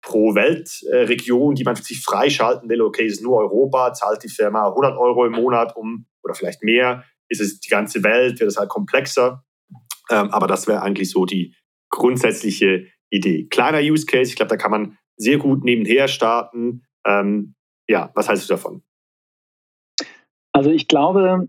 [0.00, 2.80] pro Weltregion, die man sich freischalten will.
[2.80, 6.62] Okay, es ist nur Europa, zahlt die Firma 100 Euro im Monat um oder vielleicht
[6.62, 7.04] mehr.
[7.28, 9.44] Ist es die ganze Welt, wird es halt komplexer.
[10.10, 11.54] Ähm, aber das wäre eigentlich so die
[11.90, 13.46] grundsätzliche Idee.
[13.48, 16.86] Kleiner Use Case, ich glaube, da kann man sehr gut nebenher starten.
[17.06, 17.54] Ähm,
[17.86, 18.82] ja, was heißt du davon?
[20.52, 21.48] Also ich glaube,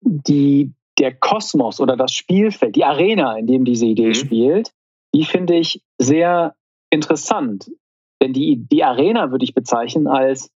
[0.00, 4.14] die, der Kosmos oder das Spielfeld, die Arena, in dem diese Idee mhm.
[4.14, 4.72] spielt,
[5.14, 6.54] die finde ich sehr
[6.90, 7.70] interessant.
[8.20, 10.50] Denn die, die Arena würde ich bezeichnen als,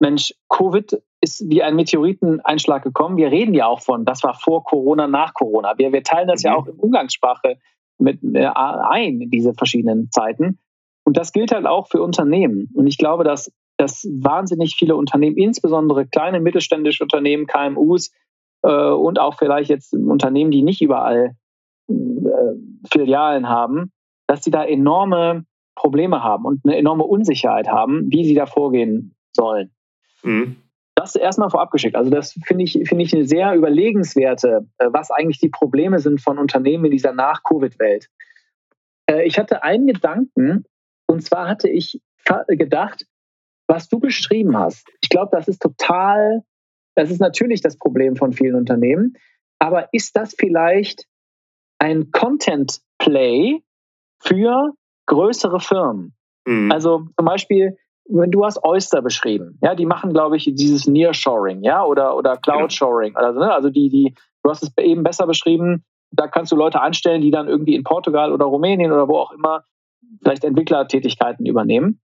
[0.00, 3.16] Mensch, Covid ist wie ein Meteoriteneinschlag gekommen.
[3.16, 5.78] Wir reden ja auch von, das war vor Corona, nach Corona.
[5.78, 6.46] Wir, wir teilen das mhm.
[6.46, 7.58] ja auch in Umgangssprache
[7.98, 10.58] mit äh, ein, diese verschiedenen Zeiten.
[11.04, 12.70] Und das gilt halt auch für Unternehmen.
[12.74, 18.12] Und ich glaube, dass, dass wahnsinnig viele Unternehmen, insbesondere kleine mittelständische Unternehmen, KMUs
[18.62, 21.34] und auch vielleicht jetzt Unternehmen, die nicht überall
[21.88, 21.94] äh,
[22.90, 23.92] Filialen haben,
[24.26, 25.44] dass sie da enorme
[25.74, 29.70] Probleme haben und eine enorme Unsicherheit haben, wie sie da vorgehen sollen.
[30.22, 30.56] Mhm.
[30.94, 31.96] Das erstmal vorab geschickt.
[31.96, 36.20] Also das finde ich, finde ich eine sehr überlegenswerte, äh, was eigentlich die Probleme sind
[36.20, 38.08] von Unternehmen in dieser Nach-Covid-Welt.
[39.06, 40.64] Äh, ich hatte einen Gedanken,
[41.06, 42.00] und zwar hatte ich
[42.46, 43.06] gedacht,
[43.66, 44.86] was du beschrieben hast.
[45.00, 46.42] Ich glaube, das ist total,
[46.94, 49.14] das ist natürlich das Problem von vielen Unternehmen.
[49.58, 51.06] Aber ist das vielleicht
[51.78, 53.62] ein Content-Play
[54.20, 54.72] für
[55.06, 56.14] größere Firmen.
[56.46, 56.70] Mhm.
[56.70, 57.76] Also zum Beispiel,
[58.08, 62.36] wenn du hast Oyster beschrieben, ja, die machen, glaube ich, dieses Nearshoring, ja, oder, oder
[62.36, 63.16] Cloudshoring.
[63.16, 66.80] Also, ne, also die, die, du hast es eben besser beschrieben, da kannst du Leute
[66.80, 69.64] anstellen, die dann irgendwie in Portugal oder Rumänien oder wo auch immer
[70.22, 72.00] vielleicht Entwicklertätigkeiten übernehmen.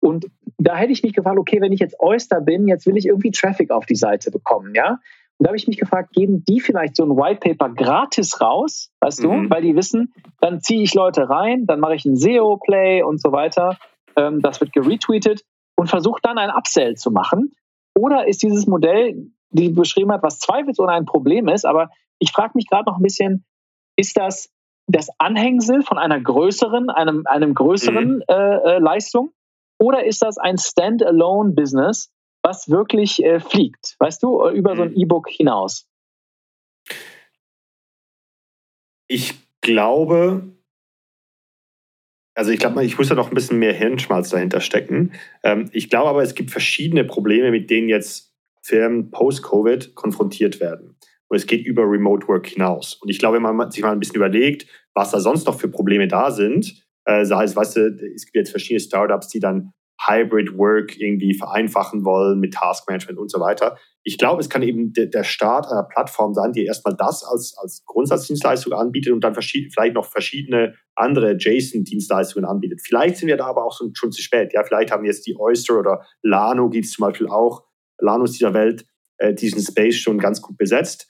[0.00, 0.26] Und
[0.58, 3.30] da hätte ich mich gefragt, okay, wenn ich jetzt Oyster bin, jetzt will ich irgendwie
[3.30, 4.98] Traffic auf die Seite bekommen, ja.
[5.38, 8.90] Und da habe ich mich gefragt, geben die vielleicht so ein White Paper gratis raus,
[9.00, 9.44] weißt mhm.
[9.44, 13.20] du, weil die wissen, dann ziehe ich Leute rein, dann mache ich ein SEO-Play und
[13.20, 13.78] so weiter.
[14.16, 15.44] Ähm, das wird geretweetet
[15.76, 17.52] und versuche dann ein Upsell zu machen.
[17.94, 22.52] Oder ist dieses Modell, die beschrieben hat, was zweifelsohne ein Problem ist, aber ich frage
[22.54, 23.44] mich gerade noch ein bisschen,
[23.96, 24.50] ist das
[24.88, 28.22] das Anhängsel von einer größeren, einem, einem größeren mhm.
[28.26, 29.32] äh, äh, Leistung?
[29.78, 32.10] Oder ist das ein Standalone-Business,
[32.42, 34.96] was wirklich äh, fliegt, weißt du, über so ein mhm.
[34.96, 35.86] E-Book hinaus?
[39.08, 40.42] Ich glaube,
[42.34, 45.12] also ich glaube, ich muss da noch ein bisschen mehr Hirnschmalz dahinter stecken.
[45.42, 50.96] Ähm, ich glaube aber, es gibt verschiedene Probleme, mit denen jetzt Firmen post-Covid konfrontiert werden.
[51.28, 52.94] Und es geht über Remote Work hinaus.
[52.94, 55.68] Und ich glaube, wenn man sich mal ein bisschen überlegt, was da sonst noch für
[55.68, 59.72] Probleme da sind, äh, sei es, weißt du, es gibt jetzt verschiedene Startups, die dann
[60.06, 63.78] Hybrid Work irgendwie vereinfachen wollen mit Taskmanagement und so weiter.
[64.04, 67.56] Ich glaube, es kann eben de, der Start einer Plattform sein, die erstmal das als,
[67.56, 72.80] als Grundsatzdienstleistung anbietet und dann vielleicht noch verschiedene andere Adjacent-Dienstleistungen anbietet.
[72.86, 74.52] Vielleicht sind wir da aber auch schon, schon zu spät.
[74.52, 77.64] Ja, vielleicht haben jetzt die Oyster oder Lano gibt es zum Beispiel auch,
[78.00, 78.84] Lanos dieser Welt,
[79.16, 81.08] äh, diesen Space schon ganz gut besetzt.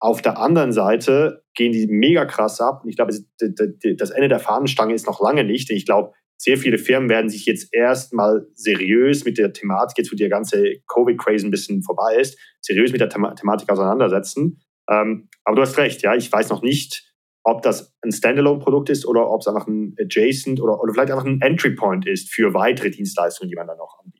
[0.00, 2.82] Auf der anderen Seite gehen die mega krass ab.
[2.84, 5.70] Und ich glaube, das Ende der Fahnenstange ist noch lange nicht.
[5.70, 10.16] Ich glaube, sehr viele Firmen werden sich jetzt erstmal seriös mit der Thematik, jetzt wo
[10.16, 14.60] der ganze Covid-Craze ein bisschen vorbei ist, seriös mit der Thema Thematik auseinandersetzen.
[14.88, 19.04] Ähm, aber du hast recht, ja, ich weiß noch nicht, ob das ein Standalone-Produkt ist
[19.06, 22.90] oder ob es einfach ein Adjacent oder, oder vielleicht einfach ein Entry-Point ist für weitere
[22.90, 24.17] Dienstleistungen, die man dann auch anbietet.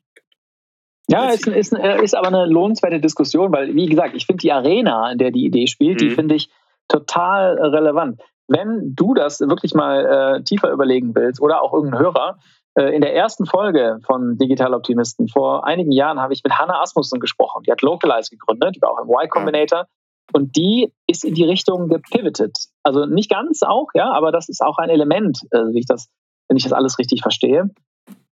[1.09, 4.51] Ja, ist, ist, äh, ist aber eine lohnenswerte Diskussion, weil, wie gesagt, ich finde die
[4.51, 6.05] Arena, in der die Idee spielt, mhm.
[6.05, 6.49] die finde ich
[6.87, 12.39] total relevant wenn du das wirklich mal äh, tiefer überlegen willst oder auch irgendein Hörer,
[12.75, 16.81] äh, in der ersten Folge von Digital Optimisten vor einigen Jahren habe ich mit Hannah
[16.81, 17.63] Asmussen gesprochen.
[17.65, 19.85] Die hat Localize gegründet, die war auch im Y Combinator.
[20.31, 22.55] Und die ist in die Richtung gepivotet.
[22.83, 26.07] Also nicht ganz auch, ja, aber das ist auch ein Element, äh, wie ich das,
[26.47, 27.69] wenn ich das alles richtig verstehe.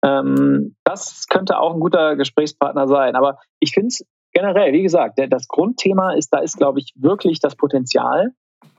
[0.06, 3.16] Ähm, das könnte auch ein guter Gesprächspartner sein.
[3.16, 6.92] Aber ich finde es generell, wie gesagt, der, das Grundthema ist, da ist, glaube ich,
[6.96, 8.32] wirklich das Potenzial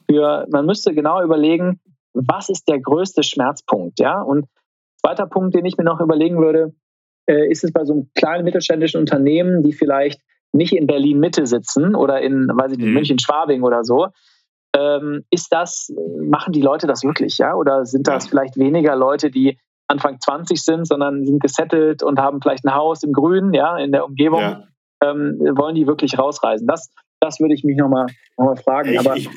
[0.09, 1.81] für, man müsste genau überlegen,
[2.13, 4.21] was ist der größte Schmerzpunkt, ja?
[4.21, 4.45] Und
[5.01, 6.73] zweiter Punkt, den ich mir noch überlegen würde,
[7.29, 10.21] äh, ist es bei so einem kleinen mittelständischen Unternehmen, die vielleicht
[10.53, 12.93] nicht in Berlin Mitte sitzen oder in, weiß ich nicht, mhm.
[12.93, 14.07] München Schwabing oder so,
[14.75, 17.53] ähm, ist das, machen die Leute das wirklich, ja?
[17.55, 22.41] Oder sind das vielleicht weniger Leute, die Anfang 20 sind, sondern sind gesettelt und haben
[22.41, 24.41] vielleicht ein Haus im Grünen, ja, in der Umgebung?
[24.41, 24.63] Ja.
[25.03, 26.67] ähm, wollen die wirklich rausreisen?
[26.67, 26.89] Das,
[27.19, 28.07] das würde ich mich nochmal
[28.37, 28.91] noch mal fragen.
[28.91, 29.29] Ich, Aber ich,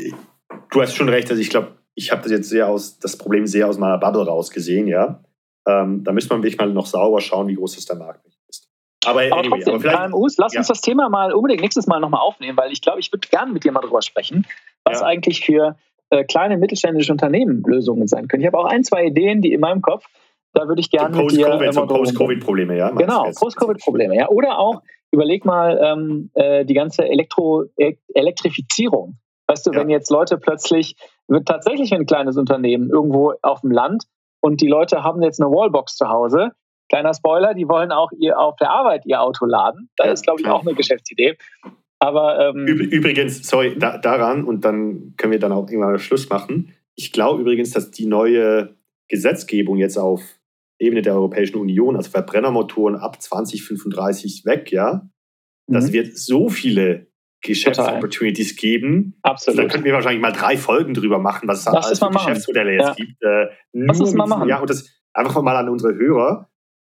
[0.71, 1.31] du hast schon recht.
[1.31, 4.27] Also ich glaube, ich habe das jetzt sehr aus, das Problem sehr aus meiner Bubble
[4.27, 5.23] rausgesehen, ja.
[5.69, 8.69] Ähm, da müsste man wirklich mal noch sauber schauen, wie groß das der Markt ist.
[9.05, 10.61] Aber, aber anyway, trotzdem, aber KMUs, lass ja.
[10.61, 13.53] uns das Thema mal unbedingt nächstes Mal nochmal aufnehmen, weil ich glaube, ich würde gerne
[13.53, 14.47] mit dir mal drüber sprechen,
[14.85, 15.07] was ja.
[15.07, 15.77] eigentlich für
[16.11, 18.43] äh, kleine mittelständische Unternehmen Lösungen sein können.
[18.43, 20.05] Ich habe auch ein, zwei Ideen, die in meinem Kopf,
[20.53, 21.47] da würde ich gerne mit dir...
[21.47, 22.91] Post-Covid-Probleme, ja?
[22.91, 24.29] Genau, Post-Covid-Probleme, ja.
[24.29, 29.19] Oder auch, überleg mal ähm, äh, die ganze Elektro e-, Elektrifizierung.
[29.47, 29.81] Weißt du, ja.
[29.81, 30.97] wenn jetzt Leute plötzlich,
[31.29, 34.05] wird tatsächlich ein kleines Unternehmen irgendwo auf dem Land
[34.41, 36.53] und die Leute haben jetzt eine Wallbox zu Hause,
[36.89, 39.89] kleiner Spoiler, die wollen auch ihr auf der Arbeit ihr Auto laden.
[39.97, 41.37] Das ja, ist, glaube ich, auch eine Geschäftsidee.
[41.99, 46.75] Aber ähm, übrigens, sorry, da, daran und dann können wir dann auch irgendwann Schluss machen.
[46.97, 48.77] Ich glaube übrigens, dass die neue
[49.09, 50.40] Gesetzgebung jetzt auf
[50.81, 55.09] Ebene der Europäischen Union, also Verbrennermotoren ab 2035 weg, ja,
[55.67, 55.75] mhm.
[55.75, 57.11] das wird so viele
[57.43, 59.19] Geschäftsopportunities geben.
[59.23, 59.59] Absolut.
[59.59, 62.73] Da könnten wir wahrscheinlich mal drei Folgen drüber machen, was es da alles für Geschäftsmodelle
[62.73, 62.95] jetzt ja.
[62.95, 63.23] gibt.
[63.23, 64.49] Äh, Lass es mal machen.
[64.49, 66.51] Ja, und das einfach mal an unsere Hörer.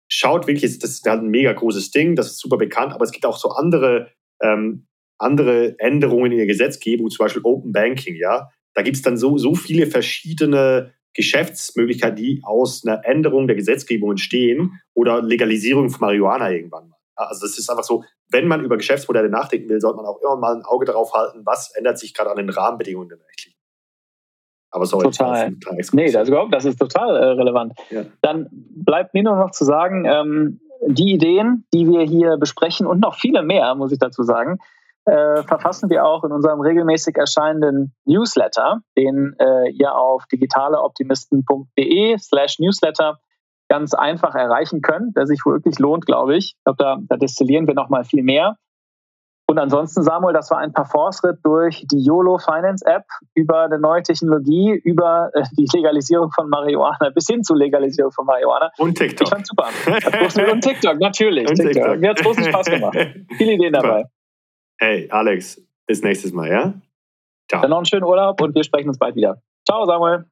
[0.08, 3.26] Schaut wirklich, das ist ein mega großes Ding, das ist super bekannt, aber es gibt
[3.26, 4.86] auch so andere, ähm,
[5.18, 8.50] andere Änderungen in der Gesetzgebung, zum Beispiel Open Banking, ja.
[8.74, 14.10] Da gibt es dann so, so viele verschiedene Geschäftsmöglichkeiten, die aus einer Änderung der Gesetzgebung
[14.10, 16.96] entstehen oder Legalisierung von Marihuana irgendwann mal.
[17.16, 20.36] Also das ist einfach so, wenn man über Geschäftsmodelle nachdenken will, sollte man auch immer
[20.36, 23.58] mal ein Auge darauf halten, was ändert sich gerade an den Rahmenbedingungen der rechtlichen.
[24.70, 25.54] Aber sorry, total.
[25.76, 27.72] Das nee, das ist überhaupt, das ist total äh, relevant.
[27.90, 28.04] Ja.
[28.20, 33.00] Dann bleibt mir nur noch zu sagen, ähm, die Ideen, die wir hier besprechen und
[33.00, 34.58] noch viele mehr, muss ich dazu sagen,
[35.06, 42.58] äh, verfassen wir auch in unserem regelmäßig erscheinenden Newsletter, den äh, ihr auf digitaleoptimisten.de slash
[42.58, 43.18] Newsletter
[43.68, 46.54] ganz einfach erreichen könnt, der sich wirklich lohnt, glaube ich.
[46.56, 48.56] Ich glaube, da, da destillieren wir noch mal viel mehr.
[49.48, 53.04] Und ansonsten, Samuel, das war ein Parforce-Ritt durch die YOLO Finance App
[53.34, 58.26] über eine neue Technologie, über äh, die Legalisierung von Marihuana bis hin zur Legalisierung von
[58.26, 58.72] Marihuana.
[58.78, 59.28] Und TikTok.
[59.28, 59.68] Ich fand super.
[60.52, 61.48] Und TikTok, natürlich.
[61.48, 61.74] Und TikTok.
[61.74, 62.00] TikTok.
[62.00, 62.98] Mir hat großen Spaß gemacht.
[63.36, 64.06] Viele Ideen dabei.
[64.78, 66.74] Hey, Alex, bis nächstes Mal, ja?
[67.48, 67.62] Ciao.
[67.62, 69.40] Dann noch einen schönen Urlaub und wir sprechen uns bald wieder.
[69.64, 70.26] Ciao, Samuel.